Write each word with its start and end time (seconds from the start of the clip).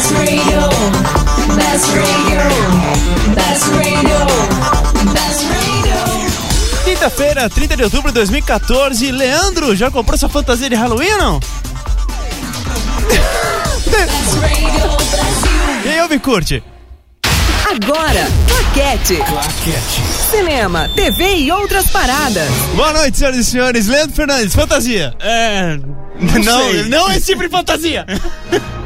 Best 0.00 0.14
radio. 0.14 0.60
Best 1.56 1.88
radio. 1.92 3.34
Best 3.34 3.68
radio. 3.68 4.18
Best 5.12 5.44
radio. 5.44 6.84
Quinta-feira, 6.86 7.50
30 7.50 7.76
de 7.76 7.82
outubro 7.82 8.08
de 8.08 8.14
2014. 8.14 9.10
Leandro, 9.12 9.76
já 9.76 9.90
comprou 9.90 10.16
sua 10.16 10.30
fantasia 10.30 10.70
de 10.70 10.74
Halloween 10.74 11.12
ou 11.12 11.18
não? 11.18 11.40
E 15.84 15.88
aí, 15.90 16.08
me 16.08 16.18
curte? 16.18 16.64
Agora, 17.70 18.26
Claquete. 18.48 19.22
Cinema, 20.30 20.88
TV 20.96 21.40
e 21.40 21.52
outras 21.52 21.88
paradas. 21.88 22.48
Boa 22.74 22.94
noite, 22.94 23.18
senhoras 23.18 23.36
e 23.36 23.44
senhores. 23.44 23.86
Leandro 23.86 24.16
Fernandes, 24.16 24.54
fantasia. 24.54 25.14
É. 25.20 25.78
Não, 26.42 26.70
sei. 26.70 26.88
não 26.88 27.12
esse 27.12 27.26
tipo 27.26 27.42
de 27.42 27.50
fantasia. 27.50 28.06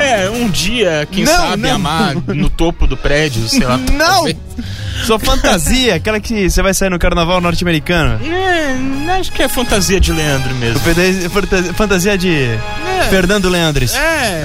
É, 0.00 0.30
um 0.30 0.48
dia, 0.48 1.06
quem 1.10 1.24
Não, 1.24 1.32
sabe, 1.32 1.62
não. 1.62 1.74
amar 1.76 2.14
no 2.14 2.48
topo 2.48 2.86
do 2.86 2.96
prédio, 2.96 3.46
sei 3.48 3.64
lá. 3.66 3.78
Não! 3.92 4.24
Sua 5.04 5.18
fantasia, 5.18 5.94
aquela 5.94 6.20
que 6.20 6.48
você 6.50 6.62
vai 6.62 6.74
sair 6.74 6.90
no 6.90 6.98
carnaval 6.98 7.40
norte-americano. 7.40 8.20
É, 8.26 9.18
acho 9.18 9.32
que 9.32 9.42
é 9.42 9.48
fantasia 9.48 9.98
de 9.98 10.12
Leandro 10.12 10.54
mesmo. 10.56 10.78
Fanta- 11.30 11.74
Fantasia 11.74 12.18
de 12.18 12.48
Fernando 13.08 13.48
Leandres. 13.48 13.94
É, 13.94 14.44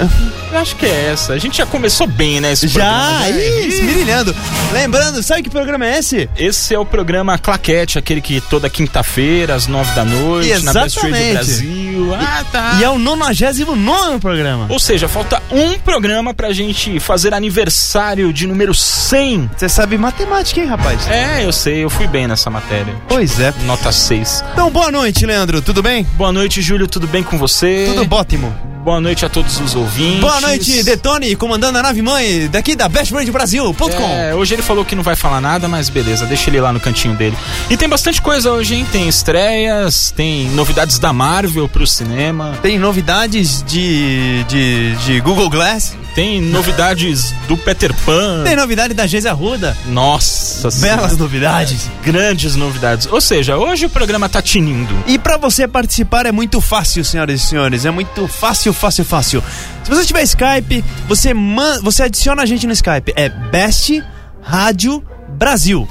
acho 0.57 0.75
que 0.75 0.85
é 0.85 1.11
essa. 1.11 1.33
A 1.33 1.37
gente 1.37 1.57
já 1.57 1.65
começou 1.65 2.07
bem, 2.07 2.39
né? 2.39 2.51
Esse 2.51 2.67
Já, 2.67 2.81
programa, 2.83 3.29
ih, 3.29 3.67
esmirilhando. 3.67 4.35
Lembrando, 4.73 5.23
sabe 5.23 5.43
que 5.43 5.49
programa 5.49 5.85
é 5.85 5.99
esse? 5.99 6.29
Esse 6.37 6.73
é 6.73 6.79
o 6.79 6.85
programa 6.85 7.37
Claquete, 7.37 7.97
aquele 7.97 8.21
que 8.21 8.41
toda 8.41 8.69
quinta-feira, 8.69 9.55
às 9.55 9.67
nove 9.67 9.91
da 9.93 10.03
noite, 10.03 10.63
na 10.63 10.73
Best 10.73 10.97
Exatamente. 10.97 11.33
Brasil. 11.33 12.15
Ah, 12.15 12.43
tá. 12.51 12.77
E 12.79 12.83
é 12.83 12.89
o 12.89 12.97
99 12.97 14.19
programa. 14.19 14.67
Ou 14.69 14.79
seja, 14.79 15.07
falta 15.07 15.41
um 15.51 15.77
programa 15.79 16.33
pra 16.33 16.51
gente 16.51 16.99
fazer 16.99 17.33
aniversário 17.33 18.31
de 18.33 18.47
número 18.47 18.73
100. 18.73 19.51
Você 19.55 19.69
sabe 19.69 19.97
matemática, 19.97 20.59
hein, 20.59 20.67
rapaz? 20.67 21.07
É, 21.07 21.45
eu 21.45 21.51
sei, 21.51 21.83
eu 21.83 21.89
fui 21.89 22.07
bem 22.07 22.27
nessa 22.27 22.49
matéria. 22.49 22.95
Pois 23.07 23.39
é. 23.39 23.53
Nota 23.65 23.91
6. 23.91 24.43
Então, 24.53 24.69
boa 24.69 24.91
noite, 24.91 25.25
Leandro. 25.25 25.61
Tudo 25.61 25.81
bem? 25.81 26.03
Boa 26.13 26.31
noite, 26.31 26.61
Júlio, 26.61 26.87
tudo 26.87 27.07
bem 27.07 27.23
com 27.23 27.37
você? 27.37 27.91
Tudo 27.95 28.15
ótimo. 28.15 28.55
Boa 28.85 29.01
noite 29.01 29.25
a 29.25 29.29
todos 29.29 29.59
os 29.59 29.73
ouvintes. 29.73 30.21
Boa 30.21 30.39
noite, 30.39 30.44
Detone, 30.83 31.35
comandando 31.35 31.77
a 31.79 31.81
nave 31.83 32.01
mãe 32.01 32.47
daqui 32.47 32.75
da 32.75 32.87
BestRadioBrasil.com. 32.87 34.01
É, 34.03 34.33
hoje 34.35 34.53
ele 34.53 34.61
falou 34.61 34.85
que 34.85 34.95
não 34.95 35.03
vai 35.03 35.15
falar 35.15 35.41
nada, 35.41 35.67
mas 35.67 35.89
beleza, 35.89 36.25
deixa 36.25 36.49
ele 36.49 36.59
lá 36.61 36.71
no 36.71 36.79
cantinho 36.79 37.15
dele. 37.15 37.37
E 37.69 37.75
tem 37.77 37.87
bastante 37.89 38.21
coisa 38.21 38.51
hoje, 38.51 38.75
hein? 38.75 38.85
Tem 38.91 39.07
estreias, 39.07 40.11
tem 40.11 40.49
novidades 40.51 40.99
da 40.99 41.11
Marvel 41.11 41.67
pro 41.67 41.85
cinema, 41.87 42.57
Tem 42.61 42.77
novidades 42.79 43.63
de, 43.63 44.43
de, 44.47 44.95
de 45.05 45.19
Google 45.21 45.49
Glass. 45.49 45.95
tem 46.13 46.41
novidades 46.41 47.33
do 47.47 47.57
Peter 47.57 47.93
Pan. 48.05 48.43
Tem 48.45 48.55
novidade 48.55 48.93
da 48.93 49.05
Geisa 49.07 49.31
Arruda. 49.31 49.75
Nossa 49.87 50.69
Belas 50.79 50.79
Senhora, 51.11 51.15
novidades. 51.17 51.89
grandes 52.03 52.55
novidades. 52.55 53.07
Ou 53.11 53.19
seja, 53.19 53.57
hoje 53.57 53.85
o 53.85 53.89
programa 53.89 54.29
tá 54.29 54.41
tinindo. 54.41 54.93
E 55.07 55.17
pra 55.17 55.37
você 55.37 55.67
participar 55.67 56.25
é 56.25 56.31
muito 56.31 56.61
fácil, 56.61 57.03
senhoras 57.03 57.41
e 57.41 57.45
senhores. 57.45 57.85
É 57.85 57.91
muito 57.91 58.27
fácil, 58.27 58.71
fácil, 58.73 59.03
fácil. 59.03 59.43
Se 59.83 59.89
você 59.89 60.05
tiver 60.05 60.23
Skype, 60.35 60.83
você, 61.07 61.33
man... 61.33 61.79
você 61.81 62.03
adiciona 62.03 62.41
a 62.41 62.45
gente 62.45 62.67
no 62.67 62.73
Skype. 62.73 63.13
É 63.15 63.29
Best 63.29 64.03
Rádio 64.41 65.01
Brasil. 65.29 65.87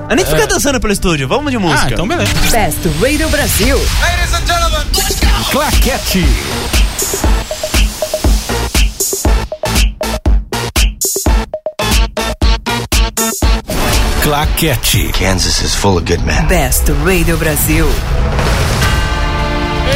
A 0.09 0.15
gente 0.15 0.27
fica 0.27 0.47
dançando 0.47 0.79
pelo 0.79 0.91
estúdio. 0.91 1.27
Vamos 1.27 1.51
de 1.51 1.59
música. 1.59 1.83
Ah, 1.89 1.91
então 1.91 2.07
beleza. 2.07 2.33
Best 2.49 2.79
Radio 2.99 3.29
Brasil. 3.29 3.77
Claquete. 5.51 6.25
Claquete. 14.23 15.11
Kansas 15.17 15.61
is 15.61 15.73
full 15.75 15.97
of 15.97 16.05
good 16.05 16.23
men. 16.25 16.45
Best 16.47 16.89
Radio 17.05 17.37
Brasil. 17.37 17.85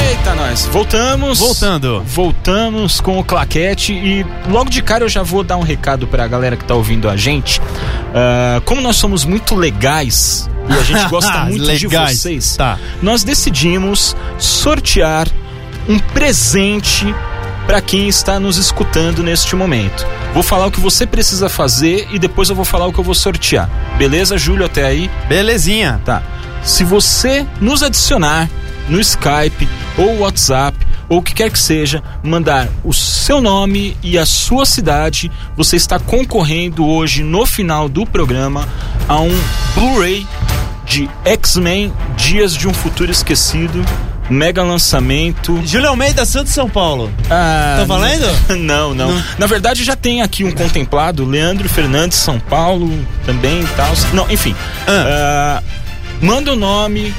Eita, 0.10 0.34
nós. 0.36 0.66
Voltamos. 0.66 1.40
Voltando. 1.40 2.04
Voltamos 2.06 3.00
com 3.00 3.20
o 3.20 3.24
claquete 3.24 3.94
e 3.94 4.26
logo 4.50 4.70
de 4.70 4.82
cara 4.82 5.04
eu 5.04 5.10
já 5.10 5.22
vou 5.24 5.44
dar 5.44 5.58
um 5.58 5.62
recado 5.62 6.08
pra 6.08 6.28
galera 6.28 6.56
que 6.58 6.66
tá 6.66 6.74
ouvindo 6.74 7.10
a 7.10 7.16
gente. 7.16 7.62
Ah, 8.14 8.62
como 8.66 8.82
nós 8.82 8.96
somos 8.96 9.24
muito 9.26 9.56
legais 9.56 10.50
e 10.70 10.74
a 10.74 10.84
gente 10.84 11.08
gosta 11.10 11.46
muito 11.46 11.64
de 11.78 11.88
Legais. 11.88 12.20
vocês, 12.20 12.56
Tá. 12.58 12.78
nós 13.02 13.24
decidimos 13.24 14.16
sortear 14.40 15.28
um 15.88 16.00
presente 16.00 17.14
para 17.66 17.82
quem 17.82 18.08
está 18.08 18.40
nos 18.40 18.58
escutando 18.58 19.24
neste 19.24 19.56
momento. 19.56 20.06
Vou 20.34 20.44
falar 20.44 20.68
o 20.68 20.72
que 20.72 20.80
você 20.80 21.06
precisa 21.06 21.50
fazer 21.50 22.08
e 22.12 22.20
depois 22.20 22.50
eu 22.50 22.56
vou 22.56 22.66
falar 22.66 22.88
o 22.88 22.94
que 22.94 23.00
eu 23.00 23.04
vou 23.04 23.16
sortear. 23.16 23.70
Beleza, 23.98 24.38
Júlio, 24.38 24.66
até 24.66 24.86
aí? 24.86 25.10
Belezinha. 25.28 26.02
Tá. 26.04 26.24
Se 26.64 26.84
você 26.84 27.46
nos 27.60 27.84
adicionar 27.84 28.50
no 28.90 29.00
Skype 29.00 29.68
ou 29.98 30.20
WhatsApp 30.20 30.78
ou 31.10 31.20
o 31.20 31.22
que 31.22 31.34
quer 31.34 31.52
que 31.52 31.60
seja, 31.60 32.02
mandar 32.24 32.70
o 32.84 32.94
seu 32.94 33.42
nome 33.42 33.96
e 34.02 34.18
a 34.18 34.26
sua 34.26 34.66
cidade, 34.66 35.32
você 35.56 35.76
está 35.76 36.00
concorrendo 36.00 36.86
hoje 36.86 37.24
no 37.24 37.46
final 37.46 37.88
do 37.88 38.06
programa 38.06 38.68
a 39.08 39.20
um 39.20 39.38
Blu-ray 39.76 40.26
de 40.86 41.10
X-Men 41.26 41.94
Dias 42.16 42.56
de 42.56 42.68
um 42.68 42.74
Futuro 42.74 43.12
Esquecido, 43.12 43.84
mega 44.34 44.62
lançamento. 44.64 45.62
Júlio 45.66 45.88
Almeida, 45.90 46.26
Santos 46.26 46.54
São 46.54 46.70
Paulo. 46.70 47.12
Ah, 47.30 47.78
Tá 47.80 47.86
valendo? 47.86 48.26
Não, 48.60 48.94
não, 48.94 49.24
Na 49.38 49.46
verdade 49.46 49.84
já 49.84 49.96
tem 49.96 50.22
aqui 50.22 50.44
um 50.44 50.52
contemplado, 50.52 51.26
Leandro 51.26 51.68
Fernandes, 51.70 52.18
São 52.18 52.40
Paulo, 52.40 52.92
também 53.26 53.62
e 53.62 53.68
tal. 53.76 53.92
Não, 54.14 54.30
enfim. 54.30 54.56
Ah, 54.88 55.62
manda 56.22 56.54
o 56.54 56.56
nome, 56.56 57.14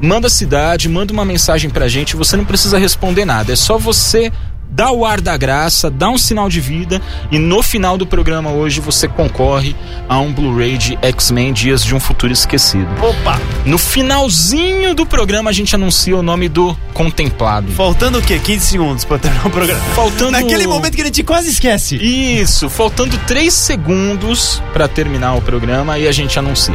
manda 0.00 0.26
a 0.26 0.30
cidade, 0.30 0.88
manda 0.88 1.12
uma 1.12 1.24
mensagem 1.24 1.70
pra 1.70 1.88
gente. 1.88 2.16
Você 2.16 2.36
não 2.36 2.44
precisa 2.44 2.78
responder 2.78 3.24
nada. 3.24 3.52
É 3.52 3.56
só 3.56 3.78
você 3.78 4.32
dar 4.74 4.90
o 4.90 5.06
ar 5.06 5.20
da 5.20 5.36
graça, 5.36 5.88
dar 5.88 6.10
um 6.10 6.18
sinal 6.18 6.48
de 6.48 6.60
vida 6.60 7.00
e 7.30 7.38
no 7.38 7.62
final 7.62 7.96
do 7.96 8.04
programa 8.04 8.50
hoje 8.50 8.80
você 8.80 9.06
concorre 9.06 9.74
a 10.08 10.18
um 10.18 10.32
Blu-ray 10.32 10.76
de 10.76 10.98
X-Men 11.00 11.52
Dias 11.52 11.84
de 11.84 11.94
um 11.94 12.00
Futuro 12.00 12.32
Esquecido. 12.32 12.88
Opa! 13.00 13.40
No 13.64 13.78
finalzinho 13.78 14.92
do 14.92 15.06
programa 15.06 15.50
a 15.50 15.52
gente 15.52 15.74
anuncia 15.76 16.16
o 16.16 16.22
nome 16.22 16.48
do 16.48 16.76
contemplado. 16.92 17.70
Faltando 17.72 18.18
o 18.18 18.22
quê? 18.22 18.40
15 18.42 18.66
segundos 18.66 19.04
pra 19.04 19.18
terminar 19.18 19.46
o 19.46 19.50
programa. 19.50 19.80
Faltando 19.94 20.32
Naquele 20.32 20.66
momento 20.66 20.96
que 20.96 21.02
a 21.02 21.06
gente 21.06 21.22
quase 21.22 21.50
esquece. 21.50 21.96
Isso, 21.96 22.68
faltando 22.68 23.16
3 23.28 23.54
segundos 23.54 24.60
pra 24.72 24.88
terminar 24.88 25.34
o 25.34 25.40
programa 25.40 25.98
e 25.98 26.08
a 26.08 26.12
gente 26.12 26.36
anuncia. 26.36 26.74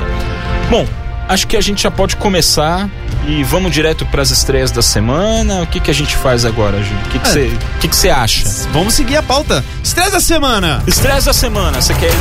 Bom, 0.69 0.87
acho 1.29 1.47
que 1.47 1.55
a 1.55 1.61
gente 1.61 1.83
já 1.83 1.89
pode 1.91 2.17
começar 2.17 2.89
e 3.25 3.43
vamos 3.43 3.71
direto 3.71 4.05
pras 4.07 4.31
estreias 4.31 4.71
da 4.71 4.81
semana. 4.81 5.61
O 5.61 5.67
que, 5.67 5.79
que 5.79 5.89
a 5.89 5.93
gente 5.93 6.15
faz 6.17 6.43
agora, 6.43 6.81
Ju? 6.83 6.93
O 7.05 7.09
que 7.09 7.19
que 7.19 7.27
É. 7.27 7.31
você 7.31 7.45
o 7.75 7.79
que 7.79 7.87
que 7.87 7.95
você 7.95 8.09
acha? 8.09 8.43
Vamos 8.73 8.93
seguir 8.95 9.15
a 9.15 9.23
pauta. 9.23 9.63
Estresse 9.83 10.11
da 10.11 10.19
semana. 10.19 10.83
Estreias 10.87 11.23
da 11.25 11.33
semana, 11.33 11.81
você 11.81 11.93
quer 11.93 12.09
ir 12.09 12.17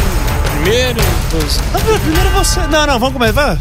primeiro? 0.62 1.00
Depois- 1.32 1.58
Ah, 1.74 1.98
Primeiro 2.00 2.30
você. 2.30 2.60
Não, 2.68 2.86
não, 2.86 2.98
vamos 3.00 3.14
começar. 3.14 3.32
Vai. 3.46 3.58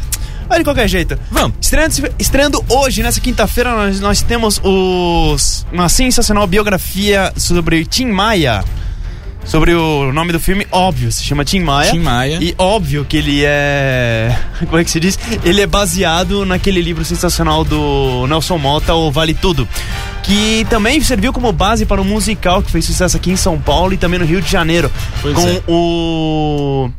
Vai 0.50 0.58
de 0.60 0.64
qualquer 0.64 0.88
jeito. 0.88 1.20
Vamos. 1.30 1.58
Estreando, 1.62 1.94
estreando 2.18 2.66
hoje, 2.70 3.04
nessa 3.04 3.20
quinta-feira, 3.20 3.72
nós, 3.76 4.00
nós 4.00 4.22
temos 4.22 4.62
os, 4.64 5.66
uma 5.74 5.90
sensacional 5.90 6.48
biografia 6.48 7.34
sobre 7.36 7.84
Tim 7.86 8.06
Maia. 8.06 8.64
Sobre 9.48 9.74
o 9.74 10.12
nome 10.12 10.34
do 10.34 10.42
filme, 10.42 10.68
óbvio, 10.70 11.10
se 11.10 11.24
chama 11.24 11.46
Tim 11.46 11.62
Maia. 11.62 11.92
Tim 11.92 12.00
Maia. 12.00 12.38
E 12.42 12.54
óbvio 12.58 13.06
que 13.06 13.16
ele 13.16 13.44
é. 13.46 14.38
Como 14.68 14.78
é 14.78 14.84
que 14.84 14.92
se 14.92 15.00
diz? 15.00 15.18
Ele 15.44 15.62
é 15.62 15.66
baseado 15.66 16.46
naquele 16.46 16.82
livro 16.82 17.06
sensacional 17.06 17.64
do 17.64 18.28
Nelson 18.28 18.58
Mota, 18.58 18.94
O 18.94 19.10
Vale 19.10 19.34
Tudo. 19.34 19.66
Que 20.22 20.68
também 20.70 21.00
serviu 21.00 21.32
como 21.32 21.54
base 21.54 21.86
para 21.86 22.02
um 22.02 22.04
musical 22.04 22.62
que 22.62 22.70
fez 22.70 22.84
sucesso 22.84 23.16
aqui 23.16 23.32
em 23.32 23.38
São 23.38 23.58
Paulo 23.58 23.94
e 23.94 23.98
também 23.98 24.20
no 24.20 24.26
Rio 24.26 24.42
de 24.42 24.52
Janeiro. 24.52 24.92
Pois 25.22 25.34
com 25.34 25.48
é. 25.48 25.62
o. 25.66 26.90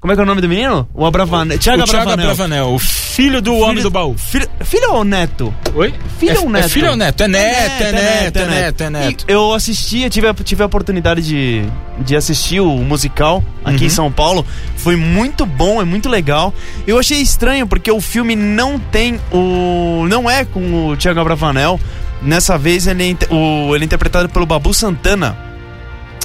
Como 0.00 0.12
é 0.12 0.14
que 0.14 0.20
é 0.20 0.22
o 0.22 0.26
nome 0.26 0.40
do 0.40 0.48
menino? 0.48 0.88
O 0.94 1.04
Abravanel. 1.04 1.58
Thiago 1.58 1.82
o 1.82 1.84
Thiago 1.84 2.02
Abravanel. 2.10 2.30
Abravanel, 2.30 2.66
o 2.72 2.78
filho 2.78 3.42
do 3.42 3.52
homem 3.56 3.82
do 3.82 3.90
baú. 3.90 4.14
Filho, 4.16 4.46
filho 4.60 4.92
ou 4.92 5.02
neto? 5.04 5.52
Oi? 5.74 5.92
Filho 6.20 6.36
é, 6.36 6.38
ou 6.38 6.48
neto? 6.48 6.64
É 6.64 6.68
filho 6.68 6.90
ou 6.90 6.96
neto? 6.96 7.20
É 7.24 7.26
neto, 7.28 7.82
é 7.82 7.92
neto, 7.92 8.36
é 8.38 8.46
neto, 8.46 8.80
é 8.84 8.90
neto. 8.90 9.24
Eu 9.26 9.52
assisti, 9.52 10.08
tive, 10.08 10.28
a- 10.28 10.34
tive 10.34 10.62
a 10.62 10.66
oportunidade 10.66 11.20
de, 11.20 11.64
de 11.98 12.14
assistir 12.14 12.60
o 12.60 12.68
musical 12.78 13.42
aqui 13.64 13.78
Uhum. 13.80 13.86
em 13.86 13.88
São 13.90 14.12
Paulo. 14.12 14.46
Foi 14.76 14.94
muito 14.94 15.44
bom, 15.44 15.82
é 15.82 15.84
muito 15.84 16.08
legal. 16.08 16.54
Eu 16.86 16.96
achei 17.00 17.20
estranho 17.20 17.66
porque 17.66 17.90
o 17.90 18.00
filme 18.00 18.36
não 18.36 18.78
tem 18.78 19.18
o. 19.32 20.06
não 20.08 20.30
é 20.30 20.44
com 20.44 20.90
o 20.90 20.96
Thiago 20.96 21.18
Abravanel. 21.18 21.80
Nessa 22.22 22.56
vez 22.56 22.86
ele 22.86 23.16
é, 23.20 23.34
o, 23.34 23.74
ele 23.74 23.82
é 23.82 23.86
interpretado 23.86 24.28
pelo 24.28 24.46
Babu 24.46 24.72
Santana. 24.72 25.36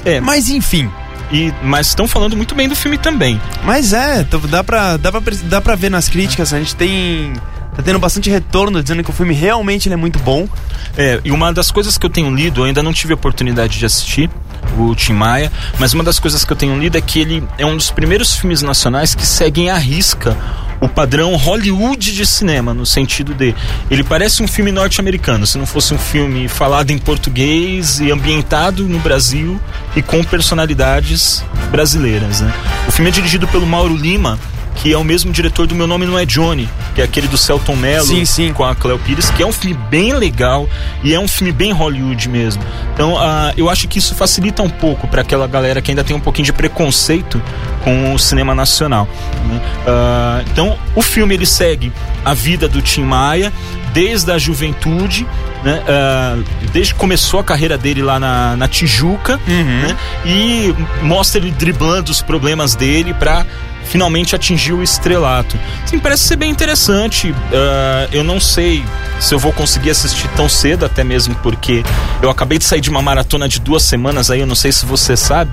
É, 0.04 0.20
Mas 0.20 0.48
enfim. 0.48 0.88
E, 1.30 1.52
mas 1.62 1.88
estão 1.88 2.06
falando 2.06 2.36
muito 2.36 2.54
bem 2.54 2.68
do 2.68 2.76
filme 2.76 2.98
também. 2.98 3.40
Mas 3.64 3.92
é, 3.92 4.24
dá 4.48 4.62
pra, 4.64 4.96
dá, 4.96 5.12
pra, 5.12 5.20
dá 5.44 5.60
pra 5.60 5.74
ver 5.74 5.90
nas 5.90 6.08
críticas, 6.08 6.52
a 6.52 6.58
gente 6.58 6.74
tem. 6.76 7.32
Tá 7.74 7.82
tendo 7.82 7.98
bastante 7.98 8.30
retorno 8.30 8.80
dizendo 8.80 9.02
que 9.02 9.10
o 9.10 9.12
filme 9.12 9.34
realmente 9.34 9.92
é 9.92 9.96
muito 9.96 10.18
bom. 10.20 10.48
É, 10.96 11.20
e 11.24 11.32
uma 11.32 11.52
das 11.52 11.72
coisas 11.72 11.98
que 11.98 12.06
eu 12.06 12.10
tenho 12.10 12.32
lido, 12.32 12.60
eu 12.60 12.64
ainda 12.66 12.82
não 12.82 12.92
tive 12.92 13.12
a 13.12 13.16
oportunidade 13.16 13.78
de 13.78 13.84
assistir 13.84 14.30
o 14.78 14.94
Tim 14.94 15.12
Maia, 15.12 15.52
mas 15.78 15.92
uma 15.92 16.04
das 16.04 16.18
coisas 16.18 16.44
que 16.44 16.52
eu 16.52 16.56
tenho 16.56 16.78
lido 16.78 16.96
é 16.96 17.00
que 17.00 17.20
ele 17.20 17.44
é 17.58 17.66
um 17.66 17.76
dos 17.76 17.90
primeiros 17.90 18.34
filmes 18.36 18.62
nacionais 18.62 19.14
que 19.14 19.26
seguem 19.26 19.70
à 19.70 19.76
risca 19.76 20.36
o 20.84 20.88
padrão 20.88 21.34
Hollywood 21.36 22.12
de 22.12 22.26
cinema, 22.26 22.74
no 22.74 22.84
sentido 22.84 23.34
de 23.34 23.54
ele 23.90 24.04
parece 24.04 24.42
um 24.42 24.48
filme 24.48 24.70
norte-americano, 24.70 25.46
se 25.46 25.56
não 25.56 25.66
fosse 25.66 25.94
um 25.94 25.98
filme 25.98 26.46
falado 26.48 26.90
em 26.90 26.98
português 26.98 28.00
e 28.00 28.10
ambientado 28.10 28.86
no 28.86 28.98
Brasil 28.98 29.60
e 29.96 30.02
com 30.02 30.22
personalidades 30.22 31.42
brasileiras, 31.70 32.40
né? 32.40 32.52
O 32.86 32.92
filme 32.92 33.10
é 33.10 33.12
dirigido 33.12 33.48
pelo 33.48 33.66
Mauro 33.66 33.96
Lima, 33.96 34.38
que 34.76 34.92
é 34.92 34.98
o 34.98 35.04
mesmo 35.04 35.32
diretor 35.32 35.66
do 35.66 35.74
Meu 35.74 35.86
Nome 35.86 36.04
Não 36.04 36.18
É 36.18 36.26
Johnny, 36.26 36.68
que 36.94 37.00
é 37.00 37.04
aquele 37.04 37.28
do 37.28 37.38
Celton 37.38 37.76
Mello 37.76 38.06
Sim, 38.06 38.24
sim. 38.24 38.52
com 38.52 38.64
a 38.64 38.74
Cleo 38.74 38.98
Pires, 38.98 39.30
que 39.30 39.42
é 39.42 39.46
um 39.46 39.52
filme 39.52 39.78
bem 39.88 40.12
legal 40.12 40.68
e 41.02 41.14
é 41.14 41.20
um 41.20 41.28
filme 41.28 41.52
bem 41.52 41.72
Hollywood 41.72 42.28
mesmo. 42.28 42.62
Então, 42.92 43.16
ah, 43.18 43.52
eu 43.56 43.70
acho 43.70 43.88
que 43.88 43.98
isso 43.98 44.14
facilita 44.14 44.62
um 44.62 44.70
pouco 44.70 45.06
para 45.08 45.22
aquela 45.22 45.46
galera 45.46 45.80
que 45.80 45.90
ainda 45.90 46.04
tem 46.04 46.14
um 46.14 46.20
pouquinho 46.20 46.46
de 46.46 46.52
preconceito 46.52 47.40
com 47.84 48.14
o 48.14 48.18
cinema 48.18 48.54
nacional. 48.54 49.06
né? 49.46 49.60
Ah, 49.86 50.42
então, 50.50 50.76
o 50.96 51.02
filme 51.02 51.34
ele 51.34 51.46
segue 51.46 51.92
a 52.24 52.32
vida 52.32 52.66
do 52.66 52.80
Tim 52.80 53.02
Maia 53.02 53.52
desde 53.92 54.32
a 54.32 54.38
juventude, 54.38 55.26
né? 55.62 55.82
Ah, 55.86 56.36
desde 56.72 56.94
que 56.94 56.98
começou 56.98 57.38
a 57.40 57.44
carreira 57.44 57.76
dele 57.78 58.02
lá 58.02 58.18
na, 58.18 58.56
na 58.56 58.66
Tijuca, 58.66 59.38
né? 59.46 59.96
e 60.24 60.74
mostra 61.02 61.40
ele 61.40 61.50
driblando 61.52 62.10
os 62.10 62.22
problemas 62.22 62.74
dele 62.74 63.12
para 63.14 63.44
finalmente 63.86 64.34
atingir 64.34 64.72
o 64.72 64.82
estrelato. 64.82 65.58
Sim, 65.84 65.98
parece 65.98 66.22
ser 66.24 66.36
bem 66.36 66.50
interessante. 66.50 67.34
Ah, 67.52 68.08
eu 68.10 68.24
não 68.24 68.40
sei 68.40 68.82
se 69.20 69.34
eu 69.34 69.38
vou 69.38 69.52
conseguir 69.52 69.90
assistir 69.90 70.26
tão 70.28 70.48
cedo, 70.48 70.86
até 70.86 71.04
mesmo 71.04 71.34
porque 71.36 71.84
eu 72.22 72.30
acabei 72.30 72.58
de 72.58 72.64
sair 72.64 72.80
de 72.80 72.88
uma 72.88 73.02
maratona 73.02 73.46
de 73.46 73.60
duas 73.60 73.82
semanas 73.82 74.30
aí, 74.30 74.40
eu 74.40 74.46
não 74.46 74.54
sei 74.54 74.72
se 74.72 74.86
você 74.86 75.16
sabe. 75.16 75.50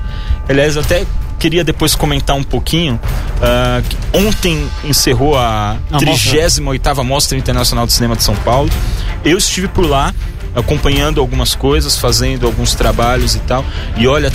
Aliás, 0.49 0.77
até 0.77 1.05
queria 1.41 1.63
depois 1.63 1.95
comentar 1.95 2.35
um 2.35 2.43
pouquinho. 2.43 2.99
que 3.89 4.17
ontem 4.17 4.69
encerrou 4.83 5.35
a 5.35 5.77
A 5.91 5.99
mostra. 6.05 6.39
38ª 6.47 7.03
Mostra 7.03 7.38
Internacional 7.38 7.88
de 7.88 7.93
Cinema 7.93 8.15
de 8.15 8.23
São 8.23 8.35
Paulo. 8.35 8.69
Eu 9.25 9.38
estive 9.38 9.67
por 9.67 9.85
lá 9.85 10.13
acompanhando 10.55 11.19
algumas 11.19 11.55
coisas, 11.55 11.97
fazendo 11.97 12.45
alguns 12.45 12.75
trabalhos 12.75 13.35
e 13.35 13.39
tal. 13.39 13.65
E 13.97 14.07
olha, 14.07 14.31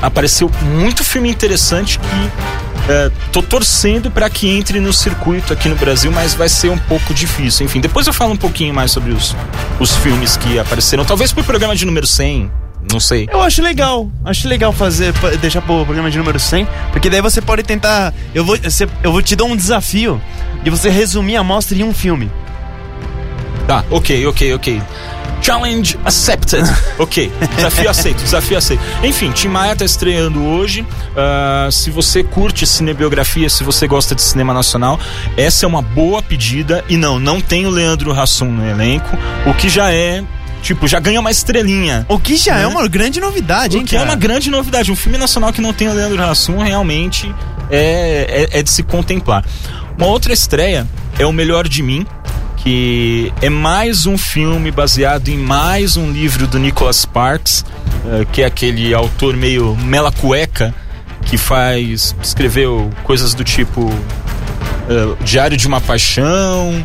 apareceu 0.00 0.50
muito 0.62 1.04
filme 1.04 1.28
interessante 1.28 1.98
que 1.98 2.90
é, 2.90 3.10
tô 3.30 3.42
torcendo 3.42 4.10
para 4.10 4.30
que 4.30 4.48
entre 4.48 4.80
no 4.80 4.92
circuito 4.92 5.52
aqui 5.52 5.68
no 5.68 5.76
Brasil, 5.76 6.10
mas 6.10 6.32
vai 6.32 6.48
ser 6.48 6.70
um 6.70 6.78
pouco 6.78 7.12
difícil. 7.12 7.66
Enfim, 7.66 7.80
depois 7.80 8.06
eu 8.06 8.12
falo 8.14 8.32
um 8.32 8.36
pouquinho 8.36 8.72
mais 8.72 8.90
sobre 8.90 9.12
os, 9.12 9.36
os 9.78 9.94
filmes 9.96 10.38
que 10.38 10.58
apareceram. 10.58 11.04
Talvez 11.04 11.30
pro 11.30 11.44
programa 11.44 11.76
de 11.76 11.84
número 11.84 12.06
100, 12.06 12.50
não 12.90 13.00
sei. 13.00 13.28
Eu 13.30 13.42
acho 13.42 13.62
legal. 13.62 14.10
Acho 14.24 14.48
legal 14.48 14.72
fazer, 14.72 15.12
deixar 15.40 15.60
pro 15.62 15.84
programa 15.84 16.10
de 16.10 16.18
número 16.18 16.38
100, 16.38 16.66
porque 16.92 17.10
daí 17.10 17.20
você 17.20 17.40
pode 17.40 17.62
tentar. 17.62 18.12
Eu 18.34 18.44
vou, 18.44 18.56
eu 19.02 19.12
vou 19.12 19.22
te 19.22 19.36
dar 19.36 19.44
um 19.44 19.56
desafio 19.56 20.20
de 20.62 20.70
você 20.70 20.90
resumir 20.90 21.36
a 21.36 21.42
mostra 21.42 21.76
em 21.76 21.82
um 21.82 21.94
filme. 21.94 22.30
Tá, 23.66 23.84
ok, 23.90 24.26
ok, 24.26 24.54
ok. 24.54 24.82
Challenge 25.42 25.98
accepted. 26.04 26.64
ok, 26.98 27.30
desafio 27.56 27.90
aceito, 27.90 28.22
desafio 28.22 28.58
aceito. 28.58 28.82
Enfim, 29.02 29.30
Tim 29.30 29.48
Maia 29.48 29.76
tá 29.76 29.84
estreando 29.84 30.44
hoje. 30.44 30.86
Ah, 31.16 31.68
se 31.70 31.90
você 31.90 32.22
curte 32.24 32.66
cinebiografia, 32.66 33.48
se 33.48 33.62
você 33.62 33.86
gosta 33.86 34.14
de 34.14 34.22
cinema 34.22 34.52
nacional, 34.52 34.98
essa 35.36 35.64
é 35.64 35.68
uma 35.68 35.82
boa 35.82 36.22
pedida. 36.22 36.84
E 36.88 36.96
não, 36.96 37.18
não 37.18 37.40
tem 37.40 37.66
o 37.66 37.70
Leandro 37.70 38.18
Hassum 38.18 38.50
no 38.50 38.66
elenco, 38.68 39.16
o 39.46 39.54
que 39.54 39.68
já 39.68 39.92
é. 39.92 40.24
Tipo, 40.62 40.86
já 40.88 40.98
ganha 41.00 41.20
uma 41.20 41.30
estrelinha. 41.30 42.04
O 42.08 42.18
que 42.18 42.36
já 42.36 42.56
Né? 42.56 42.62
é 42.62 42.66
uma 42.66 42.86
grande 42.88 43.20
novidade, 43.20 43.76
hein, 43.76 43.82
O 43.82 43.86
que 43.86 43.94
é 43.94 43.98
cara? 43.98 44.10
uma 44.10 44.16
grande 44.16 44.50
novidade. 44.50 44.90
Um 44.92 44.96
filme 44.96 45.16
nacional 45.16 45.52
que 45.52 45.60
não 45.60 45.72
tem 45.72 45.88
o 45.88 45.92
Leandro 45.94 46.22
Hassum 46.22 46.58
realmente 46.58 47.32
é, 47.70 48.48
é, 48.52 48.58
é 48.58 48.62
de 48.62 48.70
se 48.70 48.82
contemplar. 48.82 49.44
Uma 49.96 50.06
outra 50.06 50.32
estreia 50.32 50.86
é 51.18 51.24
O 51.26 51.32
Melhor 51.32 51.66
de 51.68 51.82
Mim, 51.82 52.06
que 52.56 53.32
é 53.40 53.48
mais 53.48 54.04
um 54.06 54.18
filme 54.18 54.70
baseado 54.70 55.28
em 55.28 55.36
mais 55.38 55.96
um 55.96 56.10
livro 56.10 56.46
do 56.46 56.58
Nicholas 56.58 56.96
Sparks, 56.96 57.64
eh, 58.06 58.26
que 58.32 58.42
é 58.42 58.46
aquele 58.46 58.92
autor 58.92 59.36
meio 59.36 59.76
mela 59.76 60.10
cueca 60.12 60.74
que 61.24 61.36
faz 61.36 62.14
escreveu 62.22 62.90
coisas 63.04 63.32
do 63.34 63.44
tipo 63.44 63.88
eh, 64.88 65.14
Diário 65.24 65.56
de 65.56 65.66
uma 65.66 65.80
Paixão 65.80 66.84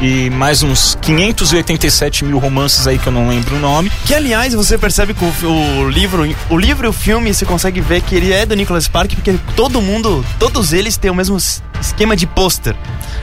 e 0.00 0.28
mais 0.30 0.62
uns 0.62 0.96
587 1.00 2.24
mil 2.24 2.38
romances 2.38 2.86
aí 2.86 2.98
que 2.98 3.06
eu 3.06 3.12
não 3.12 3.28
lembro 3.28 3.56
o 3.56 3.58
nome. 3.58 3.90
Que 4.04 4.14
aliás 4.14 4.52
você 4.54 4.76
percebe 4.76 5.14
que 5.14 5.24
o, 5.24 5.48
o 5.82 5.88
livro, 5.88 6.26
o 6.50 6.58
livro 6.58 6.86
e 6.86 6.90
o 6.90 6.92
filme 6.92 7.32
você 7.32 7.44
consegue 7.44 7.80
ver 7.80 8.00
que 8.02 8.14
ele 8.14 8.32
é 8.32 8.44
do 8.44 8.54
Nicholas 8.54 8.84
Spark, 8.84 9.14
porque 9.14 9.34
todo 9.56 9.80
mundo, 9.80 10.24
todos 10.38 10.72
eles 10.72 10.96
têm 10.96 11.10
o 11.10 11.14
mesmo 11.14 11.36
esquema 11.80 12.16
de 12.16 12.26
pôster. 12.26 12.74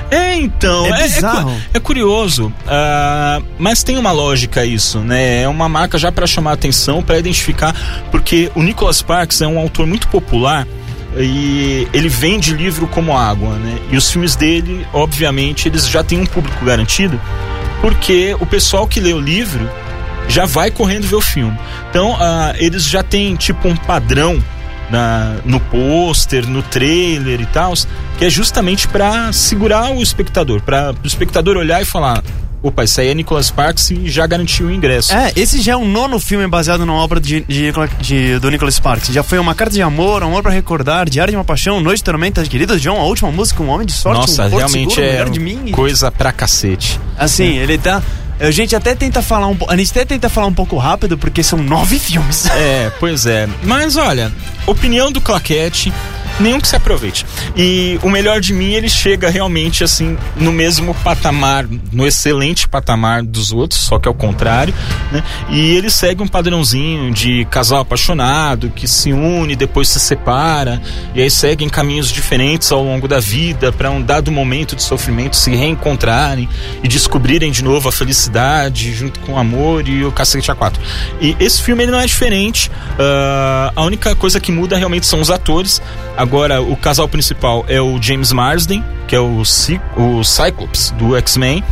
É, 0.10 0.36
então. 0.36 0.86
É 0.94 1.04
bizarro. 1.04 1.52
cu- 1.52 1.62
É, 1.74 1.80
curioso. 1.80 2.52
ah, 2.68 3.42
mas 3.58 3.84
tem 3.84 3.98
uma 3.98 4.12
lógica 4.12 4.66
isso, 4.66 5.00
né? 5.00 5.44
É 5.44 5.48
uma 5.48 5.70
marca 5.70 5.98
já 5.98 6.12
para 6.12 6.26
chamar 6.28 6.52
a 6.52 6.54
atenção, 6.54 7.02
para 7.04 7.18
identificar, 7.20 7.74
porque 8.12 8.52
o 8.56 8.62
Nicholas 8.64 8.98
Sparks 8.98 9.42
é 9.42 9.48
um 9.48 9.58
autor 9.60 9.86
muito 9.88 10.08
popular 10.08 10.68
e 11.18 11.88
ele 11.94 12.08
vende 12.08 12.54
livro 12.54 12.88
como 12.88 13.16
água, 13.18 13.56
né? 13.56 13.78
E 13.92 13.98
os 13.98 14.10
filmes 14.10 14.36
dele, 14.36 14.86
obviamente, 14.94 15.68
eles 15.68 15.88
já 15.88 16.04
têm 16.04 16.20
um 16.20 16.26
público 16.26 16.64
garantido, 16.64 17.20
porque 17.82 18.36
o 18.40 18.46
pessoal 18.46 18.88
que 18.88 19.00
lê 19.00 19.14
o 19.14 19.20
livro 19.20 19.70
já 20.28 20.46
vai 20.46 20.72
correndo 20.72 21.08
ver 21.08 21.16
o 21.16 21.22
filme. 21.22 21.58
Então, 21.90 22.16
ah, 22.20 22.54
eles 22.58 22.86
já 22.86 23.04
têm 23.04 23.36
tipo 23.36 23.68
um 23.68 23.76
padrão 23.76 24.42
na, 24.90 25.38
no 25.46 25.60
pôster, 25.60 26.48
no 26.48 26.62
trailer 26.62 27.42
e 27.42 27.46
tal, 27.46 27.74
que 28.18 28.26
é 28.26 28.30
justamente 28.30 28.88
pra 28.88 29.32
segurar 29.34 29.92
o 29.92 30.02
espectador, 30.02 30.62
para 30.62 30.94
o 31.04 31.08
espectador 31.08 31.58
olhar 31.58 31.82
e 31.82 31.86
falar: 31.86 32.24
opa, 32.64 32.84
isso 32.84 33.02
aí 33.02 33.10
é 33.10 33.14
Nicholas 33.14 33.48
Sparks 33.48 33.92
e 33.92 34.10
já 34.10 34.26
garantiu 34.28 34.68
o 34.68 34.72
ingresso. 34.72 35.14
É, 35.14 35.32
esse 35.36 35.62
já 35.62 35.74
é 35.74 35.76
o 35.76 35.86
nono 35.86 36.20
filme 36.20 36.48
baseado 36.48 36.86
numa 36.86 37.00
obra 37.00 37.20
de, 37.20 37.42
de, 37.48 37.72
de- 38.00 38.40
do 38.40 38.50
Nicholas 38.52 38.76
Sparks. 38.76 39.10
Já 39.14 39.24
foi 39.24 39.40
Uma 39.40 39.56
Carta 39.56 39.74
de 39.74 39.82
Amor, 39.82 40.24
Amor 40.24 40.42
pra 40.44 40.52
Recordar, 40.52 41.10
Diário 41.10 41.32
de 41.32 41.38
uma 41.38 41.44
Paixão, 41.44 41.80
Noite 41.82 41.98
de 42.00 42.04
Tormenta, 42.04 42.44
Querido 42.44 42.80
John, 42.80 43.00
A 43.00 43.04
Última 43.04 43.32
Música, 43.32 43.62
Um 43.64 43.70
Homem 43.70 43.86
de 43.88 43.94
Sorte, 43.94 44.20
Nossa, 44.22 44.46
um 44.46 44.50
realmente 44.58 44.90
Seguro, 44.96 45.02
é 45.08 45.12
Melhor 45.14 45.30
de 45.30 45.40
Mim. 45.40 45.72
coisa 45.72 46.12
pra 46.12 46.32
cacete. 46.32 47.00
Assim, 47.18 47.58
ele 47.58 47.78
tá... 47.78 48.02
A 48.40 48.50
gente 48.50 48.76
até 48.76 48.96
tenta 48.96 49.22
falar 49.22 49.46
um 49.48 49.56
A 49.68 49.78
gente 49.78 49.92
até 49.92 50.04
tenta 50.04 50.28
falar 50.28 50.48
um 50.48 50.54
pouco 50.54 50.76
rápido, 50.76 51.16
porque 51.16 51.44
são 51.44 51.60
nove 51.60 51.98
filmes. 52.00 52.48
É, 52.48 52.92
pois 53.00 53.28
é. 53.28 53.48
Mas 53.62 53.96
olha, 53.98 54.32
opinião 54.66 55.12
do 55.12 55.22
Claquete. 55.22 55.94
Nenhum 56.40 56.60
que 56.60 56.68
se 56.68 56.76
aproveite. 56.76 57.26
E 57.56 58.00
o 58.02 58.10
melhor 58.10 58.40
de 58.40 58.54
mim, 58.54 58.74
ele 58.74 58.90
chega 58.90 59.30
realmente 59.30 59.84
assim 59.84 60.18
no 60.36 60.52
mesmo 60.52 60.94
patamar, 60.96 61.66
no 61.92 62.08
excelente 62.08 62.68
patamar 62.68 63.24
dos 63.24 63.52
outros, 63.52 63.82
só 63.82 64.00
que 64.00 64.08
ao 64.08 64.14
contrário, 64.14 64.74
né? 65.12 65.24
E 65.50 65.76
ele 65.76 65.90
segue 65.90 66.22
um 66.22 66.28
padrãozinho 66.28 67.12
de 67.12 67.46
casal 67.46 67.82
apaixonado 67.82 68.70
que 68.70 68.88
se 68.88 69.12
une, 69.12 69.56
depois 69.56 69.90
se 69.90 70.00
separa, 70.00 70.82
e 71.14 71.22
aí 71.22 71.30
seguem 71.30 71.70
caminhos 71.70 72.12
diferentes 72.12 72.72
ao 72.72 72.84
longo 72.84 73.08
da 73.08 73.20
vida 73.20 73.72
para 73.72 73.90
um 73.92 74.02
dado 74.02 74.32
momento 74.32 74.76
de 74.76 74.84
sofrimento 74.84 75.36
se 75.36 75.52
reencontrarem 75.56 76.48
e 76.84 76.88
descobrirem 76.88 77.52
de 77.52 77.64
novo 77.64 77.90
a 77.90 77.92
felicidade 77.92 78.94
junto 78.94 79.20
com 79.22 79.34
o 79.34 79.38
amor 79.38 79.88
e 79.88 80.04
o 80.06 80.12
cacete 80.12 80.52
a 80.52 80.56
quatro. 80.56 80.82
E 81.20 81.36
esse 81.40 81.62
filme 81.62 81.84
ele 81.84 81.92
não 81.92 82.00
é 82.00 82.06
diferente. 82.06 82.72
ah, 83.00 83.72
a 83.76 83.84
única 83.84 84.16
coisa 84.16 84.40
que 84.40 84.52
muda 84.52 84.78
realmente 84.78 85.06
são 85.06 85.22
os 85.22 85.30
atores. 85.30 85.82
Agora, 86.22 86.62
o 86.62 86.76
casal 86.76 87.08
principal 87.08 87.66
é 87.68 87.82
o 87.82 88.00
James 88.00 88.32
Marsden, 88.32 88.84
que 89.08 89.16
é 89.16 89.20
o, 89.20 89.44
Cy 89.44 89.82
o 89.98 90.24
Cyclops 90.24 90.92
do 90.92 91.16
X-Men, 91.18 91.64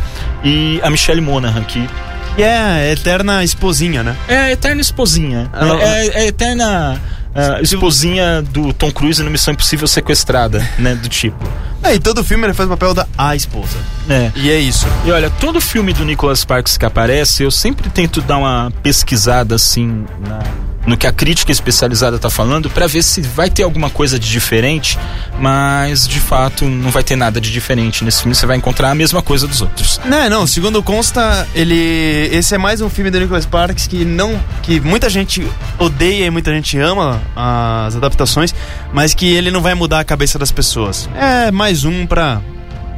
e 0.42 0.80
a 0.82 0.90
Michelle 0.90 1.20
Monaghan, 1.20 1.62
que 1.62 1.88
E 2.36 2.42
é 2.42 2.58
a 2.58 2.92
eterna 2.92 3.44
esposinha, 3.44 4.02
né? 4.02 4.16
é 4.26 4.36
a 4.36 4.50
eterna 4.50 4.80
esposinha. 4.80 5.48
Ela- 5.52 5.80
É, 5.80 6.06
é 6.08 6.18
a 6.22 6.26
eterna 6.26 7.00
ah, 7.32 7.60
esposinha 7.62 8.42
do 8.42 8.72
Tom 8.72 8.90
Cruise 8.90 9.22
no 9.22 9.30
Missão 9.30 9.54
Impossível 9.54 9.86
Sequestrada, 9.86 10.68
né? 10.78 10.96
Do 10.96 11.08
tipo. 11.08 11.38
É, 11.82 11.94
e 11.94 11.98
todo 11.98 12.22
filme 12.22 12.44
ele 12.46 12.54
faz 12.54 12.68
o 12.68 12.70
papel 12.70 12.92
da 12.94 13.06
a 13.16 13.34
esposa. 13.34 13.76
É. 14.08 14.30
E 14.36 14.50
é 14.50 14.58
isso. 14.58 14.86
E 15.04 15.10
olha, 15.10 15.30
todo 15.30 15.60
filme 15.60 15.92
do 15.92 16.04
Nicholas 16.04 16.40
Sparks 16.40 16.76
que 16.76 16.84
aparece, 16.84 17.42
eu 17.42 17.50
sempre 17.50 17.88
tento 17.90 18.20
dar 18.20 18.38
uma 18.38 18.72
pesquisada 18.82 19.54
assim 19.54 20.04
na- 20.26 20.42
no 20.86 20.96
que 20.96 21.06
a 21.06 21.12
crítica 21.12 21.52
especializada 21.52 22.18
tá 22.18 22.30
falando 22.30 22.70
pra 22.70 22.86
ver 22.86 23.02
se 23.02 23.20
vai 23.20 23.50
ter 23.50 23.62
alguma 23.62 23.90
coisa 23.90 24.18
de 24.18 24.30
diferente, 24.30 24.98
mas 25.38 26.08
de 26.08 26.18
fato 26.18 26.64
não 26.64 26.90
vai 26.90 27.02
ter 27.02 27.16
nada 27.16 27.38
de 27.38 27.52
diferente 27.52 28.02
nesse 28.02 28.22
filme, 28.22 28.34
você 28.34 28.46
vai 28.46 28.56
encontrar 28.56 28.90
a 28.90 28.94
mesma 28.94 29.20
coisa 29.20 29.46
dos 29.46 29.60
outros. 29.60 30.00
Não, 30.06 30.28
não, 30.30 30.46
segundo 30.46 30.82
consta, 30.82 31.46
ele. 31.54 32.28
Esse 32.32 32.54
é 32.54 32.58
mais 32.58 32.80
um 32.80 32.88
filme 32.88 33.10
do 33.10 33.20
Nicholas 33.20 33.44
Sparks 33.44 33.86
que 33.86 34.04
não. 34.06 34.40
que 34.62 34.80
muita 34.80 35.10
gente 35.10 35.46
odeia 35.78 36.24
e 36.26 36.30
muita 36.30 36.50
gente 36.50 36.78
ama 36.78 37.20
as 37.36 37.94
adaptações, 37.96 38.54
mas 38.92 39.14
que 39.14 39.26
ele 39.32 39.50
não 39.50 39.60
vai 39.60 39.74
mudar 39.74 40.00
a 40.00 40.04
cabeça 40.04 40.38
das 40.38 40.50
pessoas. 40.50 41.08
É 41.14 41.50
mais 41.50 41.84
um 41.84 42.06
pra. 42.06 42.40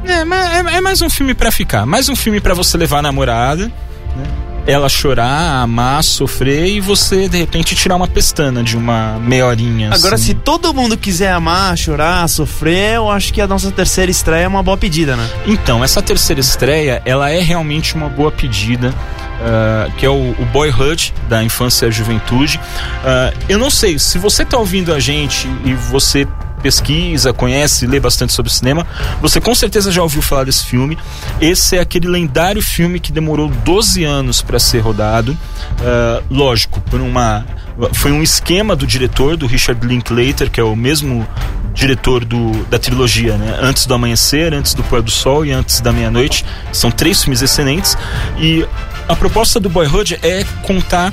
É, 0.05 0.21
é, 0.21 0.77
é 0.77 0.81
mais 0.81 1.01
um 1.01 1.09
filme 1.09 1.33
pra 1.33 1.51
ficar, 1.51 1.85
mais 1.85 2.09
um 2.09 2.15
filme 2.15 2.41
pra 2.41 2.53
você 2.53 2.77
levar 2.77 2.99
a 2.99 3.03
namorada, 3.03 3.67
né? 3.67 4.52
Ela 4.65 4.87
chorar, 4.87 5.61
amar, 5.61 6.03
sofrer 6.03 6.67
e 6.67 6.79
você 6.79 7.27
de 7.27 7.37
repente 7.37 7.75
tirar 7.75 7.95
uma 7.95 8.07
pestana 8.07 8.63
de 8.63 8.77
uma 8.77 9.19
meia 9.19 9.45
horinha. 9.45 9.91
Agora, 9.93 10.15
assim. 10.15 10.27
se 10.27 10.33
todo 10.33 10.73
mundo 10.73 10.97
quiser 10.97 11.31
amar, 11.31 11.77
chorar, 11.77 12.27
sofrer, 12.29 12.95
eu 12.95 13.09
acho 13.09 13.33
que 13.33 13.41
a 13.41 13.47
nossa 13.47 13.71
terceira 13.71 14.09
estreia 14.09 14.43
é 14.43 14.47
uma 14.47 14.63
boa 14.63 14.77
pedida, 14.77 15.15
né? 15.15 15.29
Então, 15.45 15.83
essa 15.83 16.01
terceira 16.01 16.39
estreia, 16.39 17.01
ela 17.05 17.29
é 17.29 17.41
realmente 17.41 17.95
uma 17.95 18.07
boa 18.07 18.31
pedida. 18.31 18.93
ah, 19.41 19.89
que 19.97 20.05
é 20.05 20.09
o, 20.09 20.31
o 20.39 20.45
Boyhood 20.51 21.13
da 21.27 21.43
infância 21.43 21.87
e 21.87 21.91
juventude. 21.91 22.59
Ah, 23.03 23.33
eu 23.49 23.59
não 23.59 23.69
sei, 23.69 23.99
se 23.99 24.17
você 24.17 24.45
tá 24.45 24.57
ouvindo 24.57 24.93
a 24.93 24.99
gente 24.99 25.49
e 25.65 25.73
você 25.73 26.25
pesquisa, 26.63 27.33
conhece, 27.33 27.85
lê 27.85 27.99
bastante 27.99 28.31
sobre 28.31 28.51
cinema, 28.51 28.87
você 29.21 29.41
com 29.41 29.53
certeza 29.53 29.91
já 29.91 30.01
ouviu 30.01 30.21
falar 30.21 30.45
desse 30.45 30.65
filme. 30.65 30.97
Esse 31.41 31.75
é 31.75 31.81
aquele 31.81 32.07
lendário 32.07 32.61
filme 32.61 32.99
que 32.99 33.11
demorou 33.11 33.49
12 33.49 34.03
anos 34.03 34.41
para 34.41 34.57
ser 34.57 34.79
rodado. 34.79 35.37
Ah, 35.81 36.21
lógico, 36.29 36.79
por 36.81 37.01
uma 37.01 37.45
foi 37.93 38.11
um 38.11 38.21
esquema 38.21 38.75
do 38.75 38.85
diretor, 38.85 39.35
do 39.35 39.47
Richard 39.47 39.85
Linklater, 39.85 40.49
que 40.49 40.59
é 40.59 40.63
o 40.63 40.75
mesmo 40.75 41.27
diretor 41.73 42.23
do, 42.23 42.51
da 42.65 42.77
trilogia, 42.77 43.35
né? 43.35 43.57
Antes 43.59 43.87
do 43.87 43.93
Amanhecer, 43.95 44.53
Antes 44.53 44.75
do 44.75 44.83
Pôr 44.83 45.01
do 45.01 45.09
Sol 45.09 45.43
e 45.43 45.51
Antes 45.51 45.81
da 45.81 45.91
Meia-Noite. 45.91 46.45
São 46.71 46.91
três 46.91 47.23
filmes 47.23 47.41
excelentes. 47.41 47.97
E 48.37 48.65
a 49.07 49.15
proposta 49.15 49.59
do 49.59 49.69
Boyhood 49.69 50.19
é 50.21 50.45
contar 50.61 51.11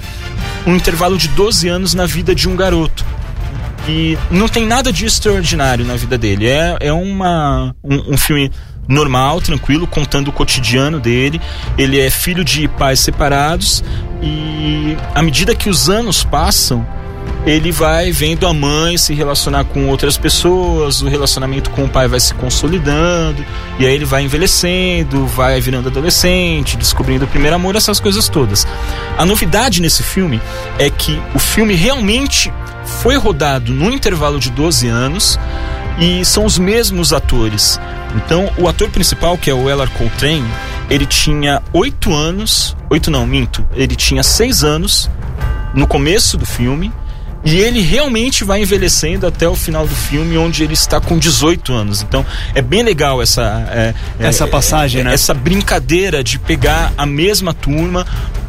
um 0.66 0.76
intervalo 0.76 1.16
de 1.16 1.28
12 1.28 1.68
anos 1.68 1.94
na 1.94 2.04
vida 2.04 2.34
de 2.34 2.48
um 2.48 2.54
garoto. 2.54 3.04
E 3.90 4.16
não 4.30 4.48
tem 4.48 4.64
nada 4.64 4.92
de 4.92 5.04
extraordinário 5.04 5.84
na 5.84 5.96
vida 5.96 6.16
dele. 6.16 6.46
É, 6.46 6.76
é 6.78 6.92
uma, 6.92 7.74
um, 7.82 8.14
um 8.14 8.16
filme 8.16 8.48
normal, 8.86 9.40
tranquilo, 9.40 9.84
contando 9.84 10.28
o 10.28 10.32
cotidiano 10.32 11.00
dele. 11.00 11.40
Ele 11.76 11.98
é 11.98 12.08
filho 12.08 12.44
de 12.44 12.68
pais 12.68 13.00
separados 13.00 13.82
e 14.22 14.96
à 15.12 15.20
medida 15.22 15.56
que 15.56 15.68
os 15.68 15.90
anos 15.90 16.22
passam, 16.22 16.86
ele 17.46 17.72
vai 17.72 18.12
vendo 18.12 18.46
a 18.46 18.52
mãe 18.52 18.98
se 18.98 19.14
relacionar 19.14 19.64
com 19.64 19.88
outras 19.88 20.18
pessoas, 20.18 21.00
o 21.00 21.08
relacionamento 21.08 21.70
com 21.70 21.84
o 21.84 21.88
pai 21.88 22.06
vai 22.06 22.20
se 22.20 22.34
consolidando, 22.34 23.44
e 23.78 23.86
aí 23.86 23.94
ele 23.94 24.04
vai 24.04 24.22
envelhecendo, 24.22 25.26
vai 25.26 25.60
virando 25.60 25.88
adolescente, 25.88 26.76
descobrindo 26.76 27.24
o 27.24 27.28
primeiro 27.28 27.56
amor, 27.56 27.76
essas 27.76 27.98
coisas 27.98 28.28
todas. 28.28 28.66
A 29.16 29.24
novidade 29.24 29.80
nesse 29.80 30.02
filme 30.02 30.40
é 30.78 30.90
que 30.90 31.20
o 31.34 31.38
filme 31.38 31.74
realmente 31.74 32.52
foi 33.02 33.16
rodado 33.16 33.72
no 33.72 33.90
intervalo 33.90 34.38
de 34.38 34.50
12 34.50 34.88
anos 34.88 35.38
e 35.98 36.24
são 36.24 36.44
os 36.44 36.58
mesmos 36.58 37.12
atores. 37.12 37.80
Então, 38.16 38.50
o 38.58 38.68
ator 38.68 38.90
principal, 38.90 39.38
que 39.38 39.50
é 39.50 39.54
o 39.54 39.68
Ellar 39.70 39.90
Coltrane, 39.90 40.48
ele 40.90 41.06
tinha 41.06 41.62
8 41.72 42.12
anos, 42.12 42.76
8 42.90 43.10
não, 43.10 43.26
minto, 43.26 43.64
ele 43.74 43.94
tinha 43.94 44.22
6 44.22 44.64
anos 44.64 45.08
no 45.72 45.86
começo 45.86 46.36
do 46.36 46.44
filme 46.44 46.92
e 47.44 47.56
ele 47.56 47.80
realmente 47.80 48.44
vai 48.44 48.60
envelhecendo 48.62 49.26
até 49.26 49.48
o 49.48 49.56
final 49.56 49.86
do 49.86 49.94
filme, 49.94 50.36
onde 50.36 50.62
ele 50.62 50.74
está 50.74 51.00
com 51.00 51.18
18 51.18 51.72
anos. 51.72 52.02
Então 52.02 52.24
é 52.54 52.60
bem 52.60 52.82
legal 52.82 53.22
essa 53.22 53.42
é, 53.70 53.94
é, 54.18 54.26
Essa 54.28 54.46
passagem, 54.46 55.00
é, 55.00 55.04
né? 55.04 55.14
Essa 55.14 55.32
brincadeira 55.32 56.22
de 56.22 56.38
pegar 56.38 56.92
a 56.98 57.06
mesma 57.06 57.54
turma, 57.54 58.06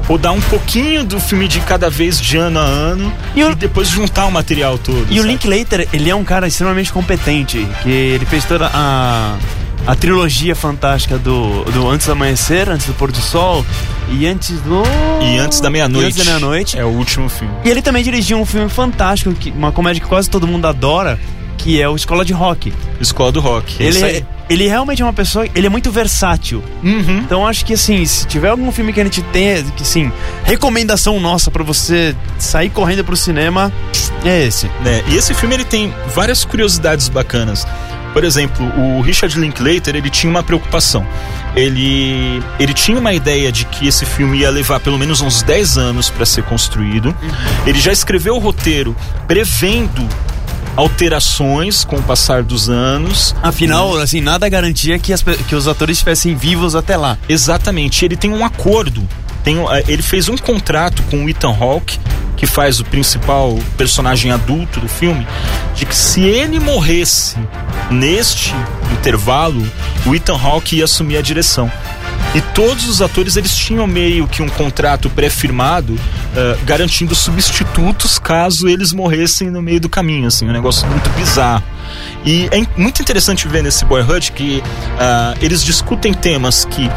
rodar 0.07 0.33
um 0.33 0.41
pouquinho 0.41 1.03
do 1.05 1.19
filme 1.19 1.47
de 1.47 1.59
cada 1.61 1.89
vez 1.89 2.19
de 2.19 2.35
ano 2.37 2.59
a 2.59 2.63
ano 2.63 3.13
E 3.35 3.39
e, 3.39 3.43
o- 3.43 3.55
depois 3.55 3.87
juntar 3.87 4.25
o 4.25 4.31
material 4.31 4.77
todo. 4.77 5.07
E 5.09 5.19
o 5.19 5.21
sabe? 5.23 5.27
Linklater, 5.33 5.87
ele 5.93 6.09
é 6.09 6.15
um 6.15 6.23
cara 6.23 6.47
extremamente 6.47 6.91
competente, 6.91 7.65
que 7.83 7.89
ele 7.89 8.25
fez 8.25 8.43
toda 8.45 8.69
a, 8.73 9.37
a 9.87 9.95
trilogia 9.95 10.55
fantástica 10.55 11.17
do, 11.17 11.63
do 11.65 11.89
Antes 11.89 12.05
do 12.07 12.13
Amanhecer, 12.13 12.69
Antes 12.69 12.85
do 12.87 12.93
Pôr 12.93 13.11
do 13.11 13.21
Sol 13.21 13.65
e 14.09 14.27
Antes 14.27 14.59
do... 14.61 14.83
E 15.21 15.37
antes 15.37 15.61
da 15.61 15.69
meia-noite. 15.69 16.07
Antes 16.07 16.17
da 16.17 16.25
Meia-Noite. 16.25 16.77
É 16.77 16.83
o 16.83 16.89
último 16.89 17.29
filme. 17.29 17.53
E 17.63 17.69
ele 17.69 17.81
também 17.81 18.03
dirigiu 18.03 18.37
um 18.39 18.45
filme 18.45 18.69
fantástico, 18.69 19.33
que, 19.33 19.51
uma 19.51 19.71
comédia 19.71 20.01
que 20.01 20.07
quase 20.07 20.29
todo 20.29 20.47
mundo 20.47 20.65
adora, 20.65 21.19
que 21.57 21.79
é 21.81 21.87
o 21.87 21.95
Escola 21.95 22.25
de 22.25 22.33
Rock. 22.33 22.73
Escola 22.99 23.31
do 23.31 23.39
Rock. 23.39 23.81
Ele, 23.81 24.01
é, 24.01 24.23
ele 24.49 24.67
realmente 24.67 25.01
é 25.01 25.05
uma 25.05 25.13
pessoa, 25.13 25.47
ele 25.53 25.67
é 25.67 25.69
muito 25.69 25.91
versátil. 25.91 26.63
Uhum. 26.83 27.19
Então 27.19 27.47
acho 27.47 27.63
que 27.63 27.73
assim, 27.73 28.03
se 28.05 28.25
tiver 28.25 28.49
algum 28.49 28.71
filme 28.71 28.91
que 28.91 28.99
a 28.99 29.03
gente 29.03 29.21
tenha, 29.21 29.61
que 29.63 29.83
assim, 29.83 30.11
recomendação 30.43 31.19
nossa 31.19 31.51
pra 31.51 31.63
você 31.63 32.15
sair 32.39 32.69
correndo 32.69 33.03
pro 33.03 33.15
cinema, 33.15 33.71
é 34.25 34.45
esse. 34.45 34.65
né? 34.83 35.03
E 35.07 35.15
esse 35.15 35.33
filme 35.35 35.55
ele 35.55 35.65
tem 35.65 35.93
várias 36.15 36.43
curiosidades 36.43 37.07
bacanas. 37.09 37.65
Por 38.13 38.23
exemplo, 38.23 38.65
o 38.77 39.01
Richard 39.01 39.39
Linklater 39.39 39.95
ele 39.95 40.09
tinha 40.09 40.29
uma 40.29 40.43
preocupação. 40.43 41.05
Ele, 41.55 42.41
ele 42.59 42.73
tinha 42.73 42.97
uma 42.97 43.13
ideia 43.13 43.51
de 43.51 43.65
que 43.65 43.87
esse 43.87 44.05
filme 44.05 44.39
ia 44.39 44.49
levar 44.49 44.79
pelo 44.79 44.97
menos 44.97 45.21
uns 45.21 45.41
10 45.41 45.77
anos 45.77 46.09
para 46.09 46.25
ser 46.25 46.43
construído. 46.43 47.15
Ele 47.65 47.79
já 47.79 47.91
escreveu 47.91 48.35
o 48.35 48.39
roteiro 48.39 48.95
prevendo 49.27 50.07
alterações 50.75 51.83
com 51.83 51.97
o 51.97 52.03
passar 52.03 52.43
dos 52.43 52.69
anos. 52.69 53.35
Afinal, 53.41 53.97
assim, 53.97 54.21
nada 54.21 54.47
garantia 54.47 54.97
que, 54.97 55.13
as 55.13 55.21
que 55.21 55.55
os 55.55 55.67
atores 55.67 55.97
estivessem 55.97 56.35
vivos 56.35 56.75
até 56.75 56.95
lá. 56.95 57.17
Exatamente, 57.27 58.05
ele 58.05 58.15
tem 58.15 58.31
um 58.31 58.45
acordo. 58.45 59.07
Tem, 59.43 59.57
eh, 59.57 59.83
ele 59.87 60.01
fez 60.01 60.29
um 60.29 60.37
contrato 60.37 61.01
com 61.03 61.25
o 61.25 61.29
Ethan 61.29 61.55
Hawke, 61.59 61.99
que 62.37 62.45
faz 62.45 62.79
o 62.79 62.85
principal 62.85 63.57
personagem 63.77 64.31
adulto 64.31 64.79
do 64.79 64.87
filme, 64.87 65.27
de 65.75 65.85
que 65.85 65.95
se 65.95 66.21
ele 66.21 66.59
morresse 66.59 67.37
neste 67.91 68.53
intervalo, 68.91 69.65
o 70.05 70.15
Ethan 70.15 70.37
Hawke 70.37 70.77
ia 70.77 70.85
assumir 70.85 71.17
a 71.17 71.21
direção. 71.21 71.71
E 72.33 72.39
todos 72.39 72.87
os 72.87 73.01
atores 73.01 73.35
eles 73.35 73.53
tinham 73.53 73.85
meio 73.85 74.25
que 74.25 74.41
um 74.41 74.47
contrato 74.47 75.09
pré-firmado 75.09 75.99
eh, 76.33 76.57
garantindo 76.63 77.13
substitutos 77.13 78.17
caso 78.17 78.69
eles 78.69 78.93
morressem 78.93 79.49
no 79.49 79.61
meio 79.61 79.81
do 79.81 79.89
caminho, 79.89 80.27
assim, 80.27 80.47
um 80.47 80.53
negócio 80.53 80.87
muito 80.87 81.09
bizarro. 81.09 81.63
E 82.25 82.47
é 82.51 82.65
muito 82.79 83.01
interessante 83.01 83.47
ver 83.49 83.61
nesse 83.61 83.83
Boyhood 83.83 84.31
que 84.31 84.63
ah, 84.97 85.33
eles 85.41 85.61
discutem 85.61 86.13
temas 86.13 86.63
que 86.63 86.89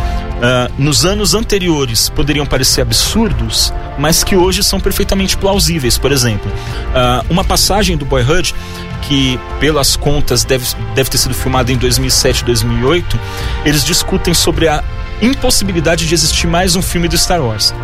ah, 0.42 0.70
nos 0.78 1.04
anos 1.04 1.34
anteriores 1.34 2.08
poderiam 2.08 2.46
parecer 2.46 2.82
absurdos, 2.82 3.72
mas 3.98 4.24
que 4.24 4.36
hoje 4.36 4.62
são 4.62 4.80
perfeitamente 4.80 5.36
plausíveis. 5.36 5.98
Por 5.98 6.12
exemplo, 6.12 6.50
ah, 6.94 7.24
uma 7.30 7.44
passagem 7.44 7.96
do 7.96 8.04
Boyhood 8.04 8.54
que 9.02 9.38
pelas 9.60 9.96
contas 9.96 10.44
deve, 10.44 10.66
deve 10.94 11.10
ter 11.10 11.18
sido 11.18 11.34
filmada 11.34 11.70
em 11.70 11.76
2007, 11.76 12.44
2008, 12.44 13.20
eles 13.64 13.84
discutem 13.84 14.32
sobre 14.32 14.66
a 14.66 14.82
impossibilidade 15.20 16.06
de 16.06 16.14
existir 16.14 16.46
mais 16.46 16.74
um 16.74 16.82
filme 16.82 17.06
do 17.06 17.16
Star 17.18 17.42
Wars. 17.42 17.74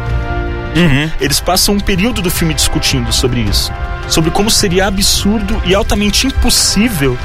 Eles 1.21 1.41
passam 1.41 1.75
um 1.75 1.81
período 1.81 2.23
do 2.23 2.31
filme 2.31 2.55
discutindo 2.55 3.13
sobre 3.13 3.41
isso. 3.41 3.73
sobre 4.09 4.31
como 4.33 4.51
seria 4.51 4.87
absurdo 4.87 5.61
e 5.65 5.75
altamente 5.75 6.27
impossível 6.27 7.17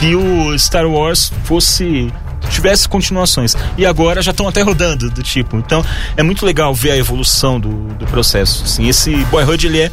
que 0.00 0.16
o 0.16 0.58
Star 0.58 0.84
Wars 0.84 1.30
fosse 1.44 2.12
tivesse 2.50 2.88
continuações. 2.88 3.56
E 3.76 3.86
agora 3.86 4.22
já 4.22 4.30
estão 4.30 4.48
até 4.48 4.62
rodando 4.62 5.10
do 5.10 5.22
tipo. 5.22 5.56
Então 5.56 5.84
é 6.16 6.22
muito 6.22 6.44
legal 6.44 6.74
ver 6.74 6.92
a 6.92 6.96
evolução 6.96 7.58
do, 7.58 7.70
do 7.94 8.06
processo. 8.06 8.64
Assim, 8.64 8.88
esse 8.88 9.14
Boyhood 9.26 9.66
ele 9.66 9.80
é 9.80 9.90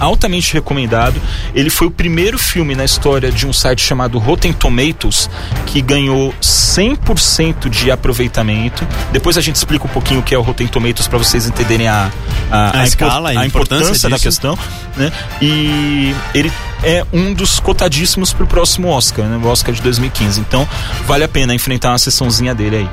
altamente 0.00 0.52
recomendado. 0.52 1.20
Ele 1.54 1.70
foi 1.70 1.86
o 1.86 1.90
primeiro 1.90 2.38
filme 2.38 2.74
na 2.74 2.84
história 2.84 3.30
de 3.30 3.46
um 3.46 3.52
site 3.52 3.82
chamado 3.82 4.18
Rotten 4.18 4.52
Tomatoes 4.52 5.28
que 5.66 5.80
ganhou 5.80 6.34
100% 6.40 7.68
de 7.68 7.90
aproveitamento. 7.90 8.86
Depois 9.12 9.36
a 9.36 9.40
gente 9.40 9.56
explica 9.56 9.84
um 9.84 9.90
pouquinho 9.90 10.20
o 10.20 10.22
que 10.22 10.34
é 10.34 10.38
o 10.38 10.42
Rotten 10.42 10.66
Tomatoes 10.66 11.06
para 11.08 11.18
vocês 11.18 11.46
entenderem 11.46 11.88
a, 11.88 12.10
a, 12.50 12.80
A 12.80 12.84
escala, 12.84 13.30
a 13.30 13.40
a 13.40 13.46
importância 13.46 13.84
importância 13.84 14.08
da 14.08 14.18
questão, 14.18 14.58
né? 14.96 15.12
E 15.40 16.14
ele 16.34 16.52
é 16.82 17.04
um 17.12 17.32
dos 17.32 17.58
cotadíssimos 17.58 18.32
pro 18.32 18.46
próximo 18.46 18.88
Oscar, 18.88 19.24
né? 19.26 19.40
O 19.42 19.46
Oscar 19.46 19.74
de 19.74 19.82
2015. 19.82 20.40
Então, 20.40 20.68
vale 21.06 21.24
a 21.24 21.28
pena 21.28 21.54
enfrentar 21.54 21.90
uma 21.90 21.98
sessãozinha 21.98 22.54
dele 22.54 22.76
aí. 22.76 22.88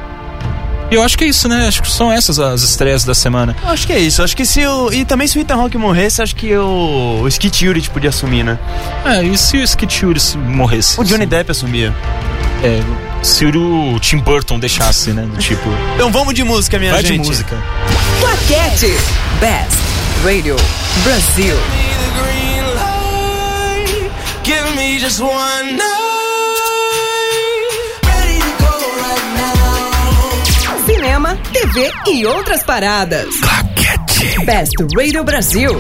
E 0.92 0.96
eu 0.96 1.02
acho 1.04 1.18
que 1.18 1.24
é 1.24 1.28
isso, 1.28 1.48
né? 1.48 1.68
Acho 1.68 1.82
que 1.82 1.90
são 1.90 2.12
essas 2.12 2.38
as 2.38 2.62
estreias 2.64 3.06
da 3.06 3.16
semana. 3.16 3.56
Eu 3.64 3.70
Acho 3.70 3.88
que 3.88 3.94
é 3.94 4.00
isso. 4.00 4.22
Acho 4.22 4.36
que 4.36 4.46
se 4.46 4.66
o. 4.68 4.92
E 4.92 5.06
também 5.06 5.26
se 5.26 5.38
o 5.38 5.42
Ethan 5.42 5.56
Hawke 5.56 5.78
morresse, 5.78 6.22
acho 6.22 6.36
que 6.36 6.54
o, 6.56 7.22
o 7.24 7.28
Skit 7.30 7.66
Ulrich 7.66 7.90
podia 7.90 8.10
assumir, 8.10 8.44
né? 8.44 8.60
É, 9.06 9.24
e 9.24 9.38
se 9.38 9.56
o 9.58 9.64
Skit 9.64 10.06
Ulrich 10.06 10.38
morresse? 10.38 11.00
O 11.00 11.04
Johnny 11.06 11.26
Depp 11.26 11.50
assumia. 11.50 11.96
É, 12.62 12.82
se 13.24 13.46
o 13.46 13.98
Tim 14.02 14.18
Burton 14.18 14.60
deixasse, 14.60 15.12
né? 15.12 15.24
Do 15.24 15.38
tipo, 15.38 15.68
Então 15.96 16.12
vamos 16.12 16.34
de 16.34 16.44
música, 16.44 16.78
minha 16.78 16.92
vai 16.92 17.02
gente. 17.02 17.22
de 17.22 17.28
música. 17.30 17.56
Claquete. 18.20 18.94
Best 19.40 19.78
Radio 20.26 20.58
Brasil. 21.04 21.56
Give 24.44 24.76
me 24.76 25.00
just 25.00 25.22
one 25.22 25.78
night. 25.78 26.01
TV 31.62 31.92
e 32.08 32.26
outras 32.26 32.64
paradas. 32.64 33.28
Best 34.46 34.72
Radio 34.98 35.24
Brasil. 35.24 35.80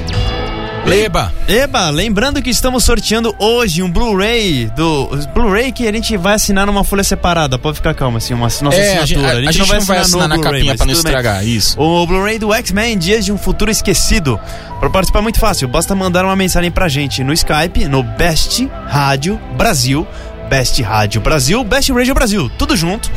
Leba! 0.86 1.34
Eba, 1.48 1.90
lembrando 1.90 2.40
que 2.42 2.50
estamos 2.52 2.84
sorteando 2.84 3.36
hoje 3.40 3.82
um 3.82 3.90
Blu-ray 3.90 4.66
do 4.76 5.08
Blu-ray 5.34 5.72
que 5.72 5.88
a 5.88 5.92
gente 5.92 6.16
vai 6.18 6.36
assinar 6.36 6.68
numa 6.68 6.84
folha 6.84 7.04
separada. 7.04 7.58
Pode 7.58 7.78
ficar 7.78 7.96
calma, 7.96 8.20
assim, 8.20 8.34
uma 8.36 8.44
nossa 8.62 8.62
É, 8.78 8.98
a 9.00 9.06
gente, 9.06 9.16
assinatura. 9.16 9.34
a- 9.34 9.50
a 9.50 9.52
gente 9.52 9.60
não 9.60 9.82
vai 9.82 9.98
assinar 9.98 10.28
na 10.28 10.36
Blu-ray, 10.36 10.54
capinha 10.54 10.72
mas 10.72 10.78
pra 10.78 10.86
não 10.86 10.94
tudo 10.94 11.04
bem. 11.04 11.12
estragar, 11.12 11.46
isso. 11.48 11.80
O 11.82 12.06
Blu-ray 12.06 12.38
do 12.38 12.54
X-Men 12.54 12.98
Dias 12.98 13.26
de 13.26 13.32
um 13.32 13.38
Futuro 13.38 13.72
Esquecido. 13.72 14.40
Para 14.80 14.90
participar 14.90 15.20
é 15.20 15.24
muito 15.24 15.40
fácil, 15.40 15.68
basta 15.68 15.96
mandar 15.96 16.24
uma 16.26 16.36
mensagem 16.36 16.70
pra 16.72 16.88
gente 16.88 17.24
no 17.24 17.34
Skype, 17.34 17.86
no 17.88 18.04
Best 18.04 18.68
Rádio 18.88 19.40
Brasil, 19.58 20.06
Best 20.50 20.80
Rádio 20.84 21.22
Brasil, 21.22 21.64
Best 21.64 21.92
Radio 21.92 22.14
Brasil, 22.14 22.52
tudo 22.58 22.76
junto. 22.76 23.10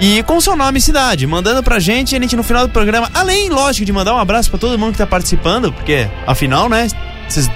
E 0.00 0.22
com 0.22 0.40
seu 0.40 0.56
nome 0.56 0.78
e 0.78 0.82
cidade, 0.82 1.26
mandando 1.26 1.62
pra 1.62 1.78
gente, 1.78 2.16
a 2.16 2.20
gente 2.20 2.34
no 2.34 2.42
final 2.42 2.66
do 2.66 2.72
programa, 2.72 3.10
além, 3.12 3.50
lógico, 3.50 3.84
de 3.84 3.92
mandar 3.92 4.14
um 4.14 4.18
abraço 4.18 4.48
pra 4.48 4.58
todo 4.58 4.78
mundo 4.78 4.92
que 4.92 4.98
tá 4.98 5.06
participando, 5.06 5.70
porque 5.70 6.08
afinal, 6.26 6.70
né, 6.70 6.88
vocês 7.28 7.50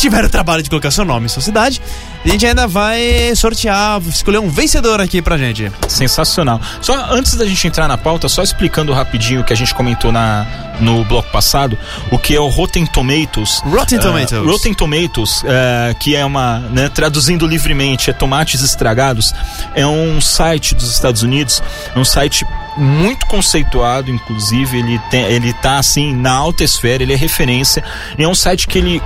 tiveram 0.00 0.26
o 0.26 0.30
trabalho 0.30 0.64
de 0.64 0.68
colocar 0.68 0.90
seu 0.90 1.04
nome 1.04 1.26
e 1.26 1.28
sua 1.28 1.42
cidade, 1.42 1.80
a 2.24 2.32
gente 2.32 2.46
ainda 2.46 2.66
vai 2.66 3.34
sortear, 3.36 4.00
escolher 4.08 4.38
um 4.38 4.48
vencedor 4.48 5.00
aqui 5.00 5.20
pra 5.20 5.36
gente. 5.36 5.70
Sensacional. 5.88 6.60
Só 6.80 7.12
antes 7.12 7.34
da 7.34 7.44
gente 7.46 7.66
entrar 7.66 7.86
na 7.86 7.98
pauta, 7.98 8.28
só 8.28 8.42
explicando 8.42 8.92
rapidinho 8.92 9.42
o 9.42 9.44
que 9.44 9.52
a 9.52 9.56
gente 9.56 9.74
comentou 9.74 10.10
na, 10.10 10.46
no 10.80 11.04
bloco 11.04 11.30
passado, 11.30 11.78
o 12.10 12.18
que 12.18 12.34
é 12.34 12.40
o 12.40 12.48
Rotten 12.48 12.86
Tomatoes. 12.86 13.60
Rotten 13.64 13.98
Eh, 13.98 14.00
Tomatoes. 14.00 14.46
Rotten 14.50 14.74
Tomatoes, 14.74 15.42
eh, 15.44 15.94
que 16.00 16.16
é 16.16 16.24
uma, 16.24 16.58
né, 16.60 16.88
traduzindo 16.88 17.46
livremente, 17.46 18.10
é 18.10 18.12
tomates 18.12 18.60
estragados, 18.62 19.34
é 19.74 19.86
um 19.86 20.20
site 20.20 20.74
dos 20.74 20.90
Estados 20.90 21.22
Unidos, 21.22 21.62
é 21.94 21.98
um 21.98 22.04
site 22.04 22.46
muito 22.76 23.26
conceituado, 23.26 24.10
inclusive, 24.10 24.78
ele, 24.78 24.98
tem, 25.10 25.22
ele 25.24 25.52
tá 25.52 25.78
assim 25.78 26.14
na 26.14 26.32
alta 26.32 26.64
esfera, 26.64 27.02
ele 27.02 27.12
é 27.12 27.16
referência, 27.16 27.84
e 28.18 28.24
é 28.24 28.28
um 28.28 28.34
site 28.34 28.66
que 28.66 28.78
ele, 28.78 29.02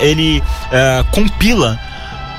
ele 0.00 0.42
eh, 0.70 1.04
compila 1.12 1.78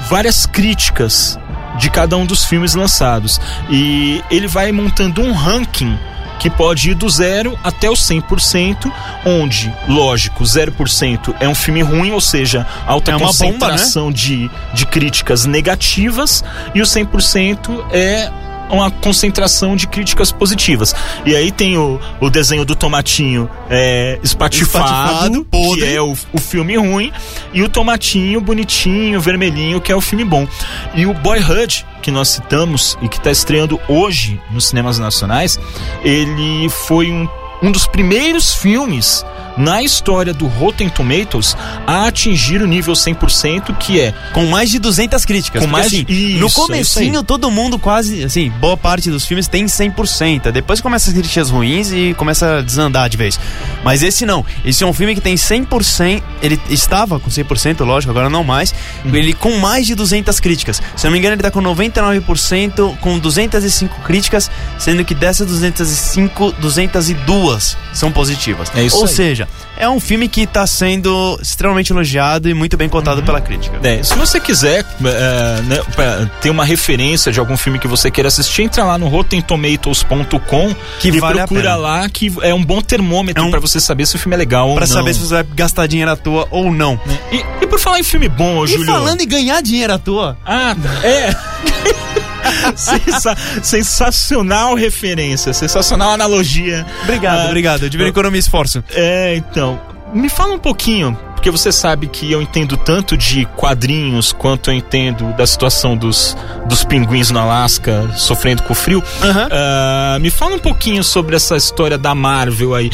várias 0.09 0.45
críticas 0.45 1.39
de 1.77 1.89
cada 1.89 2.17
um 2.17 2.25
dos 2.25 2.45
filmes 2.45 2.75
lançados. 2.75 3.39
E 3.69 4.23
ele 4.29 4.47
vai 4.47 4.71
montando 4.71 5.21
um 5.21 5.31
ranking 5.31 5.97
que 6.39 6.49
pode 6.49 6.91
ir 6.91 6.93
do 6.93 7.09
zero 7.09 7.57
até 7.63 7.89
o 7.89 7.93
100%, 7.93 8.91
onde, 9.25 9.73
lógico, 9.87 10.43
0% 10.43 11.35
é 11.39 11.47
um 11.47 11.55
filme 11.55 11.81
ruim, 11.81 12.11
ou 12.11 12.21
seja, 12.21 12.65
alta 12.85 13.11
É 13.11 13.15
uma 13.15 13.27
bomba, 13.27 13.41
né? 13.41 13.51
concentração 13.51 14.11
de, 14.11 14.49
de 14.73 14.85
críticas 14.85 15.45
negativas, 15.45 16.43
e 16.75 16.81
o 16.81 16.85
100% 16.85 17.85
é 17.91 18.31
uma 18.69 18.91
concentração 18.91 19.75
de 19.75 19.87
críticas 19.87 20.31
positivas. 20.31 20.95
E 21.25 21.35
aí 21.35 21.51
tem 21.51 21.77
o, 21.77 21.99
o 22.19 22.29
desenho 22.29 22.65
do 22.65 22.75
tomatinho 22.75 23.49
é, 23.69 24.19
espatifado, 24.23 24.57
Espatifado, 24.67 25.45
que 25.75 25.83
é 25.83 26.01
o, 26.01 26.15
o 26.33 26.37
filme 26.37 26.75
ruim, 26.77 27.11
e 27.53 27.61
o 27.63 27.69
tomatinho 27.69 28.41
bonitinho, 28.41 29.19
vermelhinho, 29.19 29.81
que 29.81 29.91
é 29.91 29.95
o 29.95 30.01
filme 30.01 30.23
bom. 30.23 30.47
E 30.93 31.05
o 31.05 31.13
Boyhood, 31.13 31.85
que 32.01 32.11
nós 32.11 32.29
citamos 32.29 32.97
e 33.01 33.07
que 33.07 33.17
está 33.17 33.31
estreando 33.31 33.79
hoje 33.87 34.39
nos 34.51 34.67
cinemas 34.67 34.99
nacionais, 34.99 35.59
ele 36.03 36.69
foi 36.69 37.11
um, 37.11 37.27
um 37.61 37.71
dos 37.71 37.87
primeiros 37.87 38.55
filmes 38.55 39.25
na 39.57 39.81
história 39.81 40.33
do 40.33 40.45
Rotten 40.47 40.87
Tomatoes 40.89 41.55
a 41.85 42.07
atingir 42.07 42.61
o 42.61 42.67
nível 42.67 42.93
100%, 42.93 43.75
que 43.77 43.99
é 43.99 44.13
Com 44.33 44.45
mais 44.47 44.69
de 44.69 44.79
200 44.79 45.25
críticas. 45.25 45.61
Com 45.63 45.67
mais 45.69 45.89
de- 45.89 45.97
assim, 46.03 46.05
Isso, 46.07 46.39
no 46.39 46.47
é 46.47 46.51
comecinho 46.51 47.23
todo 47.23 47.49
mundo 47.49 47.79
quase, 47.79 48.23
assim, 48.23 48.49
boa 48.59 48.77
parte 48.77 49.09
dos 49.09 49.25
filmes 49.25 49.47
tem 49.47 49.65
100%. 49.67 50.51
Depois 50.51 50.79
começa 50.81 51.09
as 51.09 51.13
críticas 51.15 51.49
ruins 51.49 51.91
e 51.91 52.13
começa 52.17 52.57
a 52.57 52.61
desandar 52.61 53.09
de 53.09 53.17
vez. 53.17 53.39
Mas 53.83 54.03
esse 54.03 54.25
não. 54.25 54.45
Esse 54.63 54.83
é 54.83 54.87
um 54.87 54.93
filme 54.93 55.15
que 55.15 55.21
tem 55.21 55.35
100%, 55.35 56.21
ele 56.41 56.59
estava 56.69 57.19
com 57.19 57.29
100%, 57.29 57.83
lógico, 57.85 58.11
agora 58.11 58.29
não 58.29 58.43
mais. 58.43 58.73
Uhum. 59.03 59.15
Ele 59.15 59.33
com 59.33 59.57
mais 59.57 59.85
de 59.87 59.95
200 59.95 60.39
críticas. 60.39 60.81
Se 60.95 61.05
eu 61.05 61.09
não 61.09 61.13
me 61.13 61.19
engano, 61.19 61.35
ele 61.35 61.41
tá 61.41 61.49
com 61.51 61.61
99% 61.61 62.97
com 63.01 63.17
205 63.19 64.01
críticas, 64.01 64.49
sendo 64.77 65.03
que 65.03 65.15
dessas 65.15 65.47
205, 65.47 66.51
202 66.59 67.77
são 67.93 68.11
positivas. 68.11 68.71
É 68.75 68.83
isso 68.83 68.97
Ou 68.97 69.05
aí. 69.05 69.09
seja, 69.13 69.46
é 69.77 69.87
um 69.87 69.99
filme 69.99 70.27
que 70.27 70.45
tá 70.47 70.65
sendo 70.65 71.37
extremamente 71.41 71.91
elogiado 71.91 72.49
e 72.49 72.53
muito 72.53 72.75
bem 72.77 72.87
Uhum. 72.87 72.91
contado 72.91 73.21
pela 73.23 73.39
crítica. 73.39 73.79
É, 73.83 74.01
se 74.01 74.15
você 74.15 74.39
quiser 74.39 74.83
é, 75.05 75.61
né, 75.63 76.29
ter 76.41 76.49
uma 76.49 76.65
referência 76.65 77.31
de 77.31 77.39
algum 77.39 77.55
filme 77.57 77.77
que 77.79 77.87
você 77.87 78.09
queira 78.09 78.27
assistir, 78.27 78.63
entra 78.63 78.83
lá 78.83 78.97
no 78.97 79.07
rottentomatoes.com 79.07 80.75
Que 80.99 81.09
e 81.09 81.19
vale 81.19 81.37
procura 81.39 81.75
lá 81.75 82.07
que 82.09 82.33
é 82.41 82.53
um 82.53 82.63
bom 82.63 82.81
termômetro 82.81 83.43
É 83.43 83.45
um- 83.45 83.51
pra 83.51 83.59
você 83.59 83.79
saber 83.79 84.05
se 84.05 84.15
o 84.15 84.19
filme 84.19 84.35
é 84.35 84.37
legal 84.37 84.69
ou 84.69 84.75
Pra 84.75 84.87
não. 84.87 84.93
saber 84.93 85.13
se 85.13 85.19
você 85.19 85.35
vai 85.35 85.43
gastar 85.55 85.87
dinheiro 85.87 86.11
à 86.11 86.15
toa 86.15 86.47
ou 86.51 86.71
não. 86.71 86.99
E, 87.31 87.43
e 87.63 87.67
por 87.67 87.79
falar 87.79 87.99
em 87.99 88.03
filme 88.03 88.27
bom, 88.29 88.63
E 88.65 88.67
Júlio. 88.69 88.85
falando 88.85 89.21
em 89.21 89.27
ganhar 89.27 89.61
dinheiro 89.61 89.93
à 89.93 89.97
toa, 89.99 90.37
Ah, 90.45 90.75
é. 91.03 91.35
Sensa- 92.75 93.35
sensacional 93.63 94.75
referência, 94.75 95.53
sensacional 95.53 96.11
analogia. 96.11 96.85
obrigado, 97.03 97.39
Ah, 97.41 97.45
obrigado. 97.47 97.83
Eu 97.83 97.89
divido 97.89 98.09
economia 98.09 98.37
e 98.37 98.41
esforço. 98.41 98.83
É, 98.91 99.35
então, 99.35 99.79
me 100.13 100.29
fala 100.29 100.53
um 100.53 100.59
pouquinho, 100.59 101.17
porque 101.37 101.51
você 101.51 101.71
sabe 101.71 102.07
que 102.07 102.31
eu 102.31 102.41
entendo 102.41 102.75
tanto 102.75 103.15
de 103.15 103.45
quadrinhos 103.55 104.33
quanto 104.33 104.71
eu 104.71 104.73
entendo 104.73 105.31
da 105.37 105.45
situação 105.45 105.95
dos, 105.95 106.35
dos 106.65 106.83
pinguins 106.83 107.29
no 107.29 107.39
Alasca 107.39 108.11
sofrendo 108.15 108.63
com 108.63 108.73
o 108.73 108.75
frio. 108.75 109.03
Aham. 109.21 109.47
Ah, 109.51 110.17
me 110.19 110.31
fala 110.31 110.55
um 110.55 110.59
pouquinho 110.59 111.03
sobre 111.03 111.35
essa 111.35 111.55
história 111.55 111.95
da 111.95 112.15
Marvel 112.15 112.73
aí. 112.73 112.89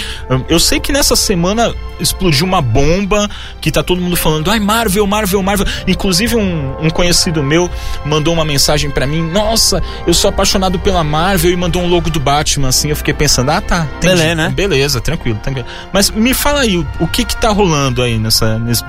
Eu 0.49 0.60
sei 0.60 0.82
que 0.82 0.91
nessa 0.91 1.15
semana 1.15 1.73
explodiu 1.99 2.45
uma 2.45 2.62
bomba 2.62 3.29
que 3.62 3.71
tá 3.71 3.82
todo 3.82 4.01
mundo 4.01 4.17
falando, 4.17 4.51
ai, 4.51 4.60
Marvel, 4.60 5.08
Marvel, 5.08 5.41
Marvel. 5.41 5.65
Inclusive, 5.88 6.36
um, 6.36 6.75
um 6.82 6.89
conhecido 6.89 7.41
meu 7.41 7.69
mandou 8.06 8.34
uma 8.34 8.43
mensagem 8.43 8.89
pra 8.89 9.08
mim: 9.08 9.21
Nossa, 9.21 9.82
eu 10.06 10.13
sou 10.13 10.29
apaixonado 10.29 10.77
pela 10.79 11.03
Marvel 11.03 11.51
e 11.51 11.56
mandou 11.56 11.82
um 11.82 11.88
logo 11.88 12.10
do 12.10 12.19
Batman, 12.19 12.67
assim. 12.67 12.89
Eu 12.89 12.95
fiquei 12.95 13.13
pensando, 13.13 13.51
ah, 13.51 13.62
tá. 13.62 13.88
Beleza, 14.01 14.36
né? 14.36 14.49
Beleza, 14.49 14.99
tranquilo, 14.99 15.39
tranquilo. 15.41 15.67
Mas 15.93 16.12
me 16.12 16.34
fala 16.34 16.62
aí, 16.62 16.77
o, 16.77 16.86
o 16.99 17.08
que 17.08 17.23
que 17.23 17.38
tá 17.38 17.49
rolando 17.49 18.01
aí 18.01 18.17
nessa, 18.19 18.33
nesse- 18.60 18.84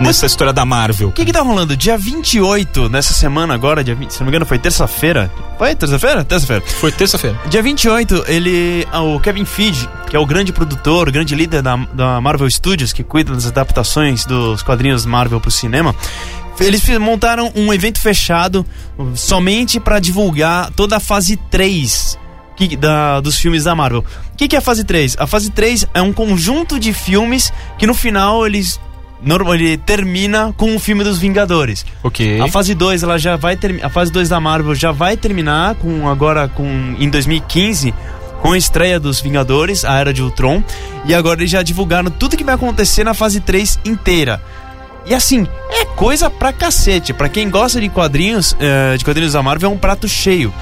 nessa 0.00 0.26
história 0.26 0.52
da 0.52 0.64
Marvel? 0.64 1.08
O 1.08 1.12
que 1.12 1.24
que 1.24 1.32
tá 1.32 1.40
rolando? 1.42 1.76
Dia 1.76 1.96
28, 1.98 2.88
nessa 2.88 3.12
semana 3.12 3.54
agora, 3.54 3.82
dia 3.84 3.94
20, 3.94 4.10
se 4.10 4.20
não 4.20 4.26
me 4.26 4.30
engano 4.30 4.46
foi 4.46 4.58
terça-feira. 4.58 5.30
Foi 5.58 5.74
terça-feira? 5.74 6.24
Terça-feira. 6.24 6.62
Foi 6.66 6.92
terça-feira. 6.92 7.38
Dia 7.48 7.62
28, 7.62 8.24
ele. 8.28 8.86
ah, 8.92 9.00
O 9.02 9.18
Kevin 9.20 9.44
Feige, 9.44 9.88
que 10.08 10.16
é 10.16 10.18
o 10.18 10.26
grande 10.26 10.52
produtor, 10.52 11.08
o 11.08 11.12
grande 11.12 11.34
líder 11.34 11.62
da, 11.62 11.76
da 11.92 12.20
Marvel 12.20 12.48
Studios, 12.50 12.92
que 12.92 13.02
cuida 13.02 13.32
das 13.34 13.46
adaptações 13.46 14.24
dos 14.24 14.62
quadrinhos 14.62 15.04
Marvel 15.06 15.40
pro 15.40 15.50
cinema. 15.50 15.94
Eles 16.60 16.86
montaram 16.98 17.52
um 17.54 17.72
evento 17.72 18.00
fechado 18.00 18.66
somente 19.14 19.78
para 19.78 19.98
divulgar 20.00 20.70
toda 20.72 20.96
a 20.96 21.00
fase 21.00 21.36
3 21.36 22.18
que- 22.56 22.76
da- 22.76 23.20
dos 23.20 23.36
filmes 23.38 23.64
da 23.64 23.74
Marvel. 23.74 24.04
O 24.32 24.36
que, 24.36 24.48
que 24.48 24.56
é 24.56 24.58
a 24.58 24.62
fase 24.62 24.82
3? 24.84 25.16
A 25.20 25.26
fase 25.26 25.50
3 25.50 25.86
é 25.94 26.02
um 26.02 26.12
conjunto 26.12 26.78
de 26.78 26.92
filmes 26.92 27.52
que 27.78 27.86
no 27.86 27.94
final 27.94 28.44
eles 28.46 28.80
normal, 29.22 29.54
ele 29.54 29.76
termina 29.76 30.52
com 30.56 30.74
o 30.76 30.78
filme 30.78 31.04
dos 31.04 31.18
Vingadores. 31.18 31.84
Ok. 32.02 32.40
A 32.40 32.48
fase 32.48 32.74
2, 32.74 33.02
ela 33.02 33.18
já 33.18 33.36
vai 33.36 33.56
ter, 33.56 33.84
a 33.84 33.88
fase 33.88 34.12
2 34.12 34.28
da 34.28 34.40
Marvel 34.40 34.74
já 34.74 34.92
vai 34.92 35.16
terminar 35.16 35.74
com 35.76 36.08
agora 36.08 36.48
com 36.48 36.94
em 36.98 37.08
2015 37.08 37.94
com 38.40 38.52
a 38.52 38.58
estreia 38.58 39.00
dos 39.00 39.20
Vingadores, 39.20 39.84
a 39.84 39.98
Era 39.98 40.12
de 40.12 40.22
Ultron, 40.22 40.62
e 41.04 41.14
agora 41.14 41.40
eles 41.40 41.50
já 41.50 41.62
divulgaram 41.62 42.10
tudo 42.10 42.36
que 42.36 42.44
vai 42.44 42.54
acontecer 42.54 43.04
na 43.04 43.14
fase 43.14 43.40
3 43.40 43.80
inteira. 43.84 44.40
E 45.06 45.14
assim, 45.14 45.46
é 45.70 45.84
coisa 45.84 46.28
pra 46.28 46.52
cacete. 46.52 47.14
Pra 47.14 47.28
quem 47.28 47.48
gosta 47.48 47.80
de 47.80 47.88
quadrinhos, 47.88 48.54
eh, 48.60 48.96
de 48.96 49.04
quadrinhos 49.04 49.32
da 49.32 49.42
Marvel, 49.42 49.70
é 49.70 49.74
um 49.74 49.78
prato 49.78 50.06
cheio. 50.06 50.52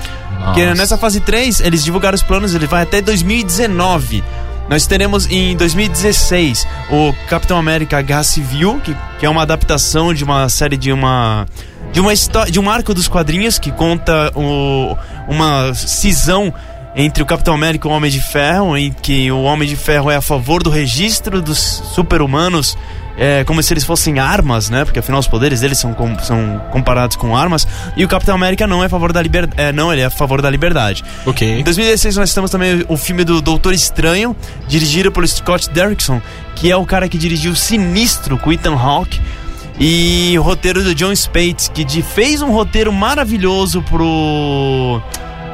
Porque 0.45 0.65
Nossa. 0.65 0.75
nessa 0.81 0.97
fase 0.97 1.19
3, 1.21 1.61
eles 1.61 1.83
divulgaram 1.83 2.15
os 2.15 2.23
planos, 2.23 2.55
ele 2.55 2.67
vai 2.67 2.83
até 2.83 3.01
2019. 3.01 4.23
Nós 4.69 4.87
teremos 4.87 5.31
em 5.31 5.57
2016 5.57 6.67
o 6.91 7.13
Capitão 7.29 7.57
América 7.57 8.03
Guerra 8.03 8.25
Civil, 8.25 8.81
que, 8.81 8.97
que 9.19 9.25
é 9.25 9.31
uma 9.31 9.43
adaptação 9.43 10.13
de 10.13 10.25
uma 10.25 10.49
série 10.49 10.77
de 10.77 10.93
uma. 10.93 11.47
De 11.93 12.01
uma 12.01 12.13
história. 12.13 12.51
De 12.51 12.59
um 12.59 12.69
arco 12.69 12.93
dos 12.93 13.07
quadrinhos 13.07 13.59
que 13.59 13.71
conta 13.71 14.33
o, 14.35 14.97
uma 15.29 15.73
cisão 15.75 16.53
entre 16.97 17.23
o 17.23 17.27
Capitão 17.27 17.55
América 17.55 17.87
e 17.87 17.91
o 17.91 17.95
Homem 17.95 18.11
de 18.11 18.21
Ferro, 18.21 18.77
em 18.77 18.91
que 18.91 19.31
o 19.31 19.43
Homem 19.43 19.69
de 19.69 19.77
Ferro 19.77 20.11
é 20.11 20.17
a 20.17 20.23
favor 20.23 20.63
do 20.63 20.71
registro 20.71 21.43
dos 21.43 21.59
super-humanos 21.95 22.77
é, 23.19 23.45
como 23.45 23.63
se 23.63 23.73
eles 23.73 23.83
fossem 23.85 24.19
armas, 24.19 24.69
né? 24.69 24.85
Porque 24.85 24.99
afinal 24.99 25.19
os 25.21 25.27
poderes 25.27 25.61
deles 25.61 25.79
são, 25.79 25.95
com- 25.95 26.19
são 26.19 26.61
comparados 26.71 27.17
com 27.17 27.35
armas. 27.35 27.67
E 27.97 28.05
o 28.05 28.09
Capitão 28.09 28.35
América 28.35 28.67
não 28.67 28.83
é 28.83 28.87
a 28.87 28.89
favor 28.91 29.11
da 29.11 29.23
liberdade. 29.23 29.59
É, 29.63 29.73
não, 29.73 29.91
ele 29.91 30.03
é 30.03 30.05
a 30.05 30.11
favor 30.11 30.43
da 30.43 30.51
liberdade. 30.51 31.03
Ok. 31.25 31.61
Em 31.61 31.65
2016 31.65 32.15
nós 32.17 32.35
temos 32.35 32.51
também 32.51 32.85
o 32.89 32.97
filme 32.99 33.25
do 33.25 33.41
Doutor 33.41 33.73
Estranho, 33.73 34.37
dirigido 34.69 35.11
pelo 35.11 35.27
Scott 35.27 35.71
Derrickson, 35.71 36.21
que 36.57 36.71
é 36.71 36.77
o 36.77 36.85
cara 36.85 37.09
que 37.09 37.17
dirigiu 37.17 37.57
Sinistro 37.57 38.37
com 38.37 38.53
Ethan 38.53 38.75
Hawke. 38.75 39.19
E 39.81 40.35
o 40.39 40.43
roteiro 40.43 40.83
do 40.85 40.95
John 40.95 41.15
Spates, 41.17 41.69
que 41.73 41.85
de- 41.85 42.03
fez 42.03 42.43
um 42.43 42.51
roteiro 42.51 42.93
maravilhoso 42.93 43.81
pro. 43.81 45.01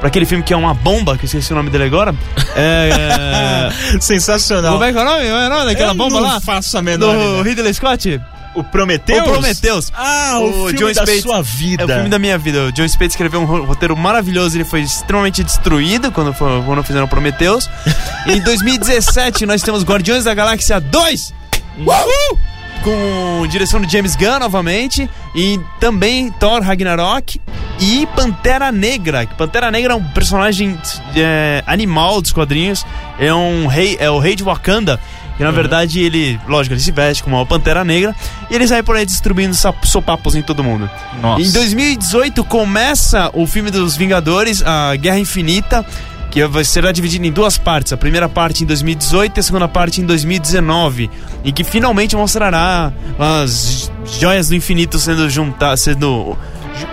Pra 0.03 0.09
aquele 0.09 0.27
filme 0.27 0.43
que 0.43 0.53
é 0.53 0.57
uma 0.57 0.75
bomba, 0.75 1.17
que 1.17 1.23
eu 1.23 1.27
esqueci 1.27 1.53
o 1.53 1.55
nome 1.55 1.71
dele 1.71 1.85
agora. 1.85 2.13
É. 2.57 3.69
Sensacional. 4.03 4.73
Como 4.73 4.83
é 4.85 4.93
que 4.93 4.99
é 4.99 5.01
o 5.01 5.05
nome? 5.05 5.25
É 5.27 5.47
o 5.47 5.49
nome 5.49 5.65
daquela 5.67 5.93
Eu 5.93 5.95
bomba 5.95 6.17
não 6.17 6.23
lá? 6.27 6.41
faço 6.41 6.77
a 6.77 6.83
menor 6.83 7.15
Do 7.15 7.23
ideia. 7.23 7.43
Ridley 7.45 7.73
Scott? 7.75 8.21
O 8.57 8.65
Prometheus? 8.65 9.21
O 9.21 9.31
Prometheus. 9.31 9.93
Ah, 9.97 10.41
o, 10.41 10.69
filme 10.71 10.93
da 10.93 11.07
sua 11.21 11.41
vida. 11.41 11.85
É 11.85 11.87
o 11.87 11.89
filme 11.89 12.09
da 12.09 12.19
minha 12.19 12.37
vida. 12.37 12.65
O 12.65 12.73
John 12.73 12.87
Spates 12.89 13.15
escreveu 13.15 13.41
um 13.41 13.45
ro- 13.45 13.65
roteiro 13.65 13.97
maravilhoso. 13.97 14.57
Ele 14.57 14.65
foi 14.65 14.81
extremamente 14.81 15.45
destruído 15.45 16.11
quando, 16.11 16.35
foi- 16.35 16.61
quando 16.63 16.83
fizeram 16.83 17.07
Prometheus. 17.07 17.71
em 18.27 18.41
2017, 18.41 19.47
nós 19.47 19.63
temos 19.63 19.85
Guardiões 19.85 20.25
da 20.25 20.35
Galáxia 20.35 20.81
2. 20.81 21.33
Uhul! 21.79 22.39
Com 22.83 23.47
direção 23.47 23.81
de 23.81 23.91
James 23.91 24.17
Gunn 24.17 24.39
novamente. 24.41 25.09
E 25.35 25.61
também 25.79 26.31
Thor 26.33 26.63
Ragnarok. 26.63 27.41
E 27.81 28.07
Pantera 28.15 28.71
Negra. 28.71 29.27
Pantera 29.27 29.71
Negra 29.71 29.95
é 29.95 29.97
um 29.97 30.05
personagem 30.05 30.79
é, 31.17 31.63
animal 31.67 32.21
dos 32.21 32.33
quadrinhos. 32.33 32.85
É 33.19 33.33
um 33.33 33.67
rei, 33.67 33.97
é 34.01 34.11
o 34.11 34.19
rei 34.19 34.35
de 34.35 34.43
Wakanda. 34.43 35.01
Que 35.37 35.45
na 35.45 35.51
verdade 35.51 36.01
ele, 36.01 36.39
lógico, 36.47 36.75
ele 36.75 36.81
se 36.81 36.93
veste 36.93 37.23
como 37.23 37.37
uma 37.37 37.47
pantera 37.47 37.83
negra 37.83 38.15
e 38.51 38.55
ele 38.55 38.67
sai 38.67 38.83
por 38.83 38.97
aí 38.97 39.07
distribuindo 39.07 39.57
sopapos 39.83 40.35
em 40.35 40.43
todo 40.43 40.63
mundo. 40.63 40.91
Nossa. 41.23 41.43
Em 41.43 41.51
2018 41.51 42.45
começa 42.45 43.31
o 43.33 43.47
filme 43.47 43.71
dos 43.71 43.97
Vingadores, 43.97 44.63
a 44.63 44.95
Guerra 44.95 45.19
Infinita, 45.19 45.87
que 46.33 46.41
será 46.65 46.91
dividido 46.91 47.27
em 47.27 47.31
duas 47.31 47.57
partes. 47.59 47.93
A 47.93 47.97
primeira 47.97 48.29
parte 48.29 48.65
em 48.65 48.67
2018 48.67 49.37
e 49.37 49.41
a 49.41 49.43
segunda 49.43 49.69
parte 49.69 50.01
em 50.01 50.05
2019, 50.07 51.09
e 51.45 51.53
que 51.53 51.63
finalmente 51.63 52.17
mostrará 52.17 52.91
as 53.19 53.93
joias 54.19 54.49
do 54.49 54.57
infinito 54.57 54.99
sendo 54.99 55.29
juntadas, 55.31 55.81
sendo 55.83 56.37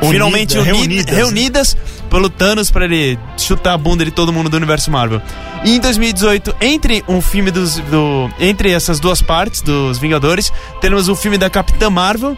finalmente 0.09 0.57
uni- 0.57 0.65
reunidas. 0.65 1.15
reunidas 1.15 1.77
pelo 2.09 2.29
Thanos 2.29 2.69
para 2.69 2.83
ele 2.85 3.17
chutar 3.37 3.73
a 3.73 3.77
bunda 3.77 4.03
de 4.03 4.11
todo 4.11 4.33
mundo 4.33 4.49
do 4.49 4.57
universo 4.57 4.91
Marvel. 4.91 5.21
E 5.63 5.75
em 5.75 5.79
2018, 5.79 6.55
entre 6.59 7.03
um 7.07 7.21
filme 7.21 7.49
dos 7.49 7.77
do 7.79 8.29
entre 8.39 8.71
essas 8.71 8.99
duas 8.99 9.21
partes 9.21 9.61
dos 9.61 9.97
Vingadores, 9.99 10.51
temos 10.81 11.07
o 11.07 11.15
filme 11.15 11.37
da 11.37 11.49
Capitã 11.49 11.89
Marvel, 11.89 12.35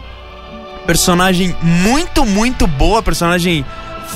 personagem 0.86 1.54
muito, 1.62 2.24
muito 2.24 2.66
boa, 2.66 3.02
personagem 3.02 3.64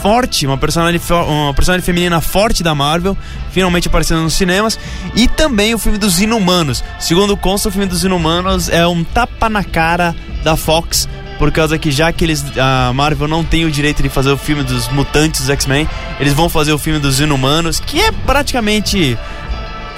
forte, 0.01 0.47
uma 0.47 0.59
personagem, 0.59 1.01
uma 1.11 1.55
personagem 1.55 1.85
feminina 1.85 2.21
forte 2.21 2.63
da 2.63 2.75
Marvel, 2.75 3.17
finalmente 3.51 3.89
aparecendo 3.89 4.23
nos 4.23 4.35
cinemas, 4.35 4.79
e 5.15 5.27
também 5.27 5.75
o 5.75 5.79
filme 5.79 5.99
dos 5.99 6.21
Inumanos. 6.21 6.85
Segundo 7.01 7.37
consta, 7.37 7.69
o 7.69 7.73
filme 7.73 7.87
dos 7.87 8.05
Inumanos 8.05 8.69
é 8.69 8.87
um 8.87 9.03
tapa 9.03 9.49
na 9.49 9.65
cara 9.65 10.15
da 10.45 10.57
Fox, 10.57 11.09
por 11.39 11.51
causa 11.51 11.77
que 11.79 11.91
já 11.91 12.13
que 12.13 12.25
eles 12.25 12.45
a 12.59 12.93
Marvel 12.95 13.29
não 13.29 13.45
tem 13.45 13.65
o 13.65 13.71
direito 13.71 14.03
de 14.03 14.09
fazer 14.09 14.31
o 14.31 14.39
filme 14.39 14.63
dos 14.63 14.89
mutantes 14.89 15.41
dos 15.41 15.51
X-Men, 15.51 15.89
eles 16.21 16.33
vão 16.33 16.49
fazer 16.49 16.73
o 16.73 16.79
filme 16.79 16.99
dos 16.99 17.21
Inumanos, 17.21 17.81
que 17.81 18.01
é 18.01 18.13
praticamente 18.13 19.19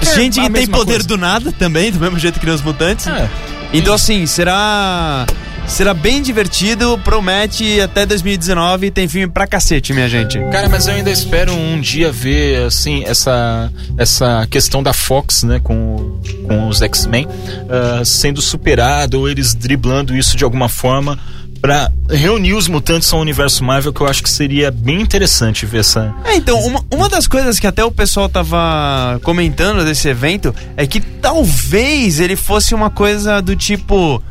É, 0.01 0.05
gente 0.15 0.39
que 0.39 0.49
tem 0.49 0.67
poder 0.67 0.93
coisa. 0.93 1.07
do 1.07 1.17
nada 1.17 1.51
também, 1.51 1.91
do 1.91 1.99
mesmo 1.99 2.17
jeito 2.17 2.39
que 2.39 2.49
os 2.49 2.61
mutantes. 2.61 3.05
É. 3.07 3.29
Então, 3.71 3.93
assim, 3.93 4.25
será. 4.25 5.25
Será 5.69 5.93
bem 5.93 6.21
divertido, 6.21 6.99
promete 7.03 7.79
até 7.79 8.05
2019 8.05 8.91
tem 8.91 9.07
filme 9.07 9.31
pra 9.31 9.47
cacete, 9.47 9.93
minha 9.93 10.09
gente. 10.09 10.37
Cara, 10.51 10.67
mas 10.67 10.87
eu 10.87 10.93
ainda 10.93 11.09
espero 11.09 11.53
um 11.53 11.79
dia 11.79 12.11
ver, 12.11 12.63
assim, 12.63 13.03
essa, 13.05 13.71
essa 13.97 14.45
questão 14.49 14.83
da 14.83 14.91
Fox, 14.91 15.43
né, 15.43 15.61
com, 15.63 16.19
com 16.45 16.67
os 16.67 16.81
X-Men, 16.81 17.27
ah, 17.69 18.03
sendo 18.03 18.41
superado, 18.41 19.19
ou 19.19 19.29
eles 19.29 19.53
driblando 19.53 20.17
isso 20.17 20.35
de 20.35 20.43
alguma 20.43 20.67
forma 20.67 21.17
pra 21.61 21.91
reunir 22.09 22.53
os 22.53 22.67
mutantes 22.67 23.11
ao 23.13 23.19
universo 23.19 23.63
Marvel, 23.63 23.93
que 23.93 24.01
eu 24.01 24.07
acho 24.07 24.23
que 24.23 24.29
seria 24.29 24.71
bem 24.71 25.01
interessante 25.01 25.65
ver 25.65 25.79
essa... 25.79 26.13
É, 26.25 26.35
então, 26.35 26.59
uma, 26.59 26.83
uma 26.91 27.09
das 27.09 27.27
coisas 27.27 27.59
que 27.59 27.67
até 27.67 27.83
o 27.83 27.91
pessoal 27.91 28.27
tava 28.27 29.19
comentando 29.23 29.83
desse 29.83 30.07
evento 30.07 30.53
é 30.75 30.87
que 30.87 30.99
talvez 30.99 32.19
ele 32.19 32.35
fosse 32.35 32.73
uma 32.73 32.89
coisa 32.89 33.41
do 33.41 33.55
tipo. 33.55 34.21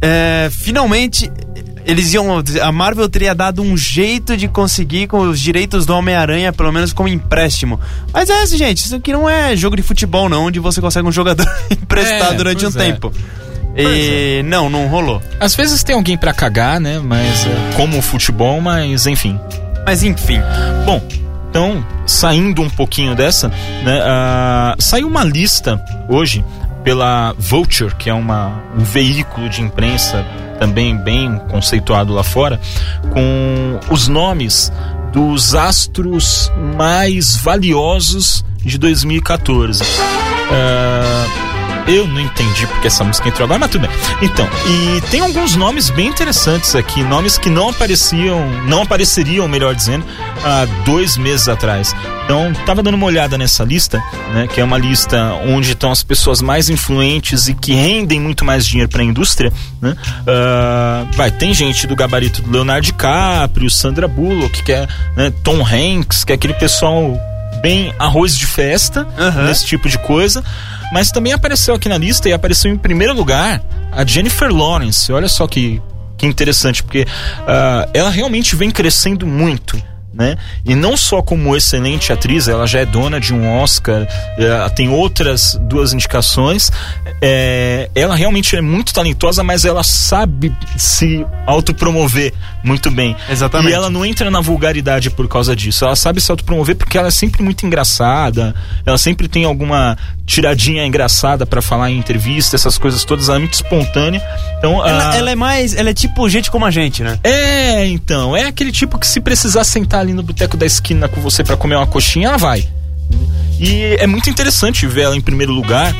É, 0.00 0.48
finalmente. 0.50 1.30
Eles 1.84 2.12
iam. 2.12 2.42
A 2.62 2.70
Marvel 2.70 3.08
teria 3.08 3.34
dado 3.34 3.62
um 3.62 3.74
jeito 3.74 4.36
de 4.36 4.46
conseguir 4.46 5.06
com 5.06 5.20
os 5.20 5.40
direitos 5.40 5.86
do 5.86 5.94
Homem-Aranha, 5.94 6.52
pelo 6.52 6.70
menos 6.70 6.92
como 6.92 7.08
empréstimo. 7.08 7.80
Mas 8.12 8.28
é 8.28 8.42
assim, 8.42 8.58
gente, 8.58 8.84
isso 8.84 8.94
aqui 8.94 9.10
não 9.10 9.28
é 9.28 9.56
jogo 9.56 9.74
de 9.74 9.82
futebol, 9.82 10.28
não, 10.28 10.44
onde 10.44 10.60
você 10.60 10.82
consegue 10.82 11.08
um 11.08 11.12
jogador 11.12 11.48
emprestado 11.70 12.34
É, 12.34 12.36
durante 12.36 12.66
um 12.66 12.68
é. 12.68 12.72
tempo. 12.72 13.12
E 13.74 14.42
não, 14.44 14.68
não 14.68 14.88
rolou. 14.88 15.22
Às 15.38 15.54
vezes 15.54 15.82
tem 15.84 15.94
alguém 15.94 16.18
pra 16.18 16.34
cagar, 16.34 16.80
né, 16.80 16.98
mas... 16.98 17.46
é, 17.46 17.76
como 17.76 17.96
o 17.96 18.02
futebol, 18.02 18.60
mas 18.60 19.06
enfim... 19.06 19.38
Mas 19.86 20.02
enfim. 20.02 20.40
Bom, 20.84 21.00
então, 21.48 21.86
saindo 22.04 22.60
um 22.60 22.68
pouquinho 22.68 23.14
dessa, 23.14 23.48
né, 23.48 24.02
ah, 24.02 24.74
saiu 24.78 25.06
uma 25.06 25.22
lista 25.22 25.80
hoje 26.08 26.44
pela 26.88 27.34
Vulture, 27.38 27.94
que 27.96 28.08
é 28.08 28.14
uma, 28.14 28.62
um 28.74 28.82
veículo 28.82 29.46
de 29.50 29.60
imprensa 29.60 30.24
também 30.58 30.96
bem 30.96 31.38
conceituado 31.50 32.14
lá 32.14 32.24
fora, 32.24 32.58
com 33.10 33.78
os 33.92 34.08
nomes 34.08 34.72
dos 35.12 35.54
astros 35.54 36.50
mais 36.78 37.36
valiosos 37.36 38.42
de 38.64 38.78
2014. 38.78 39.84
Ah, 40.50 41.47
eu 41.88 42.06
não 42.06 42.20
entendi 42.20 42.66
porque 42.66 42.86
essa 42.86 43.02
música 43.02 43.28
entrou 43.28 43.44
agora, 43.44 43.58
mas 43.58 43.70
tudo 43.70 43.86
bem. 43.88 43.96
Então, 44.22 44.48
e 44.66 45.00
tem 45.10 45.20
alguns 45.20 45.56
nomes 45.56 45.90
bem 45.90 46.06
interessantes 46.06 46.74
aqui, 46.74 47.02
nomes 47.02 47.38
que 47.38 47.48
não 47.48 47.70
apareciam, 47.70 48.46
não 48.66 48.82
apareceriam, 48.82 49.48
melhor 49.48 49.74
dizendo, 49.74 50.04
há 50.44 50.66
dois 50.84 51.16
meses 51.16 51.48
atrás. 51.48 51.94
Então, 52.24 52.52
tava 52.66 52.82
dando 52.82 52.94
uma 52.94 53.06
olhada 53.06 53.38
nessa 53.38 53.64
lista, 53.64 54.02
né, 54.34 54.46
que 54.46 54.60
é 54.60 54.64
uma 54.64 54.76
lista 54.76 55.32
onde 55.46 55.72
estão 55.72 55.90
as 55.90 56.02
pessoas 56.02 56.42
mais 56.42 56.68
influentes 56.68 57.48
e 57.48 57.54
que 57.54 57.72
rendem 57.72 58.20
muito 58.20 58.44
mais 58.44 58.66
dinheiro 58.66 58.90
para 58.90 59.00
a 59.00 59.04
indústria, 59.04 59.50
né? 59.80 59.96
Ah, 60.26 61.06
vai, 61.14 61.30
tem 61.30 61.54
gente 61.54 61.86
do 61.86 61.96
gabarito 61.96 62.42
do 62.42 62.50
Leonardo 62.50 62.84
DiCaprio, 62.84 63.70
Sandra 63.70 64.06
Bullock, 64.06 64.62
que 64.62 64.72
é 64.72 64.86
né, 65.16 65.32
Tom 65.42 65.64
Hanks, 65.64 66.22
que 66.24 66.32
é 66.32 66.34
aquele 66.34 66.52
pessoal 66.54 67.18
bem 67.62 67.94
arroz 67.98 68.36
de 68.36 68.46
festa, 68.46 69.06
Aham. 69.18 69.44
nesse 69.44 69.64
tipo 69.64 69.88
de 69.88 69.98
coisa. 69.98 70.44
Mas 70.92 71.10
também 71.10 71.32
apareceu 71.32 71.74
aqui 71.74 71.88
na 71.88 71.98
lista 71.98 72.28
e 72.28 72.32
apareceu 72.32 72.70
em 72.70 72.76
primeiro 72.76 73.14
lugar 73.14 73.62
a 73.92 74.04
Jennifer 74.04 74.50
Lawrence. 74.52 75.12
Olha 75.12 75.28
só 75.28 75.46
que, 75.46 75.82
que 76.16 76.26
interessante, 76.26 76.82
porque 76.82 77.06
ah, 77.46 77.88
ela 77.92 78.10
realmente 78.10 78.56
vem 78.56 78.70
crescendo 78.70 79.26
muito. 79.26 79.80
Né? 80.18 80.36
E 80.64 80.74
não 80.74 80.96
só 80.96 81.22
como 81.22 81.54
excelente 81.56 82.12
atriz, 82.12 82.48
ela 82.48 82.66
já 82.66 82.80
é 82.80 82.84
dona 82.84 83.20
de 83.20 83.32
um 83.32 83.60
Oscar, 83.60 84.04
eh, 84.36 84.68
tem 84.70 84.88
outras 84.88 85.56
duas 85.62 85.92
indicações. 85.92 86.72
Eh, 87.22 87.88
ela 87.94 88.16
realmente 88.16 88.56
é 88.56 88.60
muito 88.60 88.92
talentosa, 88.92 89.44
mas 89.44 89.64
ela 89.64 89.84
sabe 89.84 90.52
se 90.76 91.24
autopromover 91.46 92.34
muito 92.62 92.90
bem. 92.90 93.16
Exatamente. 93.28 93.70
E 93.70 93.74
ela 93.74 93.88
não 93.90 94.04
entra 94.04 94.30
na 94.30 94.40
vulgaridade 94.40 95.10
por 95.10 95.28
causa 95.28 95.54
disso. 95.54 95.84
Ela 95.84 95.96
sabe 95.96 96.20
se 96.20 96.30
autopromover 96.30 96.76
porque 96.76 96.98
ela 96.98 97.08
é 97.08 97.10
sempre 97.10 97.42
muito 97.42 97.64
engraçada. 97.64 98.54
Ela 98.84 98.98
sempre 98.98 99.28
tem 99.28 99.44
alguma 99.44 99.96
tiradinha 100.26 100.84
engraçada 100.84 101.46
pra 101.46 101.62
falar 101.62 101.90
em 101.90 101.98
entrevista, 101.98 102.56
essas 102.56 102.76
coisas 102.76 103.04
todas. 103.04 103.28
Ela 103.28 103.38
é 103.38 103.40
muito 103.40 103.54
espontânea. 103.54 104.22
Então, 104.58 104.86
Ela, 104.86 105.12
ah, 105.12 105.16
ela 105.16 105.30
é 105.30 105.34
mais. 105.34 105.74
Ela 105.74 105.90
é 105.90 105.94
tipo 105.94 106.28
gente 106.28 106.50
como 106.50 106.64
a 106.66 106.70
gente, 106.70 107.02
né? 107.02 107.18
é, 107.24 107.86
então, 107.86 108.36
é 108.36 108.46
aquele 108.46 108.72
tipo 108.72 108.98
que 108.98 109.06
se 109.06 109.20
precisar 109.20 109.64
sentar 109.64 110.00
ali 110.00 110.12
no 110.12 110.22
boteco 110.22 110.56
da 110.56 110.66
esquina 110.66 111.08
com 111.08 111.20
você 111.20 111.44
pra 111.44 111.56
comer 111.56 111.76
uma 111.76 111.86
coxinha, 111.86 112.28
ela 112.28 112.36
vai. 112.36 112.68
E 113.58 113.96
é 113.98 114.06
muito 114.06 114.30
interessante 114.30 114.86
ver 114.86 115.02
ela 115.02 115.16
em 115.16 115.20
primeiro 115.20 115.52
lugar 115.52 115.94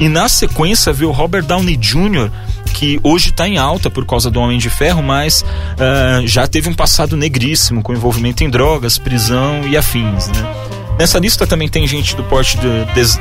e 0.00 0.08
na 0.08 0.28
sequência 0.28 0.92
ver 0.92 1.04
o 1.04 1.10
Robert 1.10 1.44
Downey 1.44 1.76
Jr., 1.76 2.30
que 2.72 2.98
hoje 3.02 3.32
tá 3.32 3.46
em 3.46 3.58
alta 3.58 3.90
por 3.90 4.04
causa 4.06 4.30
do 4.30 4.40
Homem 4.40 4.58
de 4.58 4.70
Ferro, 4.70 5.02
mas 5.02 5.44
ah, 5.78 6.22
já 6.24 6.46
teve 6.46 6.68
um 6.68 6.74
passado 6.74 7.16
negríssimo 7.16 7.82
com 7.82 7.92
envolvimento 7.92 8.42
em 8.42 8.50
drogas, 8.50 8.98
prisão 8.98 9.66
e 9.68 9.76
afins, 9.76 10.28
né? 10.28 10.72
Nessa 10.98 11.18
lista 11.18 11.46
também 11.46 11.68
tem 11.68 11.86
gente 11.86 12.14
do 12.14 12.22
porte 12.24 12.56
de 12.58 12.68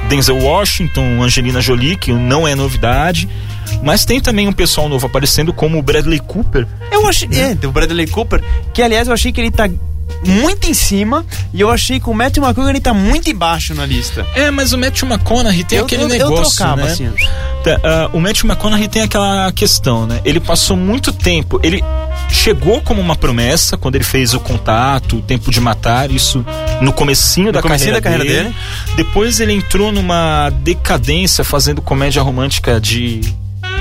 Denzel 0.07 0.37
Washington, 0.37 1.23
Angelina 1.23 1.61
Jolie, 1.61 1.95
que 1.95 2.11
não 2.11 2.47
é 2.47 2.53
novidade, 2.53 3.27
mas 3.81 4.05
tem 4.05 4.19
também 4.19 4.47
um 4.47 4.53
pessoal 4.53 4.89
novo 4.89 5.07
aparecendo 5.07 5.53
como 5.53 5.79
o 5.79 5.81
Bradley 5.81 6.19
Cooper, 6.19 6.67
Eu 6.91 7.07
achei. 7.07 7.27
É, 7.31 7.55
tem 7.55 7.69
o 7.69 7.73
Bradley 7.73 8.07
Cooper, 8.07 8.43
que 8.73 8.81
aliás 8.81 9.07
eu 9.07 9.13
achei 9.13 9.31
que 9.31 9.39
ele 9.39 9.51
tá 9.51 9.69
muito 10.25 10.69
em 10.69 10.73
cima 10.73 11.25
e 11.53 11.61
eu 11.61 11.69
achei 11.69 11.99
que 11.99 12.09
o 12.09 12.13
Matthew 12.13 12.43
McConaughey 12.43 12.73
ele 12.75 12.81
tá 12.81 12.93
muito 12.93 13.29
embaixo 13.29 13.73
na 13.73 13.85
lista. 13.85 14.25
É, 14.35 14.51
mas 14.51 14.71
o 14.73 14.77
Matthew 14.77 15.07
McConaughey 15.09 15.63
tem 15.63 15.79
Eu- 15.79 15.85
aquele 15.85 16.03
eu- 16.03 16.09
eu 16.09 16.13
negócio, 16.29 16.55
trocava, 16.57 16.83
né? 16.83 16.91
assim. 16.91 17.09
Ah, 17.83 18.09
o 18.13 18.19
Matthew 18.19 18.47
McConaughey 18.49 18.87
tem 18.87 19.01
aquela 19.03 19.51
questão, 19.51 20.05
né? 20.07 20.19
Ele 20.25 20.39
passou 20.39 20.75
muito 20.75 21.11
tempo, 21.11 21.59
ele 21.63 21.83
chegou 22.29 22.81
como 22.81 23.01
uma 23.01 23.15
promessa 23.15 23.77
quando 23.77 23.95
ele 23.95 24.03
fez 24.03 24.33
o 24.33 24.39
Contato, 24.39 25.17
o 25.17 25.21
Tempo 25.21 25.51
de 25.51 25.59
Matar, 25.59 26.09
isso 26.11 26.45
no 26.81 26.91
comecinho, 26.93 27.51
da, 27.51 27.61
comecinho 27.61 27.91
carreira 27.93 28.01
da 28.01 28.25
carreira 28.27 28.43
dele. 28.43 28.55
Depois 28.95 29.39
ele 29.39 29.53
entrou 29.53 29.91
numa 29.91 30.49
decadência 30.61 31.43
fazendo 31.43 31.81
comédia 31.81 32.21
romântica 32.21 32.79
de, 32.81 33.21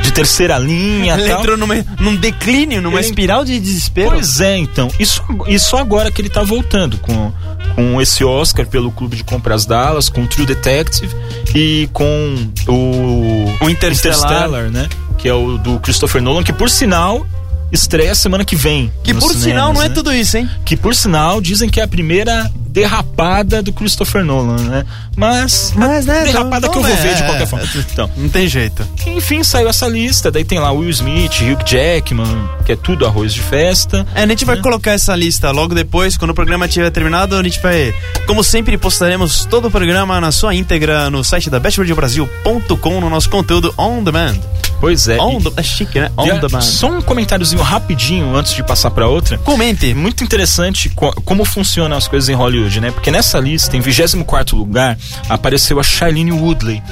de 0.03 0.11
terceira 0.13 0.59
linha 0.59 1.15
Ele 1.15 1.29
tal. 1.29 1.41
entrou 1.41 1.57
numa, 1.57 1.75
num 1.99 2.17
declínio, 2.17 2.81
numa 2.83 2.99
Ele- 3.01 3.09
espiral 3.09 3.45
de 3.45 3.59
desespero. 3.61 4.11
Pois 4.11 4.41
é, 4.41 4.57
então. 4.57 4.89
Isso, 4.99 5.23
e 5.47 5.59
só 5.59 5.79
agora 5.79 6.11
que 6.11 6.21
ele 6.21 6.29
tá 6.31 6.43
voltando 6.43 6.99
com, 6.99 7.33
com 7.75 8.01
esse 8.01 8.25
Oscar 8.25 8.67
pelo 8.67 8.91
Clube 8.91 9.17
de 9.17 9.25
Compras 9.25 9.65
Dallas, 9.67 10.09
com 10.09 10.27
True 10.27 10.47
Detective 10.47 11.15
e 11.55 11.89
com 11.93 12.49
o, 12.69 13.65
O 13.65 13.69
Interstellar. 13.71 14.71
né? 14.71 14.89
Que 15.19 15.29
é 15.29 15.35
o 15.35 15.59
do 15.59 15.79
Christopher 15.81 16.23
Nolan, 16.23 16.43
que 16.43 16.53
por 16.53 16.71
sinal 16.71 17.27
estreia 17.73 18.15
semana 18.15 18.45
que 18.45 18.57
vem. 18.57 18.93
Que 19.03 19.15
por 19.15 19.31
sinal 19.33 19.41
cinemas, 19.41 19.75
não 19.75 19.83
é 19.83 19.89
né? 19.89 19.95
tudo 19.95 20.13
isso, 20.13 20.37
hein? 20.37 20.49
Que 20.65 20.77
por 20.77 20.95
sinal 20.95 21.41
dizem 21.41 21.69
que 21.69 21.81
é 21.81 21.85
a 21.85 21.89
primeira 21.89 22.51
derrapada 22.69 23.61
do 23.63 23.73
Christopher 23.73 24.25
Nolan, 24.25 24.57
né? 24.63 24.85
Mas, 25.17 25.73
Mas, 25.75 26.07
né, 26.07 26.25
derrapada 26.25 26.67
então- 26.67 26.71
que 26.71 26.79
eu 26.79 26.83
vou 26.83 26.91
então 26.91 27.03
ver 27.03 27.15
de 27.17 27.23
é, 27.23 27.27
qualquer 27.27 27.47
forma. 27.47 27.65
é, 27.67 27.79
Então, 27.93 28.11
Não 28.17 28.29
tem 28.29 28.47
jeito. 28.49 28.87
enfim, 29.07 29.43
saiu 29.43 29.69
essa 29.69 29.89
lista. 29.89 30.31
Daí 30.31 30.45
tem 30.45 30.59
lá 30.61 30.71
Will 30.71 30.89
Smith, 30.91 31.33
Hugh 31.41 31.59
Jackman, 31.67 32.49
que 32.65 32.73
é 32.73 32.77
tudo 32.77 33.05
arroz 33.07 33.35
de 33.35 33.41
festa. 33.41 34.07
É, 34.15 34.23
a 34.23 34.27
gente 34.27 34.45
vai 34.45 34.57
colocar 34.61 34.93
essa 34.93 35.15
lista 35.17 35.51
logo 35.51 35.75
depois, 35.75 36.17
quando 36.17 36.31
o 36.31 36.35
programa 36.35 36.69
tiver 36.69 36.91
terminado, 36.91 37.37
a 37.37 37.43
gente 37.43 37.61
vai, 37.61 37.93
como 38.27 38.43
sempre, 38.45 38.79
postaremos 38.79 39.45
todo 39.47 39.67
o 39.67 39.71
programa 39.71 40.21
na 40.21 40.31
sua 40.31 40.55
íntegra 40.55 41.11
no 41.11 41.25
site 41.25 41.51
da 41.51 41.59
bestradiobrasil.com 41.59 43.01
no 43.01 43.11
nosso 43.11 43.29
conteúdo 43.31 43.75
on 43.77 44.03
demand. 44.05 44.37
Pois 44.81 45.07
é. 45.09 45.19
On 45.21 45.39
the, 45.41 45.51
é 45.57 45.63
chique, 45.63 46.01
né? 46.01 46.11
On 46.17 46.25
demand. 46.41 46.63
Só 46.63 46.89
um 46.91 47.03
comentáriozinho 47.03 47.61
rapidinho 47.63 48.35
antes 48.35 48.55
de 48.55 48.63
passar 48.63 48.91
pra 48.91 49.07
outra. 49.07 49.37
Comente. 49.39 49.93
Muito 49.93 50.25
interessante 50.25 50.89
co- 50.91 51.13
como 51.25 51.45
funcionam 51.45 51.97
as 51.97 52.09
coisas 52.09 52.29
em 52.31 52.35
Hollywood, 52.35 52.81
né? 52.81 52.91
Porque 52.91 53.11
nessa 53.11 53.39
lista, 53.39 53.77
em 53.77 53.81
24 53.81 54.57
lugar, 54.57 54.97
apareceu 55.29 55.79
a 55.79 55.83
Shailene 55.83 56.33
Woodley, 56.33 56.83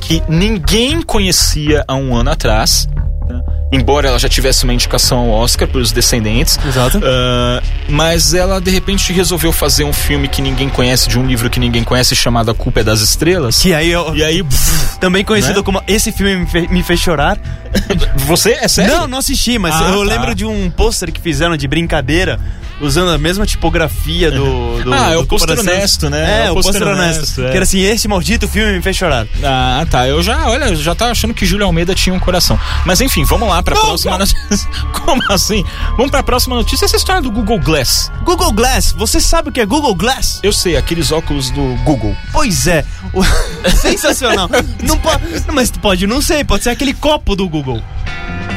que 0.00 0.22
ninguém 0.28 1.00
conhecia 1.02 1.84
há 1.86 1.94
um 1.94 2.14
ano 2.16 2.30
atrás. 2.30 2.88
Tá? 3.26 3.40
Embora 3.72 4.08
ela 4.08 4.18
já 4.18 4.28
tivesse 4.28 4.64
uma 4.64 4.72
indicação 4.72 5.18
ao 5.18 5.28
Oscar 5.30 5.66
pelos 5.68 5.90
Descendentes. 5.92 6.58
Exato. 6.66 7.00
Ah, 7.02 7.60
mas 7.88 8.32
ela, 8.34 8.60
de 8.60 8.70
repente, 8.70 9.12
resolveu 9.12 9.52
fazer 9.52 9.84
um 9.84 9.92
filme 9.92 10.28
que 10.28 10.40
ninguém 10.40 10.68
conhece, 10.68 11.08
de 11.08 11.18
um 11.18 11.26
livro 11.26 11.50
que 11.50 11.58
ninguém 11.60 11.82
conhece, 11.84 12.14
chamado 12.14 12.50
A 12.50 12.54
Culpa 12.54 12.80
é 12.80 12.84
das 12.84 13.00
Estrelas. 13.00 13.60
Que 13.60 13.74
aí 13.74 13.90
eu, 13.90 14.14
E 14.14 14.22
aí, 14.22 14.42
pff, 14.42 14.98
também 15.00 15.24
conhecido 15.24 15.58
né? 15.58 15.62
como 15.64 15.82
Esse 15.86 16.12
filme 16.12 16.36
me, 16.36 16.46
fe- 16.46 16.68
me 16.68 16.82
fez 16.82 17.00
chorar. 17.00 17.38
você 18.26 18.52
é 18.52 18.68
sério? 18.68 18.94
Não, 18.94 19.08
não 19.08 19.18
assisti, 19.18 19.58
mas 19.58 19.74
Ah, 19.74 19.90
eu 19.90 19.98
tá. 19.98 20.14
lembro 20.14 20.34
de 20.34 20.44
um 20.44 20.70
pôster 20.70 21.12
que 21.12 21.20
fizeram 21.20 21.56
de 21.56 21.66
brincadeira, 21.68 22.38
usando 22.80 23.10
a 23.10 23.18
mesma 23.18 23.44
tipografia 23.46 24.30
do. 24.30 24.82
do 24.84 24.92
Ah, 24.94 25.12
é 25.12 25.16
o 25.16 25.26
pôster 25.26 25.58
honesto, 25.58 26.08
né? 26.08 26.46
É, 26.46 26.50
o 26.50 26.54
pôster 26.54 26.82
honesto. 26.82 27.00
honesto, 27.18 27.44
é. 27.44 27.50
Que 27.50 27.56
era 27.56 27.62
assim: 27.64 27.80
esse 27.80 28.06
maldito 28.08 28.48
filme 28.48 28.72
me 28.72 28.82
fez 28.82 28.96
chorar. 28.96 29.26
Ah, 29.42 29.84
tá. 29.90 30.06
Eu 30.08 30.22
já, 30.22 30.48
olha, 30.48 30.66
eu 30.66 30.76
já 30.76 30.94
tava 30.94 31.10
achando 31.10 31.34
que 31.34 31.44
Júlio 31.44 31.66
Almeida 31.66 31.94
tinha 31.94 32.14
um 32.14 32.20
coração. 32.20 32.58
Mas 32.84 33.00
enfim, 33.00 33.15
vamos 33.24 33.48
lá 33.48 33.62
pra 33.62 33.74
Não, 33.74 33.84
próxima 33.84 34.18
notícia. 34.18 34.68
Como 35.04 35.22
assim? 35.30 35.64
Vamos 35.96 36.10
pra 36.10 36.22
próxima 36.22 36.56
notícia. 36.56 36.84
Essa 36.84 36.96
história 36.96 37.22
do 37.22 37.30
Google 37.30 37.58
Glass. 37.58 38.10
Google 38.24 38.52
Glass, 38.52 38.92
você 38.92 39.20
sabe 39.20 39.50
o 39.50 39.52
que 39.52 39.60
é 39.60 39.66
Google 39.66 39.94
Glass? 39.94 40.40
Eu 40.42 40.52
sei, 40.52 40.76
aqueles 40.76 41.12
óculos 41.12 41.50
do 41.50 41.76
Google. 41.84 42.16
Pois 42.32 42.66
é. 42.66 42.84
Sensacional. 43.80 44.48
não 44.82 44.98
pode, 44.98 45.22
mas 45.52 45.70
pode 45.70 46.06
não 46.06 46.20
sei, 46.20 46.44
pode 46.44 46.64
ser 46.64 46.70
aquele 46.70 46.94
copo 46.94 47.34
do 47.36 47.48
Google. 47.48 47.82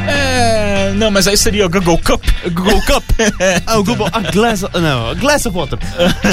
É. 0.08 0.92
Não, 0.96 1.12
mas 1.12 1.28
aí 1.28 1.38
seria 1.38 1.66
o 1.66 1.70
Google 1.70 1.98
Cup. 2.00 2.24
Google 2.52 2.82
Cup. 2.86 3.04
Ah, 3.66 3.78
o 3.78 3.84
Google. 3.84 4.08
A 4.12 4.20
Glass. 4.32 4.62
Não, 4.74 5.10
a 5.10 5.14
Glass 5.14 5.46
of 5.46 5.56
Water. 5.56 5.78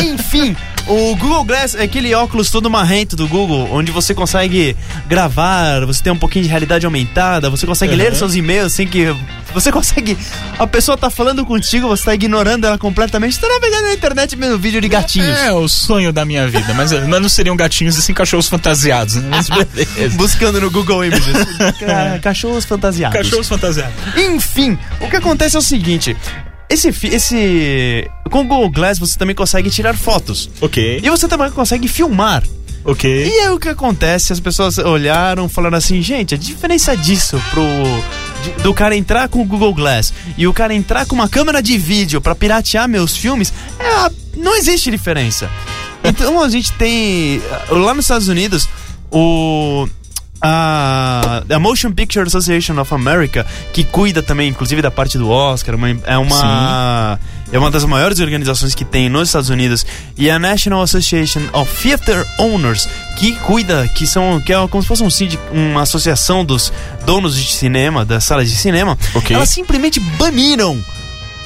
Enfim, 0.02 0.56
o 0.86 1.16
Google 1.16 1.44
Glass 1.44 1.74
é 1.74 1.82
aquele 1.82 2.14
óculos 2.14 2.50
todo 2.50 2.70
marrento 2.70 3.16
do 3.16 3.26
Google, 3.28 3.68
onde 3.72 3.90
você 3.92 4.14
consegue 4.14 4.76
gravar, 5.08 5.84
você 5.86 6.02
tem 6.02 6.12
um 6.12 6.18
pouquinho 6.18 6.44
de 6.44 6.48
realidade 6.50 6.86
aumentada, 6.86 7.48
você 7.50 7.66
consegue 7.66 7.92
Uhum. 7.92 7.98
ler 7.98 8.14
seus 8.14 8.34
e-mails 8.34 8.72
sem 8.72 8.86
que. 8.86 9.06
Você 9.56 9.72
consegue. 9.72 10.18
A 10.58 10.66
pessoa 10.66 10.98
tá 10.98 11.08
falando 11.08 11.46
contigo, 11.46 11.88
você 11.88 12.04
tá 12.04 12.14
ignorando 12.14 12.66
ela 12.66 12.76
completamente. 12.76 13.36
Você 13.36 13.40
tá 13.40 13.48
navegando 13.48 13.84
na 13.84 13.94
internet 13.94 14.36
vendo 14.36 14.58
vídeo 14.58 14.82
de 14.82 14.88
gatinhos. 14.88 15.34
É 15.38 15.50
o 15.50 15.66
sonho 15.66 16.12
da 16.12 16.26
minha 16.26 16.46
vida. 16.46 16.74
Mas, 16.74 16.92
mas 16.92 17.22
não 17.22 17.28
seriam 17.28 17.56
gatinhos 17.56 17.96
e 17.96 18.02
sim 18.02 18.12
cachorros 18.12 18.48
fantasiados. 18.48 19.14
Né? 19.14 19.28
Mas 19.30 19.48
beleza. 19.48 20.12
Buscando 20.18 20.60
no 20.60 20.70
Google 20.70 21.06
Images. 21.06 21.32
Ca- 21.80 22.18
Cachorros 22.20 22.66
fantasiados. 22.66 23.16
Cachorros 23.16 23.48
fantasiados. 23.48 23.94
Enfim, 24.14 24.76
o 25.00 25.08
que 25.08 25.16
acontece 25.16 25.56
é 25.56 25.58
o 25.58 25.62
seguinte. 25.62 26.14
Esse, 26.68 26.88
esse. 27.06 28.10
Com 28.30 28.40
o 28.40 28.44
Google 28.44 28.70
Glass 28.70 28.98
você 28.98 29.18
também 29.18 29.34
consegue 29.36 29.70
tirar 29.70 29.96
fotos. 29.96 30.50
Ok. 30.60 31.00
E 31.02 31.08
você 31.10 31.28
também 31.28 31.50
consegue 31.50 31.86
filmar. 31.88 32.42
Ok. 32.84 33.08
E 33.26 33.40
aí 33.40 33.48
o 33.50 33.58
que 33.58 33.68
acontece? 33.68 34.32
As 34.32 34.38
pessoas 34.40 34.78
olharam, 34.78 35.48
falaram 35.48 35.76
assim, 35.78 36.00
gente, 36.02 36.34
a 36.34 36.38
diferença 36.38 36.96
disso 36.96 37.40
pro. 37.50 37.62
de- 38.44 38.62
do 38.62 38.72
cara 38.74 38.96
entrar 38.96 39.28
com 39.28 39.42
o 39.42 39.44
Google 39.44 39.74
Glass 39.74 40.12
e 40.38 40.46
o 40.46 40.52
cara 40.52 40.72
entrar 40.74 41.04
com 41.06 41.14
uma 41.14 41.28
câmera 41.28 41.60
de 41.62 41.76
vídeo 41.78 42.20
pra 42.20 42.34
piratear 42.34 42.88
meus 42.88 43.16
filmes, 43.16 43.52
é 43.78 44.10
não 44.36 44.54
existe 44.56 44.90
diferença. 44.90 45.50
Então 46.04 46.40
a 46.40 46.48
gente 46.48 46.70
tem. 46.74 47.42
Lá 47.68 47.92
nos 47.92 48.04
Estados 48.04 48.28
Unidos, 48.28 48.68
o. 49.10 49.88
A, 50.48 51.42
a 51.50 51.58
Motion 51.58 51.90
Picture 51.92 52.24
Association 52.26 52.78
of 52.80 52.94
America, 52.94 53.44
que 53.72 53.82
cuida 53.82 54.22
também, 54.22 54.48
inclusive, 54.48 54.80
da 54.80 54.90
parte 54.92 55.18
do 55.18 55.28
Oscar, 55.28 55.74
uma- 55.74 55.90
é 56.04 56.16
uma 56.16 57.18
é 57.52 57.58
uma 57.58 57.70
das 57.70 57.84
maiores 57.84 58.18
organizações 58.20 58.74
que 58.74 58.84
tem 58.84 59.08
nos 59.08 59.28
Estados 59.28 59.50
Unidos, 59.50 59.84
e 60.16 60.28
a 60.30 60.38
National 60.38 60.82
Association 60.82 61.42
of 61.52 61.70
Theater 61.82 62.24
Owners, 62.38 62.88
que 63.18 63.32
cuida, 63.36 63.88
que 63.88 64.06
são 64.06 64.40
que 64.40 64.52
é 64.52 64.68
como 64.68 64.82
se 64.82 64.88
fosse 64.88 65.02
um 65.02 65.10
síndico, 65.10 65.42
uma 65.52 65.82
associação 65.82 66.44
dos 66.44 66.72
donos 67.04 67.36
de 67.36 67.52
cinema, 67.52 68.04
das 68.04 68.22
salas 68.24 68.48
de 68.48 68.56
cinema, 68.56 68.96
Ok. 69.14 69.34
elas 69.34 69.48
simplesmente 69.50 69.98
baniram. 69.98 70.78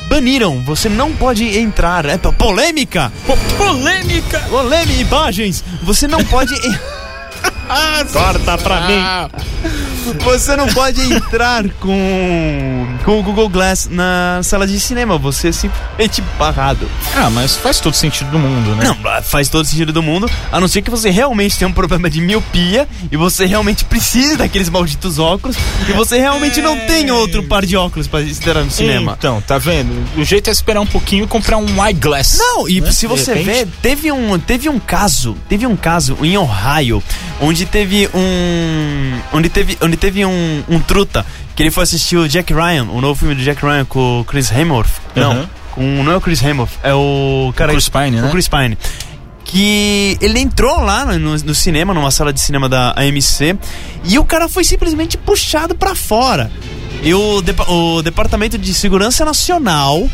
Baniram, 0.08 0.60
você 0.64 0.88
não 0.88 1.12
pode 1.12 1.44
entrar. 1.58 2.04
É 2.04 2.18
po- 2.18 2.32
polêmica! 2.32 3.12
Po- 3.26 3.36
polêmica! 3.56 4.40
Polêmica, 4.50 5.00
imagens! 5.00 5.62
Você 5.84 6.06
não 6.08 6.22
pode. 6.24 6.52
Corta 8.12 8.58
pra 8.58 8.80
mim. 8.82 9.02
Você 10.18 10.56
não 10.56 10.66
pode 10.68 11.00
entrar 11.12 11.64
com, 11.80 12.98
com 13.04 13.20
o 13.20 13.22
Google 13.22 13.48
Glass 13.48 13.88
na 13.90 14.40
sala 14.42 14.66
de 14.66 14.78
cinema. 14.80 15.16
Você 15.18 15.48
é 15.48 15.52
simplesmente 15.52 16.22
barrado. 16.38 16.88
Ah, 17.16 17.30
mas 17.30 17.56
faz 17.56 17.80
todo 17.80 17.94
sentido 17.94 18.30
do 18.30 18.38
mundo, 18.38 18.74
né? 18.76 18.84
Não, 18.84 19.22
faz 19.22 19.48
todo 19.48 19.64
sentido 19.64 19.92
do 19.92 20.02
mundo, 20.02 20.30
a 20.50 20.60
não 20.60 20.68
ser 20.68 20.82
que 20.82 20.90
você 20.90 21.10
realmente 21.10 21.58
tenha 21.58 21.68
um 21.68 21.72
problema 21.72 22.08
de 22.10 22.20
miopia 22.20 22.88
e 23.10 23.16
você 23.16 23.46
realmente 23.46 23.84
precise 23.84 24.36
daqueles 24.36 24.68
malditos 24.68 25.18
óculos 25.18 25.56
e 25.88 25.92
você 25.92 26.18
realmente 26.18 26.60
não 26.60 26.76
tem 26.86 27.10
outro 27.10 27.42
par 27.44 27.64
de 27.64 27.76
óculos 27.76 28.06
para 28.06 28.20
esperar 28.22 28.64
no 28.64 28.70
cinema. 28.70 29.14
Então, 29.18 29.40
tá 29.40 29.58
vendo? 29.58 29.90
O 30.16 30.24
jeito 30.24 30.48
é 30.48 30.52
esperar 30.52 30.80
um 30.80 30.86
pouquinho 30.86 31.24
e 31.24 31.26
comprar 31.26 31.56
um 31.58 31.84
eyeglass. 31.86 32.36
Não, 32.38 32.68
e 32.68 32.80
Né? 32.80 32.90
se 32.92 33.06
você 33.06 33.34
ver, 33.34 33.68
teve 33.82 34.10
um, 34.12 34.38
teve 34.38 34.68
um 34.68 34.78
caso, 34.78 35.36
teve 35.48 35.66
um 35.66 35.76
caso 35.76 36.16
em 36.22 36.36
Ohio, 36.36 37.02
onde 37.40 37.64
teve 37.66 38.08
um, 38.14 39.18
onde 39.32 39.48
teve, 39.48 39.76
onde 39.80 39.96
teve 40.00 40.24
um, 40.24 40.64
um 40.68 40.80
truta 40.80 41.24
que 41.54 41.62
ele 41.62 41.70
foi 41.70 41.82
assistir 41.82 42.16
o 42.16 42.28
Jack 42.28 42.52
Ryan, 42.52 42.84
o 42.84 43.00
novo 43.00 43.14
filme 43.14 43.34
do 43.34 43.42
Jack 43.42 43.64
Ryan 43.64 43.84
com 43.84 44.20
o 44.20 44.24
Chris 44.24 44.50
Hemsworth. 44.50 44.90
Não, 45.14 45.48
com, 45.72 46.02
não 46.02 46.12
é 46.12 46.16
o 46.16 46.20
Chris 46.20 46.42
Hemsworth, 46.42 46.72
é 46.82 46.94
o 46.94 47.52
cara... 47.54 47.72
O 47.72 47.74
Chris 47.74 47.88
Pine, 47.88 48.10
né? 48.12 48.26
O 48.26 48.30
Chris 48.30 48.48
Pine. 48.48 48.78
Que 49.44 50.16
ele 50.20 50.38
entrou 50.38 50.80
lá 50.80 51.04
no, 51.04 51.36
no 51.36 51.54
cinema, 51.54 51.92
numa 51.92 52.10
sala 52.10 52.32
de 52.32 52.40
cinema 52.40 52.68
da 52.68 52.94
AMC, 52.96 53.58
e 54.04 54.18
o 54.18 54.24
cara 54.24 54.48
foi 54.48 54.64
simplesmente 54.64 55.18
puxado 55.18 55.74
pra 55.74 55.94
fora. 55.94 56.50
E 57.02 57.12
o, 57.12 57.42
o 57.68 58.02
Departamento 58.02 58.56
de 58.56 58.72
Segurança 58.72 59.24
Nacional 59.24 60.08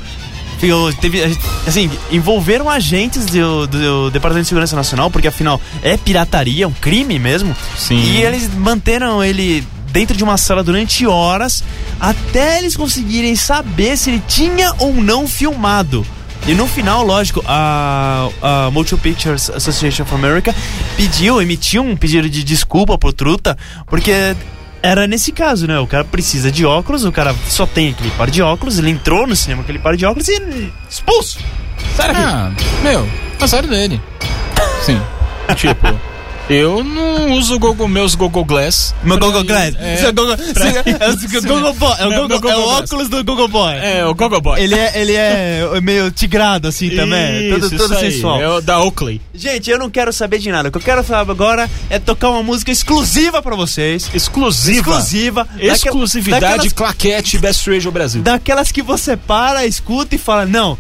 teve, 1.01 1.39
assim, 1.67 1.91
envolveram 2.11 2.71
agentes 2.71 3.27
do, 3.27 3.67
do 3.67 4.11
Departamento 4.11 4.45
de 4.45 4.49
Segurança 4.49 4.75
Nacional, 4.75 5.11
porque 5.11 5.29
afinal 5.29 5.61
é 5.83 5.97
pirataria, 5.97 6.65
é 6.65 6.67
um 6.67 6.73
crime 6.73 7.19
mesmo. 7.19 7.55
Sim. 7.77 7.97
E 7.97 8.23
eles 8.23 8.49
manteram 8.55 9.23
ele 9.23 9.67
dentro 9.97 10.15
de 10.15 10.23
uma 10.23 10.37
sala 10.37 10.63
durante 10.63 11.07
horas 11.07 11.65
até 11.99 12.59
eles 12.59 12.77
conseguirem 12.77 13.35
saber 13.35 13.97
se 13.97 14.11
ele 14.11 14.23
tinha 14.29 14.75
ou 14.79 14.93
não 14.93 15.27
filmado. 15.27 16.07
E 16.47 16.53
no 16.53 16.67
final, 16.67 17.03
lógico, 17.03 17.43
a, 17.47 18.29
a 18.43 18.71
Motion 18.71 18.99
Pictures 18.99 19.49
Association 19.49 20.03
of 20.03 20.15
America 20.15 20.55
pediu, 20.99 21.41
emitiu 21.41 21.83
um 21.83 21.97
pedido 21.97 22.29
de 22.29 22.45
desculpa 22.45 22.99
pro 22.99 23.11
Truta, 23.11 23.57
porque 23.87 24.37
era 24.83 25.07
nesse 25.07 25.33
caso, 25.33 25.67
né? 25.67 25.79
O 25.79 25.87
cara 25.87 26.05
precisa 26.05 26.53
de 26.53 26.67
óculos, 26.67 27.07
o 27.07 27.11
cara 27.11 27.35
só 27.49 27.65
tem 27.65 27.89
aquele 27.89 28.11
par 28.11 28.31
de 28.31 28.43
óculos, 28.43 28.79
ele 28.79 28.91
entrou 28.91 29.27
no 29.27 29.35
cinema 29.35 29.63
com 29.63 29.65
aquele 29.65 29.79
par 29.79 29.97
de 29.97 30.05
óculos 30.05 30.29
e 30.29 30.71
expulso! 30.91 31.39
Daqui! 31.97 32.21
Ah, 32.21 32.53
meu, 32.83 33.09
azar 33.41 33.67
dele. 33.67 33.99
Sim. 34.85 35.01
tipo, 35.57 35.87
eu 36.49 36.85
não 36.85 37.33
uso 37.33 37.59
Google, 37.59 37.89
meus 37.89 38.15
Google 38.15 38.45
Glass. 38.45 38.95
Meu 39.03 39.19
Google 39.19 39.43
ir- 39.43 39.47
Glass. 39.47 39.75
É, 39.81 40.13
Google, 40.13 40.37
pra- 40.55 40.67
é 40.69 41.09
o 41.09 41.43
Google 41.43 41.73
Boy. 41.75 41.95
É 41.99 42.07
o, 42.07 42.29
Google, 42.29 42.51
é 42.51 42.57
o 42.57 42.69
óculos 42.69 43.09
do 43.09 43.25
Google 43.25 43.49
Boy. 43.49 43.75
É, 43.75 44.07
o 44.07 44.15
Google 44.15 44.41
Boy. 44.41 44.61
Ele 44.61 44.75
é, 44.75 44.93
ele 45.01 45.13
é 45.15 45.81
meio 45.83 46.11
tigrado 46.11 46.69
assim 46.69 46.91
também. 46.91 47.49
Isso, 47.51 47.61
Todo, 47.61 47.77
todo 47.79 47.93
isso 47.95 48.01
sensual. 48.01 48.41
É 48.41 48.49
o 48.49 48.61
da 48.61 48.81
Oakley. 48.81 49.21
Gente, 49.35 49.71
eu 49.71 49.79
não 49.79 49.91
quero 49.91 50.13
saber 50.13 50.39
de 50.39 50.51
nada. 50.51 50.69
O 50.69 50.73
que 50.73 50.79
eu 50.79 50.83
quero 50.83 51.03
saber 51.05 51.31
agora 51.33 51.69
é 51.91 51.99
tocar 51.99 52.31
uma 52.31 52.43
música 52.43 52.71
exclusiva 52.71 53.43
pra 53.43 53.57
vocês. 53.57 54.09
Exclusiva. 54.15 54.79
Exclusiva. 54.81 55.49
Exclusividade 55.59 56.41
daquelas, 56.47 56.73
claquete 56.73 57.39
Best 57.39 57.69
Radio 57.69 57.91
Brasil. 57.91 58.23
daquelas 58.23 58.71
que 58.71 58.83
você 58.83 59.17
para, 59.17 59.67
escuta 59.67 60.15
e 60.15 60.19
fala: 60.19 60.47
Não, 60.47 60.79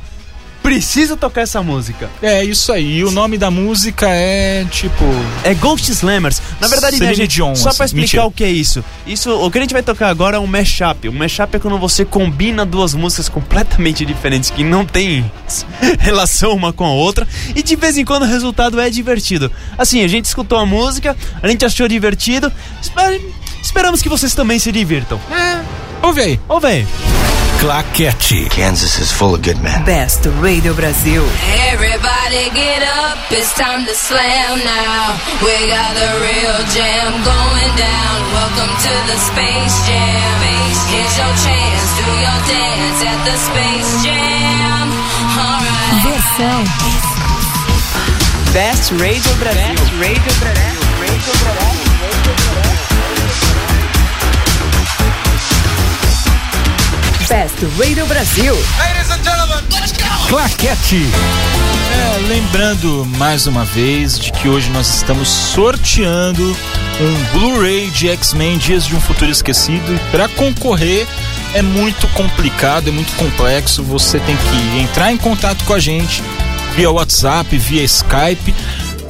preciso 0.67 1.17
tocar 1.17 1.43
essa 1.43 1.63
música. 1.63 2.11
É 2.21 2.43
isso 2.45 2.73
aí. 2.73 2.99
E 2.99 3.05
o 3.05 3.11
nome 3.11 3.39
da 3.39 3.51
música 3.51 4.09
é 4.11 4.65
tipo. 4.71 5.05
É 5.45 5.55
Ghost 5.55 5.91
Slammers. 5.93 6.43
Na 6.61 6.67
verdade, 6.69 6.99
né, 6.99 7.15
gente, 7.15 7.29
Dion, 7.37 7.55
só 7.55 7.69
assim, 7.69 7.77
pra 7.77 7.87
explicar 7.87 8.03
mentira. 8.03 8.27
o 8.27 8.31
que 8.33 8.43
é 8.45 8.51
isso. 8.51 8.85
Isso, 9.07 9.31
o 9.33 9.51
que 9.51 9.59
a 9.59 9.61
gente 9.61 9.73
vai 9.73 9.83
tocar 9.83 10.09
agora 10.09 10.37
é 10.37 10.41
um 10.41 10.47
mashup. 10.47 11.09
Um 11.09 11.13
mashup 11.13 11.57
é 11.57 11.59
quando 11.61 11.79
você 11.79 12.05
combina 12.05 12.67
duas 12.67 12.95
músicas 12.95 13.29
completamente 13.29 14.05
diferentes 14.05 14.51
que 14.51 14.65
não 14.65 14.85
tem 14.85 15.31
relação 16.01 16.53
uma 16.53 16.73
com 16.73 16.85
a 16.85 16.91
outra 16.91 17.27
e 17.55 17.63
de 17.63 17.77
vez 17.77 17.97
em 17.97 18.05
quando 18.05 18.23
o 18.23 18.27
resultado 18.27 18.81
é 18.81 18.91
divertido. 18.91 19.51
Assim, 19.79 20.03
a 20.03 20.09
gente 20.09 20.25
escutou 20.25 20.59
a 20.59 20.67
música, 20.67 21.17
a 21.43 21.47
gente 21.49 21.65
achou 21.65 21.87
divertido. 21.87 22.51
esper- 22.83 23.21
Esperamos 23.63 24.01
que 24.01 24.09
vocês 24.09 24.33
também 24.35 24.59
se 24.61 24.71
divirtam. 24.71 25.21
Ouve 26.07 26.21
aí. 26.21 26.41
Ô, 26.49 26.61
véi. 26.61 26.87
Claquete. 27.59 28.49
Kansas 28.51 28.97
is 29.01 29.11
full 29.11 29.35
of 29.35 29.43
good 29.43 29.61
men. 29.61 29.83
Best 29.83 30.25
Radio 30.41 30.73
Brasil. 30.73 31.25
Everybody 31.73 32.49
get 32.55 32.87
up, 33.03 33.19
it's 33.33 33.53
time 33.55 33.85
to 33.87 33.93
slam 33.93 34.63
now. 34.63 35.19
We 35.43 35.67
got 35.67 35.95
the 35.99 36.07
real 36.23 36.59
jam 36.71 37.11
going 37.27 37.73
down. 37.75 38.17
Welcome 38.39 38.71
to 38.87 38.95
the 39.11 39.19
Space 39.19 39.77
Jam. 39.83 40.39
Here's 40.95 41.19
your 41.19 41.35
chance, 41.43 41.91
do 41.99 42.07
your 42.23 42.41
dance 42.55 43.03
at 43.03 43.21
the 43.27 43.37
Space 43.37 44.05
Jam. 44.07 44.87
Alright. 45.35 46.07
Versão 46.07 46.63
Best 48.53 48.93
Radio 48.93 49.35
Brasil. 49.43 49.75
Best 49.75 49.93
Radio 49.99 50.33
Brasil. 50.39 51.66
Best 57.29 57.57
Radio 57.77 58.07
Brasil. 58.07 58.55
Claquete. 60.29 61.03
É, 61.93 62.19
lembrando 62.29 63.05
mais 63.17 63.49
uma 63.49 63.65
vez 63.65 64.17
de 64.17 64.31
que 64.31 64.49
hoje 64.49 64.71
nós 64.71 64.87
estamos 64.95 65.29
sorteando 65.29 66.57
um 67.01 67.39
Blu-ray 67.39 67.91
de 67.91 68.09
X-Men 68.11 68.59
Dias 68.59 68.87
de 68.87 68.95
um 68.95 69.01
Futuro 69.01 69.31
Esquecido. 69.31 69.93
E 69.93 69.99
para 70.11 70.29
concorrer 70.29 71.05
é 71.53 71.63
muito 71.63 72.07
complicado, 72.09 72.89
é 72.89 72.93
muito 72.93 73.13
complexo. 73.17 73.83
Você 73.83 74.21
tem 74.21 74.37
que 74.37 74.79
entrar 74.79 75.13
em 75.13 75.17
contato 75.17 75.65
com 75.65 75.75
a 75.75 75.81
gente 75.81 76.23
via 76.77 76.91
WhatsApp, 76.91 77.57
via 77.57 77.83
Skype 77.83 78.55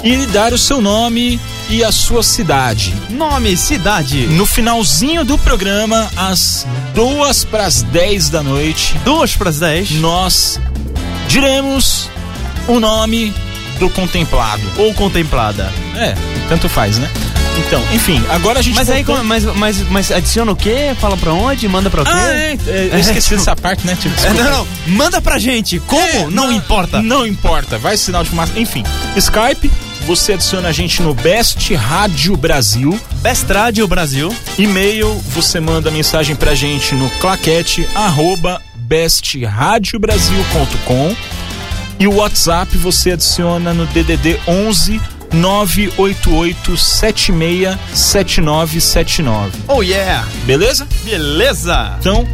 e 0.03 0.27
dar 0.27 0.53
o 0.53 0.59
seu 0.59 0.81
nome 0.81 1.41
e 1.69 1.83
a 1.83 1.91
sua 1.91 2.23
cidade. 2.23 2.95
Nome, 3.11 3.57
cidade. 3.57 4.27
No 4.29 4.47
finalzinho 4.47 5.25
do 5.25 5.37
programa, 5.39 6.11
às 6.17 6.67
duas 6.95 7.45
para 7.45 7.67
as 7.67 7.83
10 7.83 8.29
da 8.31 8.43
noite, 8.43 8.95
Duas 9.05 9.35
pras 9.37 9.59
dez. 9.59 9.91
nós 9.93 10.61
diremos 11.29 12.09
o 12.69 12.79
nome 12.79 13.33
do 13.79 13.91
contemplado. 13.91 14.63
Ou 14.79 14.95
contemplada. 14.95 15.73
É, 15.97 16.15
tanto 16.49 16.69
faz, 16.69 16.99
né? 16.99 17.11
Então, 17.67 17.83
enfim, 17.93 18.23
agora 18.29 18.59
a 18.59 18.63
gente. 18.63 18.75
Mas 18.75 18.91
aí, 18.91 18.97
voltou- 19.03 19.17
como- 19.17 19.27
mas, 19.29 19.45
mas, 19.45 19.81
mas 19.89 20.13
adiciona 20.13 20.53
o 20.53 20.57
quê? 20.57 20.95
Fala 21.01 21.17
pra 21.17 21.33
onde? 21.33 21.67
Manda 21.67 21.89
pra 21.89 22.03
o 22.03 22.05
quê? 22.05 22.11
Ah, 22.15 22.29
é, 22.35 22.59
é, 22.67 22.89
eu 22.93 22.97
É, 22.97 23.01
esqueci 23.01 23.29
tipo- 23.31 23.37
dessa 23.39 23.57
parte, 23.57 23.87
né? 23.87 23.97
Tipo, 23.99 24.15
É, 24.15 24.29
desculpa. 24.29 24.43
não, 24.45 24.51
não. 24.59 24.67
Manda 24.89 25.23
pra 25.23 25.39
gente. 25.39 25.81
Como? 25.81 26.03
É, 26.03 26.27
não 26.31 26.49
ma- 26.49 26.53
importa. 26.55 27.01
Não 27.01 27.27
importa, 27.27 27.79
vai 27.79 27.97
sinal 27.97 28.23
de 28.23 28.29
fumaça. 28.31 28.53
Enfim, 28.57 28.85
Skype, 29.17 29.71
você 30.07 30.35
adiciona 30.35 30.69
a 30.69 30.73
gente 30.73 31.03
no 31.03 31.13
Best 31.13 31.75
Rádio 31.75 32.37
Brasil. 32.37 32.97
Best 33.23 33.53
Radio 33.53 33.89
Brasil. 33.89 34.33
E-mail, 34.57 35.13
você 35.31 35.59
manda 35.59 35.91
mensagem 35.91 36.37
pra 36.37 36.55
gente 36.55 36.95
no 36.95 37.11
claquete 37.19 37.89
arroba 37.93 38.63
bestradiobrasil.com 38.77 41.17
e 41.99 42.07
o 42.07 42.15
WhatsApp 42.15 42.79
você 42.79 43.11
adiciona 43.13 43.75
no 43.75 43.85
DDD 43.87 44.39
11 44.47 45.01
988 45.33 46.77
76 46.77 47.77
7979. 47.93 49.59
Oh 49.67 49.83
yeah. 49.83 50.25
Beleza? 50.45 50.87
Beleza. 51.03 51.97
Então, 51.99 52.25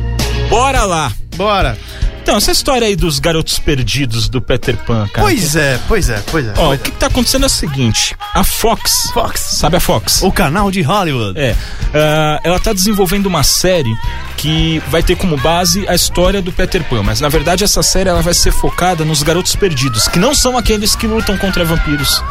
bora 0.51 0.85
lá. 0.85 1.11
Bora. 1.37 1.79
Então, 2.23 2.37
essa 2.37 2.53
história 2.53 2.87
aí 2.87 2.95
dos 2.95 3.19
garotos 3.19 3.59
perdidos 3.59 4.29
do 4.29 4.41
Peter 4.41 4.77
Pan, 4.77 5.09
cara. 5.09 5.27
Pois 5.27 5.57
é, 5.57 5.77
pois 5.89 6.09
é, 6.09 6.23
pois 6.31 6.47
é. 6.47 6.51
Ó, 6.51 6.53
o 6.53 6.67
pois 6.69 6.81
é. 6.81 6.83
que, 6.85 6.91
que 6.93 6.97
tá 6.97 7.09
acontecendo 7.09 7.43
é 7.43 7.47
o 7.47 7.51
seguinte: 7.51 8.17
a 8.33 8.45
Fox. 8.45 9.11
Fox. 9.13 9.41
Sabe 9.41 9.77
a 9.77 9.81
Fox? 9.81 10.23
O 10.23 10.31
canal 10.31 10.71
de 10.71 10.83
Hollywood. 10.83 11.39
É. 11.39 11.57
ah, 11.93 12.39
ela 12.45 12.61
tá 12.61 12.73
desenvolvendo 12.73 13.27
uma 13.27 13.43
série 13.43 13.93
que 14.37 14.81
vai 14.89 15.03
ter 15.03 15.17
como 15.17 15.37
base 15.37 15.85
a 15.89 15.97
história 15.97 16.41
do 16.41 16.53
Peter 16.53 16.85
Pan, 16.85 17.03
mas 17.03 17.21
na 17.21 17.29
verdade 17.29 17.65
essa 17.65 17.83
série 17.83 18.09
ela 18.09 18.23
vai 18.23 18.35
ser 18.35 18.53
focada 18.53 19.05
nos 19.05 19.25
garotos 19.25 19.57
perdidos, 19.57 20.07
que 20.07 20.21
não 20.21 20.33
são 20.33 20.57
aqueles 20.57 20.95
que 20.95 21.09
lutam 21.09 21.37
contra 21.37 21.65
vampiros. 21.65 22.23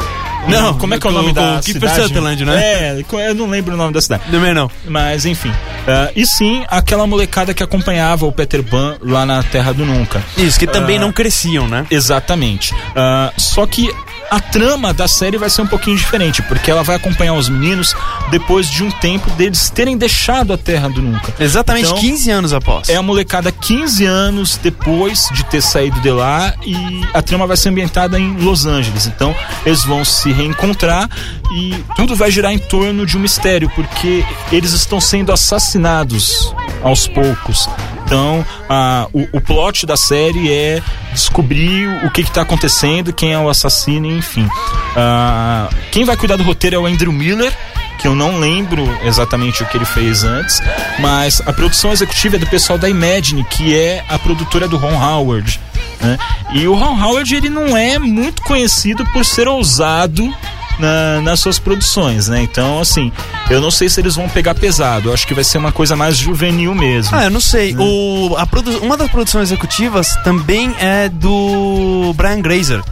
Não, 0.48 0.74
como 0.78 0.94
é 0.94 0.98
que 0.98 1.06
é 1.06 1.10
o 1.10 1.12
nome 1.12 1.32
da 1.32 1.62
cidade? 1.62 2.02
Sutherland, 2.02 2.44
né? 2.44 2.62
É, 2.62 3.04
eu 3.28 3.34
não 3.34 3.48
lembro 3.48 3.74
o 3.74 3.76
nome 3.76 3.92
da 3.92 4.00
cidade. 4.00 4.24
Também 4.30 4.52
não. 4.52 4.70
Mas 4.86 5.24
enfim. 5.24 5.52
ah, 5.86 6.10
e 6.16 6.26
sim, 6.26 6.64
aquela 6.68 7.06
molecada 7.06 7.54
que 7.54 7.62
acompanhava 7.62 8.26
o 8.26 8.32
Peter 8.32 8.62
Pan 8.62 8.96
lá 9.00 9.24
na 9.24 9.42
Terra 9.42 9.72
do 9.72 9.84
Nunca. 9.86 10.22
Isso, 10.36 10.58
que 10.58 10.66
também 10.66 10.96
Ah. 10.96 11.00
não 11.00 11.12
cresciam, 11.12 11.68
né? 11.68 11.86
Exatamente. 11.90 12.74
Ah, 12.96 13.32
só 13.36 13.66
que 13.66 13.90
a 14.32 14.40
trama 14.40 14.94
da 14.94 15.06
série 15.06 15.36
vai 15.36 15.50
ser 15.50 15.60
um 15.60 15.66
pouquinho 15.66 15.94
diferente, 15.94 16.40
porque 16.40 16.70
ela 16.70 16.82
vai 16.82 16.96
acompanhar 16.96 17.34
os 17.34 17.50
meninos 17.50 17.94
depois 18.30 18.66
de 18.66 18.82
um 18.82 18.90
tempo 18.90 19.30
deles 19.32 19.68
terem 19.68 19.94
deixado 19.98 20.54
a 20.54 20.56
Terra 20.56 20.88
do 20.88 21.02
Nunca. 21.02 21.34
Exatamente 21.38 21.84
Então, 21.84 21.98
15 21.98 22.30
anos 22.30 22.52
após. 22.54 22.88
É 22.88 22.96
a 22.96 23.02
molecada 23.02 23.52
15 23.52 24.06
anos 24.06 24.56
depois 24.56 25.28
de 25.34 25.44
ter 25.44 25.60
saído 25.60 26.00
de 26.00 26.10
lá 26.10 26.54
e 26.64 27.02
a 27.12 27.20
trama 27.20 27.46
vai 27.46 27.58
ser 27.58 27.68
ambientada 27.68 28.18
em 28.18 28.34
Los 28.38 28.64
Angeles. 28.64 29.06
Então 29.06 29.36
eles 29.66 29.84
vão 29.84 30.02
se 30.02 30.32
reencontrar 30.32 31.10
e 31.54 31.84
tudo 31.94 32.16
vai 32.16 32.30
girar 32.30 32.54
em 32.54 32.58
torno 32.58 33.04
de 33.04 33.18
um 33.18 33.20
mistério, 33.20 33.70
porque 33.74 34.24
eles 34.50 34.72
estão 34.72 34.98
sendo 34.98 35.30
assassinados 35.30 36.54
aos 36.82 37.06
poucos. 37.06 37.68
Então 38.12 38.44
a- 38.68 39.06
o, 39.10 39.26
o 39.32 39.40
plot 39.40 39.86
da 39.86 39.96
série 39.96 40.52
é 40.52 40.82
descobrir 41.14 41.88
o 42.04 42.10
que 42.10 42.20
está 42.20 42.42
acontecendo, 42.42 43.10
quem 43.10 43.32
é 43.32 43.38
o 43.38 43.48
assassino, 43.48 44.06
enfim. 44.06 44.46
Ah, 44.94 45.70
quem 45.90 46.04
vai 46.04 46.14
cuidar 46.14 46.36
do 46.36 46.42
roteiro 46.42 46.76
é 46.76 46.78
o 46.78 46.84
Andrew 46.84 47.10
Miller 47.10 47.50
que 47.98 48.08
eu 48.08 48.14
não 48.16 48.38
lembro 48.40 48.84
exatamente 49.04 49.62
o 49.62 49.66
que 49.66 49.76
ele 49.76 49.84
fez 49.84 50.24
antes, 50.24 50.60
mas 50.98 51.40
a 51.46 51.52
produção 51.52 51.92
executiva 51.92 52.34
é 52.34 52.38
do 52.38 52.46
pessoal 52.48 52.76
da 52.76 52.88
Imagine, 52.88 53.44
que 53.44 53.76
é 53.78 54.04
a 54.08 54.18
produtora 54.18 54.66
do 54.66 54.76
Ron 54.76 55.00
Howard. 55.00 55.60
né? 56.00 56.18
E 56.52 56.66
o 56.66 56.74
Ron 56.74 57.00
Howard 57.00 57.32
ele 57.32 57.48
não 57.48 57.76
é 57.76 58.00
muito 58.00 58.42
conhecido 58.42 59.06
por 59.12 59.24
ser 59.24 59.46
ousado 59.46 60.28
na- 60.78 61.20
nas 61.20 61.40
suas 61.40 61.58
produções, 61.58 62.28
né? 62.28 62.42
Então, 62.42 62.80
assim, 62.80 63.10
eu 63.50 63.60
não 63.60 63.70
sei 63.70 63.88
se 63.88 64.00
eles 64.00 64.14
vão 64.16 64.28
pegar 64.28 64.54
pesado. 64.54 65.08
Eu 65.08 65.14
acho 65.14 65.26
que 65.26 65.34
vai 65.34 65.44
ser 65.44 65.58
uma 65.58 65.72
coisa 65.72 65.94
mais 65.96 66.16
juvenil 66.16 66.74
mesmo. 66.74 67.16
Ah, 67.16 67.24
eu 67.24 67.30
não 67.30 67.40
sei. 67.40 67.74
O, 67.78 68.34
a 68.36 68.46
produ- 68.46 68.78
uma 68.78 68.96
das 68.96 69.10
produções 69.10 69.48
executivas 69.50 70.14
também 70.24 70.74
é 70.78 71.08
do 71.08 72.12
Brian 72.16 72.40
Grazer. 72.40 72.82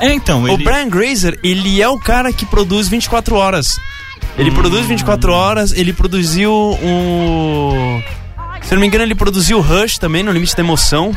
É, 0.00 0.12
então, 0.12 0.42
O 0.44 0.48
ele... 0.48 0.62
Brian 0.64 0.88
Grazer, 0.88 1.38
ele 1.42 1.82
é 1.82 1.88
o 1.88 1.98
cara 1.98 2.32
que 2.32 2.46
produz 2.46 2.88
24 2.88 3.34
horas. 3.34 3.78
Ele 4.36 4.50
produz 4.52 4.86
24 4.86 5.32
horas, 5.32 5.72
ele 5.72 5.92
produziu 5.92 6.52
o. 6.52 8.02
Se 8.62 8.72
eu 8.72 8.76
não 8.76 8.80
me 8.80 8.86
engano, 8.86 9.02
ele 9.04 9.14
produziu 9.14 9.58
o 9.58 9.60
Rush 9.60 9.98
também, 9.98 10.22
no 10.22 10.30
Limite 10.30 10.54
da 10.54 10.62
Emoção. 10.62 11.12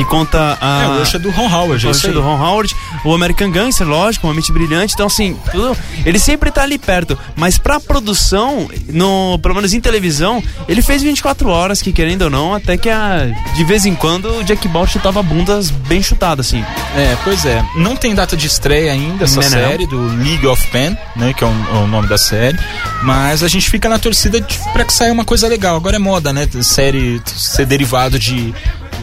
E 0.00 0.04
conta 0.06 0.56
a. 0.60 0.82
É, 0.82 0.88
o 0.88 0.98
Rush 0.98 1.14
é 1.14 1.18
do 1.18 1.30
Ron 1.30 1.46
Howard, 1.48 1.84
é 1.84 1.88
o 1.88 1.92
Rush 1.92 2.04
aí. 2.06 2.12
do 2.12 2.22
Ron 2.22 2.42
Howard, 2.42 2.74
o 3.04 3.14
American 3.14 3.50
Gangster, 3.50 3.86
lógico, 3.86 4.26
uma 4.26 4.32
mente 4.32 4.50
brilhante. 4.50 4.94
Então, 4.94 5.06
assim, 5.06 5.36
tudo, 5.52 5.76
ele 6.06 6.18
sempre 6.18 6.50
tá 6.50 6.62
ali 6.62 6.78
perto. 6.78 7.18
Mas 7.36 7.58
pra 7.58 7.78
produção, 7.78 8.66
no, 8.88 9.38
pelo 9.40 9.54
menos 9.56 9.74
em 9.74 9.80
televisão, 9.80 10.42
ele 10.66 10.80
fez 10.80 11.02
24 11.02 11.50
horas, 11.50 11.82
que 11.82 11.92
querendo 11.92 12.22
ou 12.22 12.30
não, 12.30 12.54
até 12.54 12.78
que 12.78 12.88
a, 12.88 13.26
de 13.54 13.62
vez 13.64 13.84
em 13.84 13.94
quando 13.94 14.38
o 14.38 14.42
Jack 14.44 14.66
Ball 14.68 14.86
chutava 14.86 15.22
bundas 15.22 15.70
bem 15.70 16.02
chutadas, 16.02 16.46
assim. 16.46 16.64
É, 16.96 17.16
pois 17.22 17.44
é. 17.44 17.62
Não 17.76 17.94
tem 17.94 18.14
data 18.14 18.34
de 18.34 18.46
estreia 18.46 18.92
ainda 18.92 19.24
essa 19.24 19.36
Não, 19.36 19.42
não. 19.42 19.50
série 19.50 19.86
do 19.86 20.00
League 20.16 20.46
of 20.46 20.66
Pen, 20.68 20.96
né, 21.14 21.34
que 21.34 21.44
é 21.44 21.46
o, 21.46 21.50
é 21.50 21.78
o 21.84 21.86
nome 21.86 22.08
da 22.08 22.16
série, 22.16 22.58
mas 23.02 23.42
a 23.42 23.48
gente 23.48 23.68
fica 23.68 23.86
na 23.88 23.98
torcida 23.98 24.40
de, 24.40 24.58
pra 24.72 24.82
que 24.84 24.92
saia 24.94 25.12
uma 25.12 25.24
coisa 25.26 25.46
legal. 25.46 25.76
Agora 25.76 25.96
é 25.96 25.98
moda, 25.98 26.32
né, 26.32 26.48
série 26.62 27.20
ser 27.26 27.66
derivado 27.66 28.18
de 28.18 28.54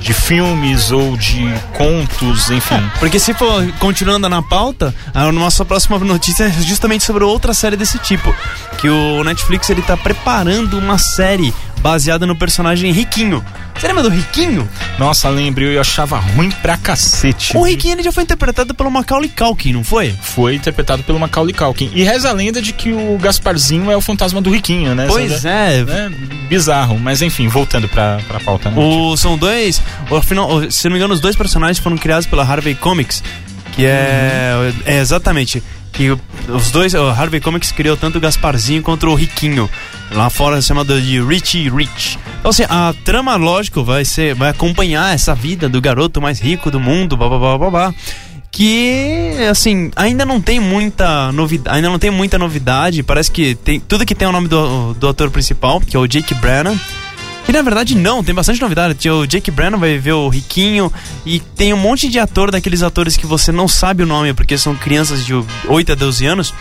de 0.08 0.14
filmes 0.14 0.90
ou 0.90 1.18
de 1.18 1.54
contos, 1.74 2.50
enfim. 2.50 2.82
Porque 2.98 3.20
se 3.20 3.34
for 3.34 3.62
continuando 3.74 4.30
na 4.30 4.42
pauta, 4.42 4.96
a 5.14 5.30
nossa 5.34 5.66
próxima 5.66 6.00
notícia 6.00 6.46
é 6.46 6.50
justamente 6.50 7.04
sobre 7.04 7.26
outra 7.26 7.54
série 7.54 7.76
desse 7.76 8.00
tipo. 8.00 8.34
Que 8.78 8.88
o 8.88 9.22
Netflix 9.26 9.70
ele 9.70 9.82
tá 9.82 9.98
preparando 9.98 10.80
uma 10.80 10.98
série 10.98 11.54
baseada 11.82 12.26
no 12.26 12.36
personagem 12.36 12.92
Riquinho. 12.92 13.44
Você 13.78 13.88
lembra 13.88 14.02
do 14.04 14.10
Riquinho? 14.10 14.68
Nossa, 14.98 15.30
lembro, 15.30 15.64
eu 15.64 15.80
achava 15.80 16.18
ruim 16.18 16.50
pra 16.50 16.76
cacete. 16.78 17.56
O 17.56 17.64
Riquinho 17.64 17.94
ele 17.94 18.04
já 18.04 18.12
foi 18.12 18.24
interpretado 18.24 18.74
pelo 18.74 18.90
Macaulay 18.90 19.30
Culkin, 19.30 19.74
não 19.74 19.84
foi? 19.84 20.16
Foi 20.20 20.56
interpretado 20.56 21.04
pelo 21.04 21.20
Macaulay 21.20 21.54
Culkin. 21.54 21.92
E 21.94 22.04
reza 22.04 22.30
a 22.30 22.34
lenda 22.34 22.60
de 22.62 22.74
que 22.74 22.92
o 22.92 23.18
Gasparzinho 23.22 23.92
é 23.92 23.96
o 23.96 24.02
fantasma 24.02 24.42
do 24.42 24.50
Riquinho, 24.50 24.96
né? 24.96 25.06
Pois 25.08 25.46
é. 25.46 25.80
É 25.82 26.10
bizarro, 26.50 26.98
mas 27.00 27.22
enfim, 27.22 27.48
voltando 27.48 27.88
pra, 27.88 28.20
pra 28.28 28.40
pauta, 28.40 28.70
né? 28.72 28.76
O, 28.82 29.16
são 29.16 29.38
dois, 29.38 29.82
o, 30.10 30.16
afinal, 30.16 30.50
o- 30.52 30.72
se 30.72 30.86
não 30.88 30.94
me 30.94 30.98
engano, 30.98 31.14
os 31.14 31.20
dois 31.20 31.36
personagens 31.36 31.78
foram 31.78 31.98
criados 31.98 32.26
pela 32.26 32.44
Harvey 32.44 32.74
Comics, 32.74 33.24
que 33.74 33.86
é, 33.86 34.74
é 34.86 34.98
exatamente 35.00 35.62
que 35.98 36.16
os 36.48 36.70
dois, 36.70 36.94
o 36.94 37.10
Harvey 37.10 37.42
Comics 37.42 37.72
criou 37.72 37.98
tanto 37.98 38.20
o 38.20 38.22
Gasparzinho 38.22 38.84
quanto 38.84 39.08
o 39.08 39.16
Riquinho. 39.16 39.68
Lá 40.12 40.30
fora 40.30 40.60
é 40.60 40.62
chamado 40.62 41.02
de 41.02 41.20
Richie 41.20 41.70
Rich. 41.70 42.20
Então 42.40 42.52
assim, 42.52 42.64
a 42.70 42.94
trama, 43.04 43.36
lógico, 43.36 43.84
vai 43.84 44.06
ser 44.06 44.36
vai 44.36 44.50
acompanhar 44.50 45.14
essa 45.14 45.34
vida 45.34 45.68
do 45.68 45.82
garoto 45.82 46.22
mais 46.22 46.40
rico 46.40 46.70
do 46.70 46.80
mundo, 46.80 47.18
blá 47.18 47.28
blá 47.28 47.40
blá 47.40 47.58
blá 47.58 47.70
blá. 47.72 47.96
Que 48.52 49.34
assim, 49.50 49.92
ainda 49.96 50.24
não 50.24 50.40
tem 50.40 50.60
muita 50.60 51.32
novidade, 51.32 51.76
ainda 51.76 51.90
não 51.90 52.00
tem 52.00 52.12
muita 52.12 52.38
novidade, 52.38 53.04
parece 53.04 53.32
que 53.32 53.56
tem 53.56 53.80
tudo 53.80 54.06
que 54.06 54.16
tem 54.16 54.28
o 54.28 54.32
nome 54.32 54.48
do, 54.48 54.94
do 54.94 55.08
ator 55.10 55.32
principal, 55.32 55.82
que 55.82 55.98
é 55.98 56.00
o 56.00 56.08
Jake 56.08 56.34
Brennan. 56.36 56.80
Que 57.48 57.54
na 57.54 57.62
verdade 57.62 57.96
não, 57.96 58.22
tem 58.22 58.36
bastante 58.36 58.60
novidade. 58.60 59.10
O 59.10 59.26
Jake 59.26 59.50
Brennan 59.50 59.78
vai 59.78 59.98
ver 59.98 60.12
o 60.12 60.28
Riquinho 60.28 60.92
e 61.26 61.40
tem 61.40 61.74
um 61.74 61.78
monte 61.78 62.10
de 62.10 62.20
ator 62.20 62.52
daqueles 62.52 62.84
atores 62.84 63.16
que 63.16 63.26
você 63.26 63.54
não 63.54 63.70
sabe 63.70 64.04
o 64.04 64.06
nome 64.06 64.34
porque 64.34 64.58
são 64.58 64.76
crianças 64.76 65.26
de 65.26 65.34
8 65.66 65.94
a 65.94 65.96
12 65.96 66.26
anos. 66.26 66.54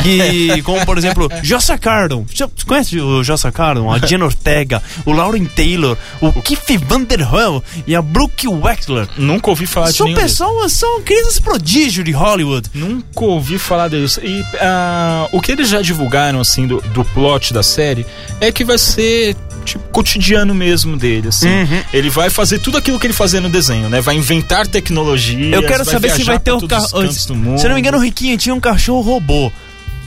Que, 0.00 0.62
como 0.62 0.86
por 0.86 0.96
exemplo, 0.96 1.28
Jossa 1.42 1.76
Cardon. 1.76 2.24
Você 2.24 2.46
conhece 2.64 3.00
o 3.00 3.24
Jossa 3.24 3.50
Cardon? 3.50 3.92
A 3.92 3.98
Jen 3.98 4.22
Ortega, 4.22 4.80
o 5.04 5.12
Lauren 5.12 5.44
Taylor, 5.44 5.96
o 6.20 6.32
Keith 6.40 6.80
Vanderhoel 6.86 7.60
e 7.84 7.96
a 7.96 8.00
Brooke 8.00 8.46
Wexler. 8.46 9.08
Nunca 9.16 9.50
ouvi 9.50 9.66
falar 9.66 9.90
de 9.90 9.96
São 9.96 10.06
nenhum 10.06 10.18
deles. 10.18 10.30
pessoas, 10.30 10.72
são 10.72 11.02
crianças 11.02 11.40
prodígio 11.40 12.04
de 12.04 12.12
Hollywood. 12.12 12.70
Nunca 12.72 13.24
ouvi 13.24 13.58
falar 13.58 13.88
deles. 13.88 14.20
E 14.22 14.44
ah, 14.60 15.28
o 15.32 15.40
que 15.40 15.50
eles 15.50 15.68
já 15.68 15.82
divulgaram, 15.82 16.40
assim, 16.40 16.64
do, 16.64 16.80
do 16.80 17.04
plot 17.06 17.52
da 17.52 17.64
série 17.64 18.06
é 18.40 18.52
que 18.52 18.64
vai 18.64 18.78
ser, 18.78 19.34
tipo, 19.68 19.84
cotidiano 19.90 20.54
mesmo 20.54 20.96
dele, 20.96 21.28
assim. 21.28 21.48
Uhum. 21.48 21.82
Ele 21.92 22.10
vai 22.10 22.30
fazer 22.30 22.58
tudo 22.58 22.78
aquilo 22.78 22.98
que 22.98 23.06
ele 23.06 23.14
fazia 23.14 23.40
no 23.40 23.48
desenho, 23.48 23.88
né? 23.88 24.00
Vai 24.00 24.16
inventar 24.16 24.66
tecnologia. 24.66 25.54
Eu 25.54 25.62
quero 25.62 25.84
saber 25.84 26.10
se 26.10 26.24
vai 26.24 26.38
ter 26.38 26.52
o 26.52 26.66
cachorro. 26.66 27.12
Se 27.12 27.32
não 27.32 27.74
me 27.74 27.80
engano, 27.80 27.98
o 27.98 28.00
Riquinho 28.00 28.36
tinha 28.36 28.54
um 28.54 28.60
cachorro 28.60 29.00
robô. 29.00 29.52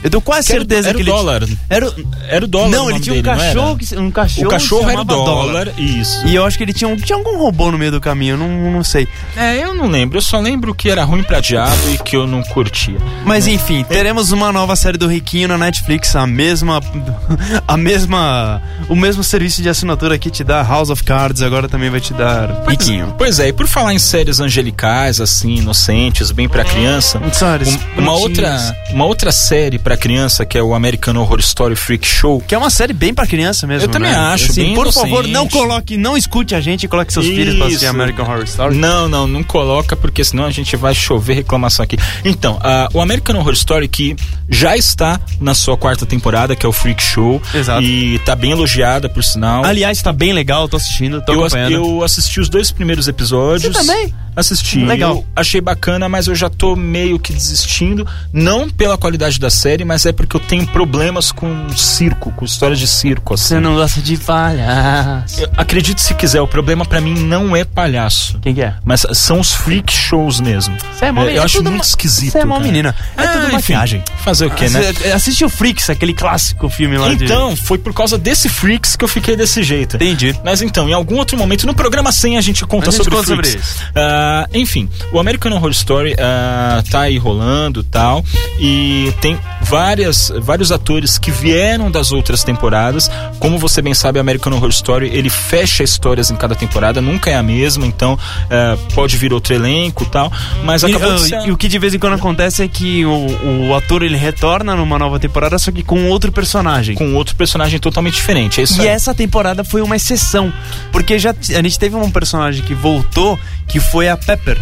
Eu 0.02 0.10
tenho 0.10 0.20
quase 0.20 0.46
Que 0.48 0.52
era- 0.54 0.60
certeza 0.62 0.88
era 0.88 0.96
que 0.98 1.02
o 1.02 1.04
ele 1.04 1.10
dólar. 1.10 1.42
Era 1.70 1.88
o- 1.88 1.94
Era 2.28 2.44
o 2.44 2.48
dólar. 2.48 2.68
Não, 2.70 2.90
ele 2.90 3.00
tinha 3.00 3.14
um 3.14 3.22
dele, 3.22 3.36
cachorro, 3.36 3.76
que, 3.76 3.96
um 3.98 4.10
cachorro 4.10 4.46
O 4.46 4.50
cachorro 4.50 4.90
era 4.90 5.00
o 5.00 5.04
chamava 5.04 5.14
dólar, 5.14 5.68
isso. 5.78 6.26
E 6.26 6.34
eu 6.34 6.44
acho 6.44 6.56
que 6.56 6.64
ele 6.64 6.72
tinha, 6.72 6.88
um, 6.88 6.96
tinha 6.96 7.16
algum 7.16 7.36
robô 7.38 7.70
no 7.70 7.78
meio 7.78 7.90
do 7.92 8.00
caminho, 8.00 8.34
eu 8.34 8.38
não, 8.38 8.70
não 8.72 8.84
sei. 8.84 9.06
É, 9.36 9.62
eu 9.62 9.74
não 9.74 9.86
lembro. 9.88 10.18
Eu 10.18 10.22
só 10.22 10.38
lembro 10.40 10.74
que 10.74 10.88
era 10.90 11.04
ruim 11.04 11.22
pra 11.22 11.40
diabo 11.40 11.76
e 11.92 11.98
que 11.98 12.16
eu 12.16 12.26
não 12.26 12.42
curtia. 12.42 12.96
Mas 13.24 13.46
enfim, 13.46 13.84
teremos 13.84 14.32
uma 14.32 14.50
nova 14.52 14.74
série 14.76 14.96
do 14.98 15.06
Riquinho 15.06 15.48
na 15.48 15.58
Netflix, 15.58 16.14
a 16.16 16.26
mesma 16.26 16.80
a 17.66 17.76
mesma 17.76 18.62
o 18.88 18.96
mesmo 18.96 19.22
serviço 19.22 19.62
de 19.62 19.68
assinatura 19.68 20.18
que 20.18 20.30
te 20.30 20.42
dá 20.44 20.62
House 20.62 20.90
of 20.90 21.02
Cards, 21.04 21.42
agora 21.42 21.68
também 21.68 21.90
vai 21.90 22.00
te 22.00 22.12
dar 22.14 22.64
Riquinho. 22.68 23.14
Pois 23.18 23.38
é, 23.38 23.48
e 23.48 23.52
por 23.52 23.66
falar 23.66 23.94
em 23.94 23.98
séries 23.98 24.40
angelicais, 24.40 25.20
assim, 25.20 25.56
inocentes, 25.56 26.30
bem 26.30 26.48
pra 26.48 26.64
criança, 26.64 27.20
Séries 27.32 27.68
um- 27.96 28.00
uma, 28.00 28.12
outra, 28.12 28.76
uma 28.92 29.04
outra 29.04 29.32
série 29.32 29.78
pra 29.78 29.91
criança, 29.96 30.44
que 30.44 30.56
é 30.58 30.62
o 30.62 30.74
American 30.74 31.16
Horror 31.16 31.40
Story 31.40 31.76
Freak 31.76 32.06
Show, 32.06 32.40
Que 32.46 32.54
é 32.54 32.58
uma 32.58 32.70
série 32.70 32.92
bem 32.92 33.12
pra 33.14 33.26
criança 33.26 33.66
mesmo, 33.66 33.86
Eu 33.88 33.90
também 33.90 34.10
né? 34.10 34.16
acho, 34.16 34.50
Assim, 34.50 34.74
Por 34.74 34.82
inocente. 34.82 35.02
favor, 35.10 35.26
não 35.28 35.48
coloque, 35.48 35.96
não 35.96 36.16
escute 36.16 36.54
a 36.54 36.60
gente 36.60 36.84
e 36.84 36.88
coloque 36.88 37.12
seus 37.12 37.26
filhos 37.26 37.56
pra 37.56 37.66
assistir 37.66 37.84
Isso. 37.84 37.94
American 37.94 38.24
Horror 38.26 38.44
Story. 38.44 38.76
Não, 38.76 39.08
não, 39.08 39.26
não 39.26 39.42
coloca, 39.42 39.94
porque 39.96 40.24
senão 40.24 40.44
a 40.44 40.50
gente 40.50 40.76
vai 40.76 40.94
chover 40.94 41.34
reclamação 41.34 41.82
aqui. 41.84 41.96
Então, 42.24 42.58
ah, 42.62 42.88
o 42.92 43.00
American 43.00 43.36
Horror 43.36 43.52
Story, 43.54 43.88
que 43.88 44.16
já 44.48 44.76
está 44.76 45.20
na 45.40 45.54
sua 45.54 45.76
quarta 45.76 46.04
temporada, 46.06 46.54
que 46.56 46.64
é 46.64 46.68
o 46.68 46.72
Freak 46.72 47.02
Show. 47.02 47.40
Exato. 47.54 47.82
E 47.82 48.18
tá 48.20 48.34
bem 48.34 48.50
elogiada, 48.52 49.08
por 49.08 49.22
sinal. 49.24 49.64
Aliás, 49.64 50.00
tá 50.02 50.12
bem 50.12 50.32
legal, 50.32 50.68
tô 50.68 50.76
assistindo, 50.76 51.22
tô 51.24 51.32
eu, 51.32 51.40
acompanhando. 51.40 51.72
eu 51.74 52.04
assisti 52.04 52.40
os 52.40 52.48
dois 52.48 52.70
primeiros 52.70 53.08
episódios. 53.08 53.74
Você 53.74 53.86
também? 53.86 54.14
Assisti. 54.34 54.78
Legal. 54.84 55.16
Eu 55.16 55.26
achei 55.36 55.60
bacana, 55.60 56.08
mas 56.08 56.26
eu 56.26 56.34
já 56.34 56.48
tô 56.48 56.74
meio 56.74 57.18
que 57.18 57.32
desistindo. 57.34 58.06
Não 58.32 58.68
pela 58.70 58.96
qualidade 58.96 59.38
da 59.38 59.50
série, 59.50 59.81
mas 59.84 60.06
é 60.06 60.12
porque 60.12 60.36
eu 60.36 60.40
tenho 60.40 60.66
problemas 60.66 61.30
com 61.32 61.68
circo, 61.76 62.30
com 62.32 62.44
histórias 62.44 62.78
de 62.78 62.86
circo. 62.86 63.34
Assim. 63.34 63.48
Você 63.54 63.60
não 63.60 63.74
gosta 63.74 64.00
de 64.00 64.16
palhaço. 64.16 65.40
Eu- 65.40 65.50
Acredite 65.56 66.00
se 66.00 66.14
quiser, 66.14 66.40
o 66.40 66.46
problema 66.48 66.84
pra 66.84 67.00
mim 67.00 67.14
não 67.14 67.54
é 67.56 67.64
palhaço. 67.64 68.38
Quem 68.40 68.54
que 68.54 68.62
é? 68.62 68.74
Mas 68.84 69.04
são 69.12 69.40
os 69.40 69.52
freak 69.52 69.92
shows 69.92 70.40
mesmo. 70.40 70.76
Você 70.92 71.06
é 71.06 71.12
mó 71.12 71.20
É, 71.22 71.24
menina, 71.24 71.38
eu 71.38 71.42
é 71.42 71.44
acho 71.44 71.62
muito 71.62 71.84
esquisito. 71.84 72.32
Você 72.32 72.38
é 72.38 72.44
mó 72.44 72.58
menina. 72.58 72.94
É 73.16 73.26
tudo 73.26 73.44
enfim, 73.46 73.52
maquiagem. 73.52 74.04
Fazer 74.24 74.46
o 74.46 74.50
quê, 74.50 74.68
né? 74.68 74.92
Você 74.92 75.12
Assiste 75.12 75.44
o 75.44 75.48
Freaks, 75.48 75.88
aquele 75.90 76.14
clássico 76.14 76.68
filme 76.68 76.96
lá 76.98 77.12
de... 77.14 77.24
Então, 77.24 77.54
foi 77.54 77.78
por 77.78 77.92
causa 77.94 78.16
desse 78.18 78.48
Freaks 78.48 78.96
que 78.96 79.04
eu 79.04 79.08
fiquei 79.08 79.36
desse 79.36 79.62
jeito. 79.62 79.96
Entendi. 79.96 80.34
Mas 80.44 80.62
então, 80.62 80.88
em 80.88 80.92
algum 80.92 81.16
outro 81.16 81.36
momento, 81.36 81.66
no 81.66 81.74
programa 81.74 82.10
100 82.10 82.38
a 82.38 82.40
gente 82.40 82.64
conta 82.66 82.88
A 82.88 82.90
gente 82.92 83.04
sobre 83.04 83.14
conta 83.16 83.26
sobre 83.28 83.46
Freaks. 83.48 83.70
isso. 83.70 83.84
Ah, 83.94 84.46
enfim, 84.54 84.88
o 85.12 85.18
American 85.20 85.52
Horror 85.52 85.70
Story 85.70 86.14
ah, 86.18 86.82
tá 86.90 87.02
aí 87.02 87.18
rolando 87.18 87.84
tal. 87.84 88.24
E 88.58 89.12
tem 89.20 89.38
várias, 89.72 90.30
vários 90.42 90.70
atores 90.70 91.16
que 91.16 91.30
vieram 91.30 91.90
das 91.90 92.12
outras 92.12 92.44
temporadas. 92.44 93.10
Como 93.38 93.58
você 93.58 93.80
bem 93.80 93.94
sabe, 93.94 94.18
American 94.18 94.52
Horror 94.52 94.68
Story 94.68 95.08
ele 95.14 95.30
fecha 95.30 95.82
histórias 95.82 96.30
em 96.30 96.36
cada 96.36 96.54
temporada, 96.54 97.00
nunca 97.00 97.30
é 97.30 97.34
a 97.36 97.42
mesma, 97.42 97.86
então 97.86 98.18
ah, 98.50 98.76
pode 98.94 99.16
vir 99.16 99.32
outro 99.32 99.54
elenco 99.54 100.04
tal. 100.04 100.30
Mas 100.62 100.82
E, 100.82 100.86
acabou 100.94 101.12
ah, 101.12 101.16
de 101.16 101.22
ser. 101.22 101.48
e 101.48 101.50
o 101.50 101.56
que 101.56 101.68
de 101.68 101.78
vez 101.78 101.94
em 101.94 101.98
quando 101.98 102.14
acontece 102.16 102.62
é 102.62 102.68
que 102.68 103.02
o, 103.06 103.68
o 103.70 103.74
ator 103.74 104.02
ele 104.02 104.16
retorna 104.18 104.76
numa 104.76 104.98
nova 104.98 105.18
temporada, 105.18 105.58
só 105.58 105.72
que 105.72 105.82
com 105.82 106.06
outro 106.10 106.30
personagem. 106.30 106.94
Com 106.94 107.14
outro 107.14 107.34
personagem 107.34 107.80
totalmente 107.80 108.14
diferente. 108.16 108.60
É 108.60 108.64
isso 108.64 108.76
E 108.78 108.82
aí. 108.82 108.88
essa 108.88 109.14
temporada 109.14 109.64
foi 109.64 109.80
uma 109.80 109.96
exceção, 109.96 110.52
porque 110.92 111.18
já 111.18 111.30
a 111.30 111.62
gente 111.62 111.78
teve 111.78 111.96
um 111.96 112.10
personagem 112.10 112.62
que 112.62 112.74
voltou, 112.74 113.38
que 113.66 113.80
foi 113.80 114.10
a 114.10 114.18
Pepper, 114.18 114.58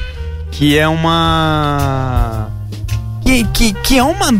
que 0.53 0.79
é 0.79 0.87
uma 0.87 2.49
que, 3.25 3.45
que, 3.53 3.73
que 3.73 3.99
é 3.99 4.03
uma 4.05 4.31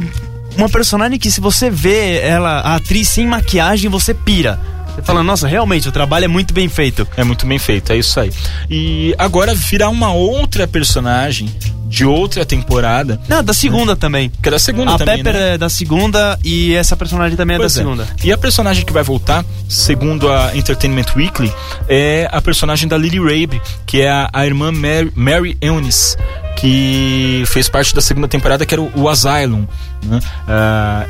uma 0.61 0.69
personagem 0.69 1.19
que 1.19 1.31
se 1.31 1.41
você 1.41 1.71
vê 1.71 2.19
ela, 2.19 2.61
a 2.61 2.77
atriz 2.77 3.09
sem 3.09 3.27
maquiagem, 3.27 3.91
você 3.91 4.13
pira. 4.13 4.61
Você 4.95 5.03
fala, 5.03 5.23
nossa, 5.23 5.49
realmente, 5.49 5.89
o 5.89 5.93
trabalho 5.93 6.27
é 6.27 6.29
muito 6.29 6.53
bem 6.53 6.69
feito. 6.69 7.09
É 7.17 7.25
muito 7.25 7.47
bem 7.47 7.59
feito, 7.59 7.93
é 7.93 7.97
isso 7.97 8.21
aí. 8.21 8.31
E 8.69 9.15
agora 9.17 9.55
virar 9.55 9.89
uma 9.89 10.13
outra 10.13 10.69
personagem 10.69 11.49
de 11.91 12.05
outra 12.05 12.45
temporada, 12.47 13.21
Não, 13.29 13.43
da 13.43 13.53
segunda 13.53 13.97
também. 13.97 14.31
que 14.41 14.49
é 14.49 14.53
da 14.53 14.59
segunda 14.61 14.95
A 14.95 14.99
também, 14.99 15.17
Pepper 15.25 15.33
né? 15.41 15.55
é 15.55 15.59
da 15.59 15.69
segunda 15.69 16.39
e 16.45 16.73
essa 16.75 16.97
personagem 16.97 17.37
também 17.37 17.57
é 17.57 17.59
Pois 17.59 17.75
da 17.75 17.81
é. 17.81 17.85
segunda. 17.85 18.07
E 18.23 18.33
a 18.33 18.39
personagem 18.39 18.85
que 18.87 18.93
vai 18.93 19.03
voltar, 19.03 19.45
segundo 19.69 20.31
a 20.31 20.57
Entertainment 20.57 21.07
Weekly, 21.17 21.53
é 21.89 22.29
a 22.31 22.41
personagem 22.41 22.87
da 22.89 22.97
Lily 22.97 23.19
Rabe, 23.19 23.61
que 23.85 24.01
é 24.03 24.09
a, 24.09 24.31
a 24.33 24.47
irmã 24.47 24.71
Mary, 24.71 25.13
Mary 25.17 25.59
Eunice. 25.61 26.17
que 26.57 27.43
fez 27.47 27.69
parte 27.69 27.95
da 27.95 28.01
segunda 28.03 28.29
temporada, 28.29 28.65
que 28.67 28.75
era 28.75 28.83
o, 28.83 28.91
o 28.95 29.09
Asylum. 29.09 29.67
né? 30.05 30.21
Ah, 30.47 31.07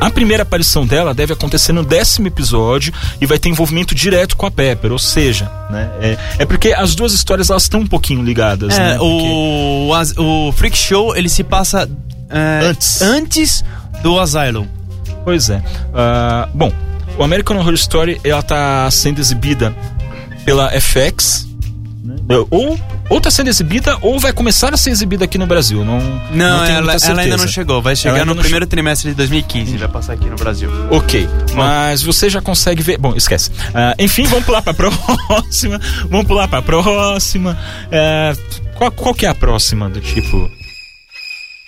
a 0.00 0.10
primeira 0.10 0.42
aparição 0.42 0.84
dela 0.86 1.14
deve 1.14 1.32
acontecer 1.32 1.72
no 1.72 1.84
décimo 1.84 2.26
episódio 2.26 2.92
e 3.20 3.26
vai 3.26 3.38
ter 3.38 3.48
envolvimento 3.48 3.94
direto 3.94 4.36
com 4.36 4.44
a 4.46 4.50
Pepper, 4.50 4.90
ou 4.90 4.98
seja, 4.98 5.48
né, 5.70 5.88
é, 6.00 6.18
é 6.40 6.44
porque 6.44 6.72
as 6.72 6.96
duas 6.96 7.12
histórias 7.12 7.50
elas 7.50 7.62
estão 7.62 7.80
um 7.80 7.86
pouquinho 7.86 8.20
ligadas. 8.22 8.76
né, 8.76 8.94
É, 8.94 8.98
porque- 8.98 9.28
o, 9.88 9.94
as- 9.94 10.12
o 10.22 10.52
Freak 10.52 10.76
Show, 10.76 11.16
ele 11.16 11.28
se 11.28 11.42
passa 11.44 11.88
é, 12.30 12.66
Antes. 12.66 13.02
antes 13.02 13.64
do 14.02 14.18
Asylum. 14.18 14.66
Pois 15.24 15.50
é. 15.50 15.62
Ah, 15.94 16.48
bom, 16.54 16.72
o 17.18 17.22
American 17.22 17.56
Horror 17.58 17.74
Story 17.74 18.20
ela 18.24 18.42
tá 18.42 18.90
sendo 18.90 19.20
exibida 19.20 19.74
pela 20.44 20.70
FX. 20.80 21.46
Né? 22.02 22.16
Ou, 22.50 22.78
ou 23.08 23.20
tá 23.20 23.30
sendo 23.30 23.48
exibida 23.48 23.96
ou 24.02 24.18
vai 24.18 24.32
começar 24.32 24.74
a 24.74 24.76
ser 24.76 24.90
exibida 24.90 25.24
aqui 25.24 25.38
no 25.38 25.46
Brasil. 25.46 25.84
Não, 25.84 26.00
Não, 26.30 26.66
tenho 26.66 26.78
ela, 26.78 26.96
ela 26.96 27.20
ainda 27.20 27.36
não 27.36 27.48
chegou. 27.48 27.80
Vai 27.80 27.94
chegar 27.94 28.24
no 28.24 28.34
não 28.34 28.42
primeiro 28.42 28.66
trimestre 28.66 29.10
de 29.10 29.16
2015. 29.16 29.76
Vai 29.76 29.88
passar 29.88 30.14
aqui 30.14 30.28
no 30.28 30.36
Brasil. 30.36 30.70
Ok, 30.90 31.28
mas 31.54 32.02
você 32.02 32.28
já 32.28 32.42
consegue 32.42 32.82
ver. 32.82 32.98
Bom, 32.98 33.14
esquece. 33.14 33.50
Ah, 33.74 33.94
enfim, 33.98 34.24
vamos 34.24 34.44
pular 34.44 34.62
pra 34.62 34.74
próxima. 35.28 35.80
Vamos 36.08 36.26
pular 36.26 36.48
pra 36.48 36.60
próxima. 36.60 37.56
É, 37.90 38.32
qual, 38.74 38.90
qual 38.90 39.14
que 39.14 39.26
é 39.26 39.28
a 39.28 39.34
próxima 39.34 39.88
do 39.88 40.00
tipo? 40.00 40.50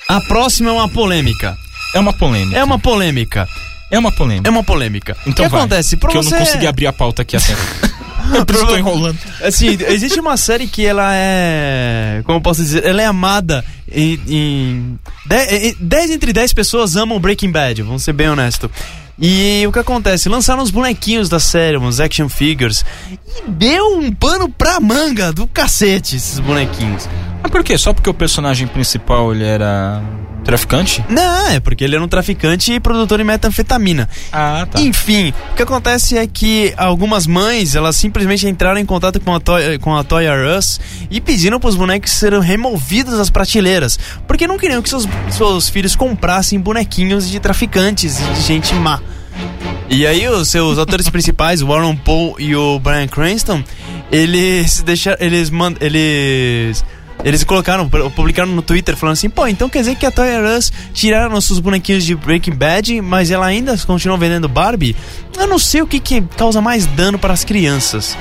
A 0.09 0.21
próxima 0.21 0.71
é 0.71 0.73
uma 0.73 0.89
polêmica. 0.89 1.57
É 1.95 2.01
uma 2.01 2.13
polêmica. 2.13 2.59
É 2.59 2.65
uma 2.65 2.79
polêmica. 2.79 3.49
É 3.91 3.99
uma 3.99 4.11
polêmica. 4.11 4.49
É 4.49 4.51
uma 4.51 4.65
polêmica. 4.65 5.17
Então 5.27 5.45
o 5.45 5.49
que 5.49 5.53
vai, 5.53 5.61
acontece? 5.61 5.97
Pra 5.97 6.09
Porque 6.09 6.23
você... 6.23 6.35
eu 6.35 6.39
não 6.39 6.47
consegui 6.47 6.67
abrir 6.67 6.87
a 6.87 6.93
pauta 6.93 7.23
aqui 7.23 7.37
a 7.37 7.41
tempo. 7.41 7.61
eu 8.35 8.43
estou 8.43 8.79
enrolando. 8.79 9.19
Assim, 9.43 9.77
existe 9.89 10.19
uma 10.21 10.37
série 10.37 10.67
que 10.67 10.85
ela 10.85 11.11
é. 11.15 12.23
Como 12.25 12.39
eu 12.39 12.43
posso 12.43 12.63
dizer? 12.63 12.85
Ela 12.85 13.03
é 13.03 13.07
amada 13.07 13.65
em. 13.91 14.21
em 14.29 14.99
10 15.81 16.11
entre 16.11 16.33
10 16.33 16.53
pessoas 16.53 16.97
amam 16.97 17.19
Breaking 17.21 17.51
Bad, 17.51 17.83
vamos 17.83 18.03
ser 18.03 18.13
bem 18.13 18.29
honesto. 18.29 18.71
E 19.19 19.65
o 19.67 19.73
que 19.73 19.79
acontece? 19.79 20.29
Lançaram 20.29 20.63
os 20.63 20.71
bonequinhos 20.71 21.29
da 21.29 21.39
série, 21.39 21.79
uns 21.79 22.01
action 22.01 22.29
figures. 22.29 22.85
E 23.11 23.19
deu 23.47 23.99
um 23.99 24.13
pano 24.13 24.49
pra 24.49 24.81
manga 24.81 25.33
do 25.33 25.47
cacete 25.47 26.17
esses 26.17 26.41
bonequinhos. 26.41 27.09
Mas 27.43 27.53
por 27.53 27.63
quê? 27.63 27.79
Só 27.79 27.93
porque 27.93 28.11
o 28.11 28.15
personagem 28.15 28.67
principal 28.67 29.33
ele 29.33 29.45
era 29.45 30.03
traficante? 30.45 31.05
Não, 31.09 31.49
é 31.49 31.61
porque 31.61 31.83
ele 31.83 31.97
era 31.97 32.05
um 32.05 32.09
traficante 32.09 32.73
e 32.73 32.81
produtor 32.81 33.19
de 33.19 33.25
metanfetamina. 33.25 34.09
Ah, 34.33 34.67
tá. 34.71 34.81
Enfim, 34.81 35.33
o 35.53 35.55
que 35.55 35.63
acontece 35.63 36.17
é 36.17 36.27
que 36.27 36.73
algumas 36.77 37.27
mães, 37.27 37.75
elas 37.75 37.97
simplesmente 37.97 38.47
entraram 38.47 38.79
em 38.79 38.87
contato 38.87 39.19
com 39.21 39.35
a 39.35 39.41
Toy, 39.41 39.79
com 39.79 39.97
a 39.97 40.05
Toy 40.05 40.27
R 40.27 40.57
Us 40.57 40.81
e 41.11 41.21
pediram 41.21 41.59
para 41.59 41.69
os 41.69 41.77
bonecos 41.77 42.13
serem 42.13 42.41
removidos 42.41 43.17
das 43.17 43.31
prateleiras, 43.31 43.99
porque 44.27 44.47
não 44.47 44.59
queriam 44.59 44.83
que 44.83 44.89
seus, 44.89 45.09
seus 45.31 45.69
filhos 45.69 45.97
comprassem 45.97 46.61
bonequinhos 46.61 47.29
de 47.29 47.41
traficantes 47.41 48.21
e 48.21 48.25
de 48.35 48.41
gente 48.43 48.75
má. 48.75 49.01
E 49.89 50.07
aí 50.07 50.29
os 50.29 50.49
seus 50.49 50.79
atores 50.79 51.09
principais, 51.11 51.63
o 51.63 51.67
Warren 51.67 51.97
Paul 51.97 52.37
e 52.39 52.55
o 52.55 52.79
Brian 52.79 53.09
Cranston, 53.09 53.63
eles 54.11 54.83
deixaram, 54.83 55.19
eles 55.21 55.51
eles 55.81 56.85
eles 57.23 57.45
colocaram, 57.45 57.89
publicaram 57.89 58.51
no 58.51 58.63
Twitter 58.63 58.97
falando 58.97 59.15
assim, 59.15 59.31
pô, 59.31 59.47
então 59.47 59.69
quer 59.69 59.81
dizer 59.81 59.97
que 59.97 60.05
a 60.07 60.11
Toy 60.11 60.27
R 60.29 60.57
Us 60.59 60.73
tiraram 60.93 61.31
nossos 61.31 61.59
bonequinhos 61.59 62.05
de 62.05 62.15
Breaking 62.15 62.55
Bad, 62.55 63.01
mas 63.01 63.31
ela 63.31 63.47
ainda 63.47 63.77
continua 63.79 64.17
vendendo 64.17 64.49
Barbie? 64.49 64.97
Eu 65.39 65.47
não 65.47 65.59
sei 65.59 65.83
o 65.83 65.87
que, 65.87 66.01
que 66.01 66.21
causa 66.37 66.61
mais 66.61 66.87
dano 66.87 67.19
para 67.19 67.33
as 67.33 67.45
crianças. 67.45 68.17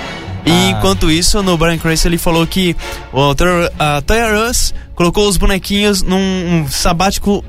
E 0.46 0.52
Ah. 0.52 0.70
enquanto 0.72 1.10
isso, 1.10 1.42
no 1.42 1.58
Brian 1.58 1.78
Cranston 1.78 2.10
ele 2.10 2.18
falou 2.18 2.46
que 2.46 2.76
o, 3.12 3.20
a 3.80 4.02
Toy 4.02 4.18
R 4.18 4.50
Us 4.50 4.74
colocou 4.94 5.28
os 5.28 5.38
bonequinhos 5.38 6.02
num 6.04 6.18
um 6.20 6.68
sabático 6.70 7.44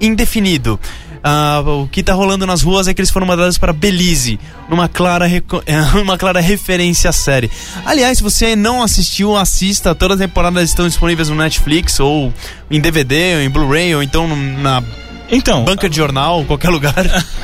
indefinido. 0.00 0.78
Ah, 1.22 1.62
o 1.64 1.86
que 1.86 2.02
tá 2.02 2.14
rolando 2.14 2.46
nas 2.46 2.62
ruas 2.62 2.88
é 2.88 2.94
que 2.94 3.00
eles 3.00 3.10
foram 3.10 3.26
mandados 3.26 3.58
para 3.58 3.72
Belize, 3.72 4.40
numa 4.68 4.88
clara, 4.88 5.26
uma 6.02 6.16
clara 6.16 6.40
referência 6.40 7.10
à 7.10 7.12
série. 7.12 7.50
Aliás, 7.84 8.18
se 8.18 8.24
você 8.24 8.56
não 8.56 8.82
assistiu, 8.82 9.36
assista. 9.36 9.94
Todas 9.94 10.20
as 10.20 10.26
temporadas 10.26 10.68
estão 10.68 10.86
disponíveis 10.86 11.28
no 11.28 11.34
Netflix, 11.34 12.00
ou 12.00 12.32
em 12.70 12.80
DVD, 12.80 13.34
ou 13.36 13.40
em 13.42 13.50
Blu-ray, 13.50 13.94
ou 13.94 14.02
então 14.02 14.26
na 14.34 14.82
Então, 15.30 15.64
banca 15.64 15.88
de 15.88 15.96
jornal, 15.96 16.44
qualquer 16.44 16.70
lugar. 16.70 16.94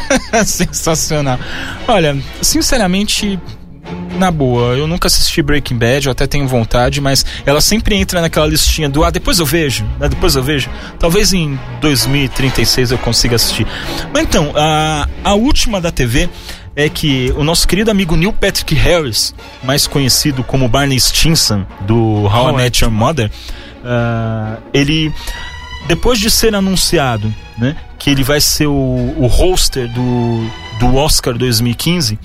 sensacional. 0.46 1.38
Olha, 1.86 2.16
sinceramente, 2.40 3.38
na 4.16 4.30
boa, 4.30 4.74
eu 4.76 4.86
nunca 4.86 5.06
assisti 5.06 5.42
Breaking 5.42 5.76
Bad, 5.76 6.06
eu 6.06 6.12
até 6.12 6.26
tenho 6.26 6.48
vontade, 6.48 7.00
mas 7.00 7.24
ela 7.44 7.60
sempre 7.60 7.94
entra 7.94 8.20
naquela 8.20 8.46
listinha 8.46 8.88
do 8.88 9.04
ah, 9.04 9.10
depois 9.10 9.38
eu 9.38 9.46
vejo, 9.46 9.84
né, 9.98 10.08
depois 10.08 10.34
eu 10.34 10.42
vejo. 10.42 10.70
Talvez 10.98 11.32
em 11.32 11.58
2036 11.80 12.92
eu 12.92 12.98
consiga 12.98 13.36
assistir. 13.36 13.66
Mas 14.12 14.22
então, 14.22 14.52
a, 14.56 15.08
a 15.22 15.34
última 15.34 15.80
da 15.80 15.90
TV 15.90 16.28
é 16.74 16.88
que 16.88 17.32
o 17.36 17.44
nosso 17.44 17.66
querido 17.66 17.90
amigo 17.90 18.16
Neil 18.16 18.32
Patrick 18.32 18.74
Harris, 18.74 19.34
mais 19.62 19.86
conhecido 19.86 20.42
como 20.42 20.68
Barney 20.68 21.00
Stinson, 21.00 21.64
do 21.82 22.24
How 22.24 22.50
I 22.50 22.56
Met 22.56 22.84
Your 22.84 22.92
Mother, 22.92 23.30
ah, 23.84 24.56
ele 24.72 25.12
depois 25.86 26.18
de 26.18 26.30
ser 26.30 26.54
anunciado 26.54 27.32
né, 27.56 27.76
que 27.98 28.10
ele 28.10 28.22
vai 28.22 28.40
ser 28.40 28.66
o, 28.66 28.72
o 28.72 29.26
hoster 29.26 29.88
do, 29.92 30.50
do 30.80 30.96
Oscar 30.96 31.36
2015, 31.38 32.18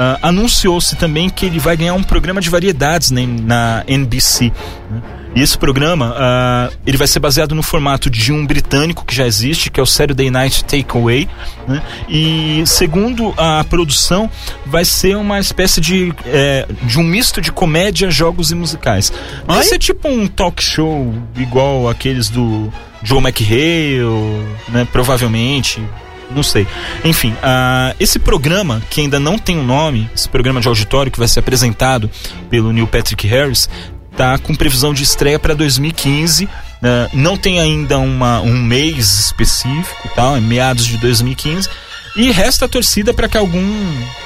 ah, 0.00 0.18
anunciou-se 0.22 0.94
também 0.94 1.28
que 1.28 1.44
ele 1.44 1.58
vai 1.58 1.76
ganhar 1.76 1.94
um 1.94 2.04
programa 2.04 2.40
de 2.40 2.48
variedades 2.48 3.10
né, 3.10 3.26
na 3.26 3.82
NBC. 3.88 4.52
né. 4.88 5.02
E 5.34 5.42
esse 5.42 5.58
programa 5.58 6.14
ah, 6.16 6.70
ele 6.86 6.96
vai 6.96 7.06
ser 7.06 7.18
baseado 7.18 7.54
no 7.54 7.62
formato 7.62 8.08
de 8.08 8.32
um 8.32 8.46
britânico 8.46 9.04
que 9.04 9.14
já 9.14 9.26
existe, 9.26 9.70
que 9.70 9.78
é 9.78 9.82
o 9.82 9.86
Saturday 9.86 10.30
Night 10.30 10.64
Takeaway. 10.64 11.28
Né? 11.66 11.82
E 12.08 12.62
segundo 12.64 13.34
a 13.36 13.64
produção, 13.64 14.30
vai 14.64 14.84
ser 14.84 15.16
uma 15.16 15.38
espécie 15.38 15.80
de, 15.80 16.14
eh, 16.26 16.66
de 16.82 16.98
um 16.98 17.02
misto 17.02 17.40
de 17.40 17.52
comédia, 17.52 18.10
jogos 18.10 18.50
e 18.50 18.54
musicais. 18.54 19.12
Vai 19.46 19.58
Ai? 19.58 19.64
ser 19.64 19.78
tipo 19.78 20.08
um 20.08 20.26
talk 20.26 20.62
show 20.62 21.12
igual 21.36 21.88
aqueles 21.88 22.28
do 22.28 22.72
Joe 23.02 23.18
McHale, 23.18 24.44
né? 24.68 24.86
Provavelmente. 24.90 25.82
Não 26.30 26.42
sei. 26.42 26.66
Enfim, 27.04 27.34
ah, 27.42 27.94
esse 27.98 28.18
programa, 28.18 28.82
que 28.90 29.00
ainda 29.00 29.18
não 29.18 29.38
tem 29.38 29.58
um 29.58 29.64
nome, 29.64 30.10
esse 30.14 30.28
programa 30.28 30.60
de 30.60 30.68
auditório 30.68 31.10
que 31.10 31.18
vai 31.18 31.28
ser 31.28 31.40
apresentado 31.40 32.10
pelo 32.50 32.72
Neil 32.72 32.86
Patrick 32.86 33.26
Harris, 33.26 33.68
tá 34.16 34.36
com 34.36 34.54
previsão 34.54 34.92
de 34.92 35.02
estreia 35.02 35.38
para 35.38 35.54
2015. 35.54 36.48
né? 36.82 37.08
não 37.12 37.36
tem 37.36 37.60
ainda 37.60 37.98
uma, 37.98 38.40
um 38.40 38.56
mês 38.56 39.18
específico, 39.18 40.10
tal, 40.14 40.36
é 40.36 40.40
meados 40.40 40.84
de 40.86 40.98
2015. 40.98 41.68
E 42.16 42.30
resta 42.32 42.64
a 42.64 42.68
torcida 42.68 43.14
para 43.14 43.28
que 43.28 43.36
algum, 43.36 43.62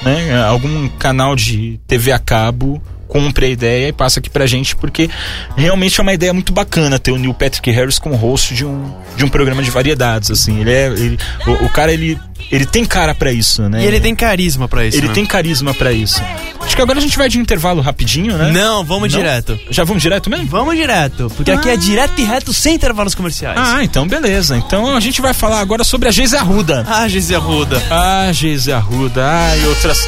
né, 0.03 0.43
algum 0.45 0.89
canal 0.89 1.37
de 1.37 1.79
TV 1.87 2.11
a 2.11 2.19
cabo 2.19 2.83
compre 3.13 3.45
a 3.45 3.49
ideia 3.51 3.89
e 3.89 3.93
passe 3.93 4.19
aqui 4.19 4.31
pra 4.31 4.47
gente, 4.47 4.75
porque 4.75 5.11
realmente 5.55 6.01
é 6.01 6.03
uma 6.03 6.15
ideia 6.15 6.33
muito 6.33 6.51
bacana 6.51 6.99
ter 6.99 7.13
o 7.13 7.19
Neil 7.19 7.35
Patrick 7.35 7.71
Harris 7.71 7.99
como 7.99 8.17
host 8.17 8.55
de 8.55 8.65
um, 8.65 8.91
de 9.15 9.23
um 9.23 9.29
programa 9.29 9.63
de 9.63 9.71
variedades, 9.71 10.31
assim. 10.31 10.59
Ele 10.63 10.73
é. 10.73 10.87
ele- 10.87 11.19
o, 11.47 11.67
o 11.67 11.69
cara, 11.69 11.93
ele, 11.93 12.19
ele 12.51 12.65
tem 12.65 12.87
cara 12.87 13.15
pra 13.15 13.31
isso, 13.31 13.69
né? 13.69 13.83
e 13.83 13.87
ele 13.87 14.01
tem 14.01 14.15
carisma 14.15 14.67
pra 14.67 14.87
isso. 14.87 14.97
Ele 14.97 15.09
né? 15.09 15.13
tem 15.13 15.27
carisma 15.27 15.75
pra 15.75 15.93
isso. 15.93 16.23
Acho 16.63 16.75
que 16.75 16.81
agora 16.81 16.99
a 16.99 17.03
gente 17.03 17.19
vai 17.19 17.29
de 17.29 17.39
intervalo 17.39 17.83
rapidinho, 17.83 18.39
né? 18.39 18.51
Não, 18.51 18.83
vamos 18.83 19.13
Não? 19.13 19.19
direto. 19.21 19.61
Já 19.69 19.85
vamos 19.85 20.03
direto 20.03 20.31
mesmo? 20.31 20.47
Vamos 20.47 20.75
direto, 20.75 21.31
porque 21.37 21.51
aqui 21.51 21.69
é 21.69 21.77
direto 21.77 22.19
e 22.19 22.25
reto 22.25 22.55
sem 22.55 22.77
intervalos 22.77 23.15
comerciais. 23.15 23.59
Ah, 23.59 23.85
então 23.85 24.09
beleza. 24.09 24.57
Então 24.57 24.97
a 24.97 25.01
gente 25.01 25.21
vai 25.21 25.35
falar 25.35 25.61
agora 25.61 25.85
sobre 25.85 26.09
a 26.09 26.11
Geise 26.11 26.35
Arruda. 26.35 26.87
Ah, 26.89 27.07
Gisele 27.07 27.37
Arruda. 27.37 27.83
Ah, 27.91 28.33
Geise 28.33 28.73
Arruda. 28.73 29.23
Ai, 29.23 29.67
outras. 29.67 29.99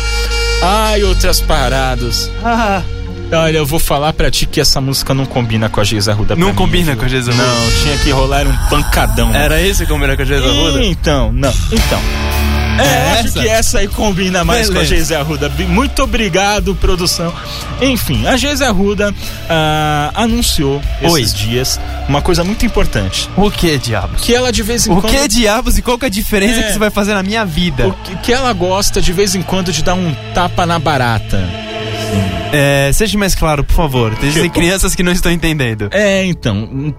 Ai, 0.62 1.02
outras 1.04 1.40
paradas. 1.40 2.30
Ah, 2.42 2.82
Olha, 3.32 3.58
eu 3.58 3.66
vou 3.66 3.78
falar 3.80 4.12
pra 4.12 4.30
ti 4.30 4.46
que 4.46 4.60
essa 4.60 4.80
música 4.80 5.12
não 5.14 5.24
combina 5.26 5.68
com 5.68 5.80
a 5.80 5.84
Geise 5.84 6.10
Arruda. 6.10 6.36
Não 6.36 6.48
mim, 6.48 6.54
combina 6.54 6.92
viu? 6.92 6.96
com 6.98 7.04
a 7.04 7.08
Geise 7.08 7.30
Arruda? 7.30 7.44
Não, 7.46 7.70
tinha 7.82 7.98
que 7.98 8.10
rolar 8.10 8.46
um 8.46 8.56
pancadão. 8.68 9.34
era 9.34 9.60
esse 9.60 9.84
que 9.86 9.92
combina 9.92 10.14
com 10.14 10.22
a 10.22 10.24
Gisele 10.24 10.46
Arruda? 10.48 10.84
Então, 10.84 11.32
não. 11.32 11.52
Então. 11.72 12.00
É, 12.78 12.82
É 12.82 13.12
acho 13.12 13.28
essa? 13.28 13.40
que 13.40 13.48
essa 13.48 13.78
aí 13.78 13.88
combina 13.88 14.44
mais 14.44 14.66
com 14.66 14.72
a 14.72 14.74
Beleza. 14.76 14.94
Geise 14.94 15.14
Arruda. 15.14 15.48
Muito 15.68 16.02
obrigado, 16.02 16.74
produção. 16.74 17.32
Enfim, 17.80 18.26
a 18.26 18.36
Geise 18.36 18.64
Arruda 18.64 19.14
ah, 19.48 20.10
anunciou 20.14 20.82
Oi. 21.02 21.20
esses 21.22 21.34
dias 21.34 21.80
uma 22.08 22.20
coisa 22.20 22.42
muito 22.44 22.64
importante. 22.66 23.28
O 23.36 23.50
que, 23.50 23.78
diabos? 23.78 24.20
Que 24.22 24.34
ela 24.34 24.52
de 24.52 24.62
vez 24.62 24.86
em 24.86 24.92
O 24.92 25.00
quando. 25.00 25.12
que, 25.12 25.28
diabos, 25.28 25.78
e 25.78 25.82
qual 25.82 25.98
que 25.98 26.04
é 26.04 26.08
a 26.08 26.10
diferença 26.10 26.60
É. 26.60 26.62
que 26.64 26.70
isso 26.70 26.78
vai 26.78 26.90
fazer 26.90 27.14
na 27.14 27.22
minha 27.22 27.44
vida? 27.44 27.86
o 27.88 27.92
que, 27.92 28.16
que 28.16 28.32
ela 28.32 28.52
gosta 28.52 29.00
de 29.00 29.12
vez 29.12 29.34
em 29.34 29.42
quando 29.42 29.72
de 29.72 29.82
dar 29.82 29.94
um 29.94 30.14
tapa 30.34 30.66
na 30.66 30.78
barata. 30.78 31.63
É, 32.56 32.92
seja 32.92 33.18
mais 33.18 33.34
claro, 33.34 33.64
por 33.64 33.74
favor. 33.74 34.14
Tem 34.16 34.48
crianças 34.48 34.94
que 34.94 35.02
não 35.02 35.10
estão 35.10 35.32
entendendo. 35.32 35.88
É, 35.90 36.24
então, 36.24 36.94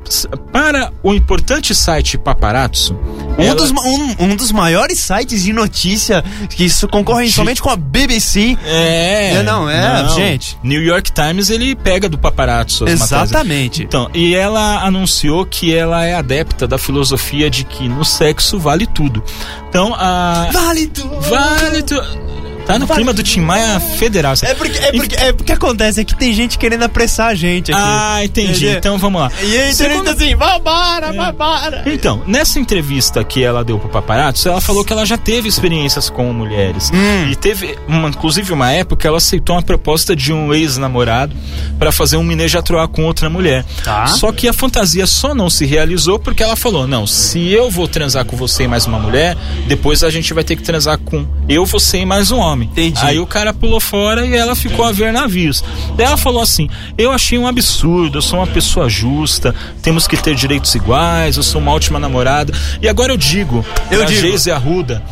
para 0.52 0.92
o 1.02 1.14
importante 1.14 1.74
site 1.74 2.18
Paparazzo, 2.18 2.94
Um, 3.38 3.42
ela- 3.42 3.56
dos, 3.56 3.72
um, 3.72 4.16
um 4.26 4.36
dos 4.36 4.52
maiores 4.52 5.00
sites 5.00 5.44
de 5.44 5.54
notícia 5.54 6.24
que 6.50 6.66
isso 6.66 6.88
concorre 6.90 7.26
De- 7.28 7.32
somente 7.32 7.62
com 7.62 7.70
a 7.70 7.76
BBC. 7.78 8.58
É, 8.66 9.36
É, 9.36 9.44
não, 9.44 9.70
é, 9.70 10.08
gente. 10.10 10.58
New 10.64 10.82
York 10.82 11.12
Times 11.12 11.50
ele 11.50 11.74
pega 11.76 12.10
do 12.10 12.18
paparazzo 12.18 12.84
as 12.86 13.00
matérias. 13.00 13.30
Exatamente. 13.30 13.84
Então, 13.84 14.10
e 14.14 14.36
ela 14.36 14.82
anunciou 14.84 15.46
que 15.46 15.74
ela 15.74 16.04
é 16.06 16.16
adepta 16.16 16.68
da 16.68 16.78
filosofia 16.78 17.50
de 17.50 17.64
que 17.64 17.88
no 17.88 18.04
sexo 18.04 18.60
vale 18.60 18.86
tudo. 18.86 19.24
Então, 19.70 19.94
a 19.96 20.50
Vale 20.52 20.88
tudo. 20.88 21.20
vale 21.22 21.84
tudo. 21.84 22.25
Tá 22.66 22.80
no 22.80 22.88
clima 22.88 23.14
do 23.14 23.22
Tim 23.22 23.42
Maia 23.42 23.80
federal. 23.80 24.34
É 24.42 24.54
porque, 24.56 24.78
é 24.78 24.92
porque, 24.92 25.16
é 25.16 25.34
porque 25.34 25.52
acontece, 25.52 26.02
é 26.02 26.04
que 26.04 26.16
tem 26.16 26.34
gente 26.34 26.58
querendo 26.58 26.84
apressar 26.84 27.28
a 27.28 27.36
gente 27.36 27.72
aqui. 27.72 27.82
Ah, 27.84 28.24
entendi. 28.24 28.52
Entendeu? 28.66 28.78
Então 28.78 28.98
vamos 28.98 29.22
lá. 29.22 29.32
E 29.44 29.58
aí, 29.58 29.74
Segundo- 29.74 30.10
assim, 30.10 30.36
vambora, 30.36 31.12
vambora. 31.14 31.84
Então, 31.86 32.24
nessa 32.26 32.60
entrevista 32.60 33.24
que 33.24 33.44
ela 33.44 33.64
deu 33.64 33.78
pro 33.78 33.90
paparazzo, 33.90 34.50
ela 34.50 34.60
falou 34.62 34.84
que 34.84 34.92
ela 34.92 35.06
já 35.06 35.18
teve 35.18 35.48
experiências 35.48 36.10
com 36.10 36.34
mulheres. 36.34 36.92
Hum. 36.94 37.30
E 37.32 37.36
teve, 37.36 37.78
uma, 37.88 38.10
inclusive, 38.10 38.52
uma 38.52 38.72
época, 38.72 39.08
ela 39.08 39.18
aceitou 39.18 39.56
uma 39.56 39.62
proposta 39.62 40.16
de 40.16 40.34
um 40.34 40.54
ex-namorado 40.54 41.36
pra 41.78 41.92
fazer 41.92 42.18
um 42.18 42.24
mineja 42.24 42.62
troar 42.64 42.88
com 42.88 43.04
outra 43.06 43.30
mulher. 43.30 43.64
Tá. 43.84 44.08
Só 44.08 44.32
que 44.32 44.48
a 44.48 44.54
fantasia 44.54 45.06
só 45.06 45.36
não 45.36 45.50
se 45.50 45.66
realizou 45.66 46.18
porque 46.18 46.42
ela 46.42 46.56
falou: 46.56 46.88
não, 46.88 47.06
se 47.06 47.48
eu 47.52 47.70
vou 47.70 47.88
transar 47.88 48.26
com 48.26 48.36
você 48.36 48.64
e 48.64 48.68
mais 48.68 48.86
uma 48.86 49.00
mulher, 49.00 49.38
depois 49.68 50.04
a 50.04 50.10
gente 50.10 50.34
vai 50.34 50.44
ter 50.44 50.56
que 50.56 50.64
transar 50.64 50.98
com 50.98 51.26
eu, 51.48 51.66
você 51.66 52.00
e 52.00 52.06
mais 52.06 52.32
um 52.32 52.38
homem. 52.40 52.55
Entendi. 52.64 53.00
Aí 53.04 53.20
o 53.20 53.26
cara 53.28 53.54
pulou 53.54 53.80
fora 53.80 54.26
e 54.26 54.34
ela 54.36 54.56
ficou 54.56 54.86
a 54.86 54.92
ver 54.92 55.12
navios. 55.12 55.64
Daí 55.96 56.06
ela 56.08 56.18
falou 56.18 56.42
assim: 56.42 56.70
Eu 56.98 57.12
achei 57.12 57.38
um 57.38 57.46
absurdo, 57.48 58.18
eu 58.18 58.22
sou 58.22 58.40
uma 58.40 58.48
pessoa 58.48 58.88
justa, 58.90 59.54
temos 59.82 60.08
que 60.08 60.16
ter 60.18 60.34
direitos 60.36 60.74
iguais, 60.76 61.38
eu 61.38 61.44
sou 61.44 61.60
uma 61.62 61.72
ótima 61.72 62.00
namorada. 62.00 62.54
E 62.82 62.88
agora 62.88 63.12
eu 63.14 63.18
digo, 63.18 63.66
Eu 63.92 64.00
pra 64.00 64.08
digo. 64.08 64.22
Geise 64.22 64.52
Arruda, 64.52 65.04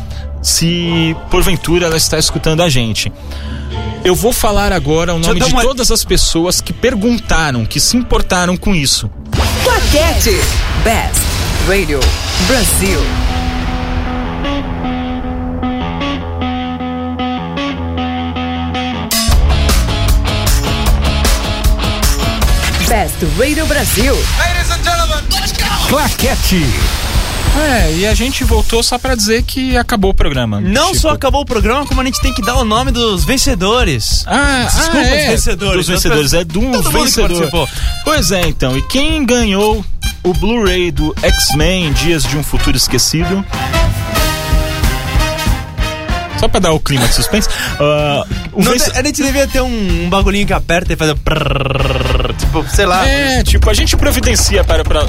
se 0.42 1.16
porventura 1.30 1.86
ela 1.86 1.96
está 1.96 2.18
escutando 2.18 2.62
a 2.62 2.68
gente. 2.68 3.12
Eu 4.04 4.14
vou 4.14 4.32
falar 4.32 4.70
agora 4.72 5.14
o 5.14 5.18
nome 5.18 5.40
de 5.40 5.46
uma- 5.52 5.62
todas 5.62 5.90
as 5.90 6.04
pessoas 6.04 6.60
que 6.60 6.72
perguntaram, 6.74 7.64
que 7.64 7.80
se 7.80 7.96
importaram 7.96 8.54
com 8.56 8.74
isso. 8.74 9.10
Claquete. 9.64 10.38
Best 10.84 11.20
Radio 11.66 12.00
Brasil. 12.46 13.23
Best 23.14 23.24
Radio 23.38 23.66
Brasil. 23.66 24.16
Claquete. 25.88 26.64
É, 27.56 27.92
e 27.92 28.06
a 28.06 28.14
gente 28.14 28.42
voltou 28.42 28.82
só 28.82 28.98
pra 28.98 29.14
dizer 29.14 29.44
que 29.44 29.76
acabou 29.76 30.10
o 30.10 30.14
programa. 30.14 30.60
Não 30.60 30.88
Tipo, 30.88 30.98
só 30.98 31.10
acabou 31.10 31.42
o 31.42 31.44
programa, 31.44 31.86
como 31.86 32.00
a 32.00 32.04
gente 32.04 32.20
tem 32.20 32.34
que 32.34 32.42
dar 32.42 32.56
o 32.56 32.64
nome 32.64 32.90
dos 32.90 33.24
vencedores. 33.24 34.24
Ah, 34.26 34.64
Desculpa, 34.64 34.96
ah, 34.96 35.00
os 35.02 35.06
é, 35.06 35.28
vencedores. 35.28 35.76
Dos 35.76 35.88
vencedores, 35.88 36.32
é 36.32 36.44
do 36.44 36.54
Todo 36.54 36.62
mundo 36.62 36.82
que 36.82 36.98
vencedor. 36.98 37.68
Pois 38.02 38.32
é, 38.32 38.40
então. 38.48 38.76
E 38.76 38.82
quem 38.82 39.24
ganhou 39.24 39.84
o 40.24 40.34
Blu-ray 40.34 40.90
do 40.90 41.14
X-Men 41.22 41.92
Dias 41.92 42.24
de 42.24 42.36
um 42.36 42.42
Futuro 42.42 42.76
Esquecido? 42.76 43.44
Só 46.40 46.48
pra 46.48 46.58
dar 46.60 46.72
o 46.72 46.80
clima 46.80 47.06
de 47.06 47.14
suspense. 47.14 47.48
ah, 47.78 48.24
o 48.52 48.62
Não 48.62 48.72
a 48.72 49.02
gente 49.02 49.22
devia 49.22 49.46
ter 49.46 49.60
um, 49.60 50.04
um 50.06 50.10
bagulhinho 50.10 50.46
que 50.46 50.52
aperta 50.52 50.92
e 50.92 50.96
faz 50.96 51.12
um 51.12 51.16
tipo, 52.34 52.64
sei 52.68 52.86
lá. 52.86 53.06
É, 53.08 53.42
tipo, 53.42 53.68
a 53.70 53.74
gente 53.74 53.96
providencia 53.96 54.62
para. 54.64 54.84
para... 54.84 55.00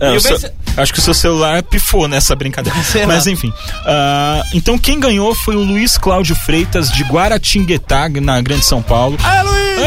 É, 0.00 0.10
E 0.12 0.14
o 0.14 0.16
o 0.16 0.20
seu- 0.20 0.38
Acho 0.76 0.92
que 0.94 0.98
o 1.00 1.02
seu 1.02 1.12
celular 1.12 1.62
pifou 1.64 2.06
nessa 2.08 2.34
brincadeira. 2.36 2.78
Sei 2.84 3.04
Mas 3.04 3.26
lá. 3.26 3.32
enfim. 3.32 3.52
ah, 3.84 4.40
então 4.54 4.78
quem 4.78 4.98
ganhou 5.00 5.34
foi 5.34 5.56
o 5.56 5.62
Luiz 5.62 5.98
Cláudio 5.98 6.34
Freitas 6.36 6.90
de 6.92 7.02
Guaratinguetá, 7.04 8.08
na 8.08 8.40
Grande 8.40 8.64
São 8.64 8.80
Paulo. 8.80 9.18
Ah, 9.22 9.42
Luiz! 9.42 9.78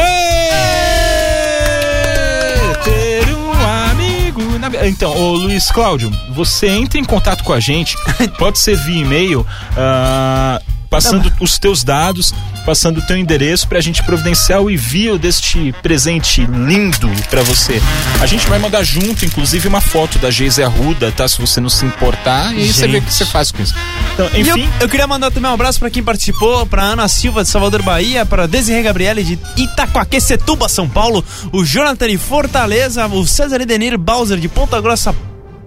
Ê, 1.74 2.84
Ter 2.84 3.34
um 3.34 3.52
amigo 3.90 4.58
na... 4.58 4.86
Então, 4.86 5.10
ô 5.16 5.32
Luiz 5.32 5.70
Cláudio, 5.70 6.10
você 6.30 6.68
entra 6.68 6.98
em 7.00 7.04
contato 7.04 7.42
com 7.42 7.52
a 7.52 7.60
gente, 7.60 7.96
pode 8.38 8.58
ser 8.58 8.76
via 8.76 9.00
e-mail, 9.02 9.46
ah, 9.76 10.60
passando 10.94 11.32
os 11.40 11.58
teus 11.58 11.82
dados, 11.82 12.32
passando 12.64 12.98
o 12.98 13.02
teu 13.02 13.16
endereço 13.16 13.66
pra 13.66 13.80
gente 13.80 14.02
providenciar 14.04 14.60
o 14.60 14.70
envio 14.70 15.18
deste 15.18 15.74
presente 15.82 16.46
lindo 16.46 17.10
pra 17.28 17.42
você. 17.42 17.82
A 18.20 18.26
gente 18.26 18.46
vai 18.46 18.58
mandar 18.58 18.84
junto, 18.84 19.24
inclusive, 19.24 19.66
uma 19.66 19.80
foto 19.80 20.18
da 20.18 20.30
Geise 20.30 20.62
Arruda, 20.62 21.10
tá? 21.10 21.26
Se 21.26 21.40
você 21.40 21.60
não 21.60 21.68
se 21.68 21.84
importar, 21.84 22.54
e 22.54 22.62
aí 22.62 22.72
você 22.72 22.86
vê 22.86 22.98
o 22.98 23.02
que 23.02 23.12
você 23.12 23.26
faz 23.26 23.50
com 23.50 23.60
isso. 23.60 23.74
Então, 24.14 24.30
E 24.34 24.48
eu, 24.48 24.56
enfim... 24.56 24.68
eu 24.80 24.88
queria 24.88 25.06
mandar 25.06 25.30
também 25.32 25.50
um 25.50 25.54
abraço 25.54 25.80
pra 25.80 25.90
quem 25.90 26.02
participou, 26.02 26.64
pra 26.64 26.82
Ana 26.84 27.08
Silva 27.08 27.42
de 27.42 27.48
Salvador 27.48 27.82
Bahia, 27.82 28.24
pra 28.24 28.46
Desirê 28.46 28.82
Gabriele 28.82 29.24
de 29.24 29.38
Itaquaquecetuba, 29.56 30.68
São 30.68 30.88
Paulo, 30.88 31.24
o 31.52 31.64
Jonathan 31.64 32.08
de 32.08 32.18
Fortaleza, 32.18 33.06
o 33.06 33.26
César 33.26 33.60
Edenir 33.60 33.98
Bowser 33.98 34.38
de 34.38 34.48
Ponta 34.48 34.80
Grossa? 34.80 35.14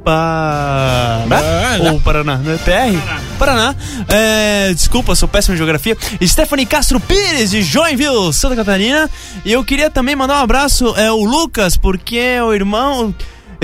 Paraná. 0.06 1.42
Ou 1.92 2.00
Paraná, 2.00 2.38
não 2.38 2.54
é 2.54 2.58
PR? 2.58 3.17
Paraná. 3.38 3.76
É, 4.10 4.74
desculpa, 4.74 5.16
sou 5.16 5.28
péssimo 5.28 5.54
em 5.54 5.58
geografia. 5.58 5.98
Stephanie 6.24 6.66
Castro 6.66 7.00
Pires 7.00 7.52
de 7.52 7.62
Joinville, 7.62 8.34
Santa 8.34 8.56
Catarina. 8.56 9.10
E 9.46 9.52
eu 9.52 9.64
queria 9.64 9.90
também 9.90 10.16
mandar 10.16 10.40
um 10.40 10.44
abraço 10.44 10.94
é 10.98 11.12
o 11.12 11.24
Lucas, 11.24 11.78
porque 11.78 12.18
é 12.18 12.44
o 12.44 12.54
irmão 12.54 13.14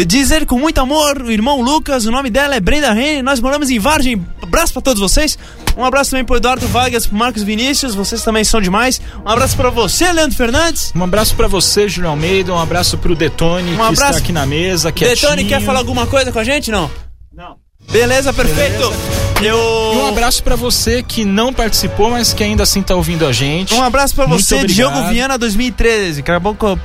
Dizer 0.08 0.48
com 0.48 0.58
muito 0.58 0.82
amor, 0.82 1.22
o 1.22 1.32
irmão 1.32 1.62
Lucas, 1.62 2.08
o 2.08 2.12
nome 2.12 2.32
dela 2.32 2.56
é 2.56 2.60
Brenda 2.60 2.92
Rene, 2.92 3.22
nós 3.22 3.40
moramos 3.40 3.70
em 3.70 3.78
Vargem. 3.78 4.26
Abraço 4.42 4.74
pra 4.74 4.82
todos 4.82 5.00
vocês. 5.00 5.38
Um 5.78 5.86
abraço 5.86 6.10
também 6.10 6.26
pro 6.26 6.36
Eduardo 6.36 6.68
Vargas, 6.68 7.06
pro 7.06 7.16
Marcos 7.16 7.44
Vinícius, 7.44 7.94
vocês 7.94 8.24
também 8.24 8.44
são 8.44 8.60
demais. 8.60 9.00
Um 9.24 9.30
abraço 9.30 9.56
pra 9.56 9.70
você, 9.70 10.12
Leandro 10.12 10.36
Fernandes. 10.36 10.92
Um 10.96 11.04
abraço 11.04 11.36
pra 11.36 11.48
você, 11.48 11.88
Júlio 11.88 12.10
Almeida. 12.10 12.52
Um 12.52 12.58
abraço 12.60 12.98
pro 12.98 13.16
Detone, 13.16 13.74
Um 13.74 13.76
que 13.76 13.82
abraço. 13.82 14.04
está 14.04 14.18
aqui 14.18 14.32
na 14.32 14.48
mesa. 14.48 14.92
Quietinho. 14.92 15.30
Detone, 15.30 15.46
quer 15.46 15.62
falar 15.62 15.80
alguma 15.80 16.08
coisa 16.08 16.32
com 16.32 16.40
a 16.40 16.44
gente, 16.44 16.72
não? 16.72 16.90
Não. 17.32 17.63
Beleza, 17.94 18.34
perfeito. 18.34 18.92
Eu... 19.40 19.94
E 19.94 19.98
um 19.98 20.08
abraço 20.08 20.44
pra 20.44 20.56
você 20.56 21.04
que 21.04 21.24
não 21.24 21.54
participou, 21.54 22.10
mas 22.10 22.34
que 22.34 22.44
ainda 22.44 22.64
assim 22.64 22.82
tá 22.82 22.96
ouvindo 22.96 23.26
a 23.28 23.32
gente. 23.32 23.72
Um 23.72 23.84
abraço 23.84 24.16
Muito 24.26 24.44
você. 24.44 24.66
Diogo 24.66 25.10
Viana 25.10 25.38
2013. 25.38 26.22
Acabou 26.22 26.56
com 26.56 26.76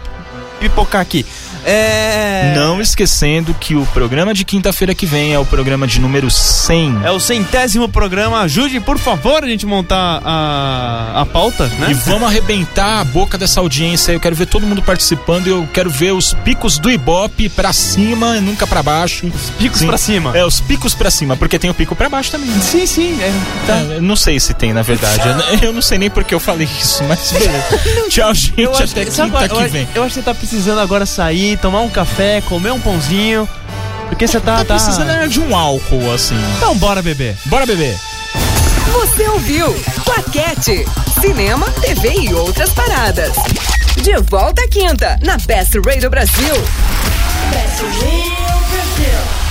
pipocar 0.60 1.00
aqui. 1.00 1.24
É. 1.68 2.52
Não 2.56 2.80
esquecendo 2.80 3.54
que 3.54 3.74
o 3.74 3.84
programa 3.86 4.32
de 4.32 4.44
quinta-feira 4.44 4.94
que 4.94 5.04
vem 5.06 5.32
é 5.34 5.38
o 5.38 5.44
programa 5.44 5.86
de 5.86 6.00
número 6.00 6.30
100. 6.30 7.00
É 7.04 7.10
o 7.10 7.20
centésimo 7.20 7.88
programa. 7.88 8.40
Ajude, 8.40 8.80
por 8.80 8.98
favor, 8.98 9.44
a 9.44 9.48
gente 9.48 9.66
montar 9.66 10.20
a, 10.24 11.20
a 11.22 11.26
pauta, 11.26 11.66
né? 11.78 11.88
E 11.90 11.94
vamos 11.94 12.28
arrebentar 12.28 13.00
a 13.00 13.04
boca 13.04 13.36
dessa 13.36 13.60
audiência. 13.60 14.12
Eu 14.12 14.20
quero 14.20 14.34
ver 14.34 14.46
todo 14.46 14.66
mundo 14.66 14.82
participando. 14.82 15.46
Eu 15.46 15.68
quero 15.72 15.90
ver 15.90 16.12
os 16.12 16.32
picos 16.44 16.78
do 16.78 16.90
Ibope 16.90 17.48
pra 17.48 17.72
cima 17.72 18.36
e 18.36 18.40
nunca 18.40 18.66
pra 18.66 18.82
baixo. 18.82 19.26
Os 19.26 19.50
picos 19.50 19.82
pra 19.84 19.98
cima. 19.98 20.36
É, 20.36 20.44
os 20.44 20.60
picos 20.60 20.94
pra 20.94 21.10
cima, 21.10 21.36
porque 21.36 21.58
tem 21.58 21.68
o 21.70 21.74
pico 21.74 21.94
pra 21.94 22.08
baixo 22.08 22.30
também. 22.30 22.48
né? 22.48 22.60
Sim, 22.62 22.86
sim. 22.86 23.18
É, 23.20 23.32
tá. 23.66 23.74
É, 23.96 24.00
não 24.00 24.16
sei 24.16 24.40
se 24.40 24.54
tem, 24.54 24.72
na 24.72 24.82
verdade. 24.82 25.20
Eu- 25.28 25.68
Eu 25.68 25.72
não 25.72 25.82
sei 25.82 25.98
nem 25.98 26.08
porque 26.08 26.34
eu 26.34 26.40
falei 26.40 26.66
isso, 26.80 27.02
mas 27.04 27.30
beleza. 27.32 27.80
Tchau, 28.08 28.34
gente. 28.34 28.60
Eu 28.60 28.70
acho, 28.72 28.84
até 28.84 29.10
sabe 29.10 29.30
quinta 29.32 29.54
eu, 29.54 29.56
que 29.58 29.68
vem. 29.68 29.88
eu 29.94 30.02
acho 30.02 30.14
que 30.14 30.20
você 30.20 30.22
tá 30.22 30.34
precisando 30.34 30.78
agora 30.80 31.04
sair, 31.04 31.57
tomar 31.58 31.80
um 31.80 31.88
café, 31.88 32.40
comer 32.42 32.72
um 32.72 32.80
pãozinho. 32.80 33.48
Porque 34.08 34.26
você 34.26 34.40
tá. 34.40 34.58
Tá 34.58 34.64
tá... 34.64 34.74
precisando 34.74 35.10
é 35.10 35.26
de 35.26 35.40
um 35.40 35.54
álcool, 35.54 36.12
assim. 36.12 36.38
Então 36.56 36.76
bora 36.76 37.02
beber. 37.02 37.36
Bora 37.46 37.66
beber. 37.66 37.98
Você 38.92 39.28
ouviu 39.28 39.74
Claquete. 40.04 40.84
Cinema, 41.20 41.68
TV 41.80 42.12
e 42.20 42.34
outras 42.34 42.70
paradas. 42.70 43.32
De 44.02 44.16
volta 44.30 44.62
à 44.62 44.68
quinta, 44.68 45.18
na 45.22 45.36
Best 45.38 45.74
Radio 45.84 46.08
Brasil. 46.08 46.54
Best 47.50 47.82
Radio 47.82 48.58
Brasil. 48.70 49.47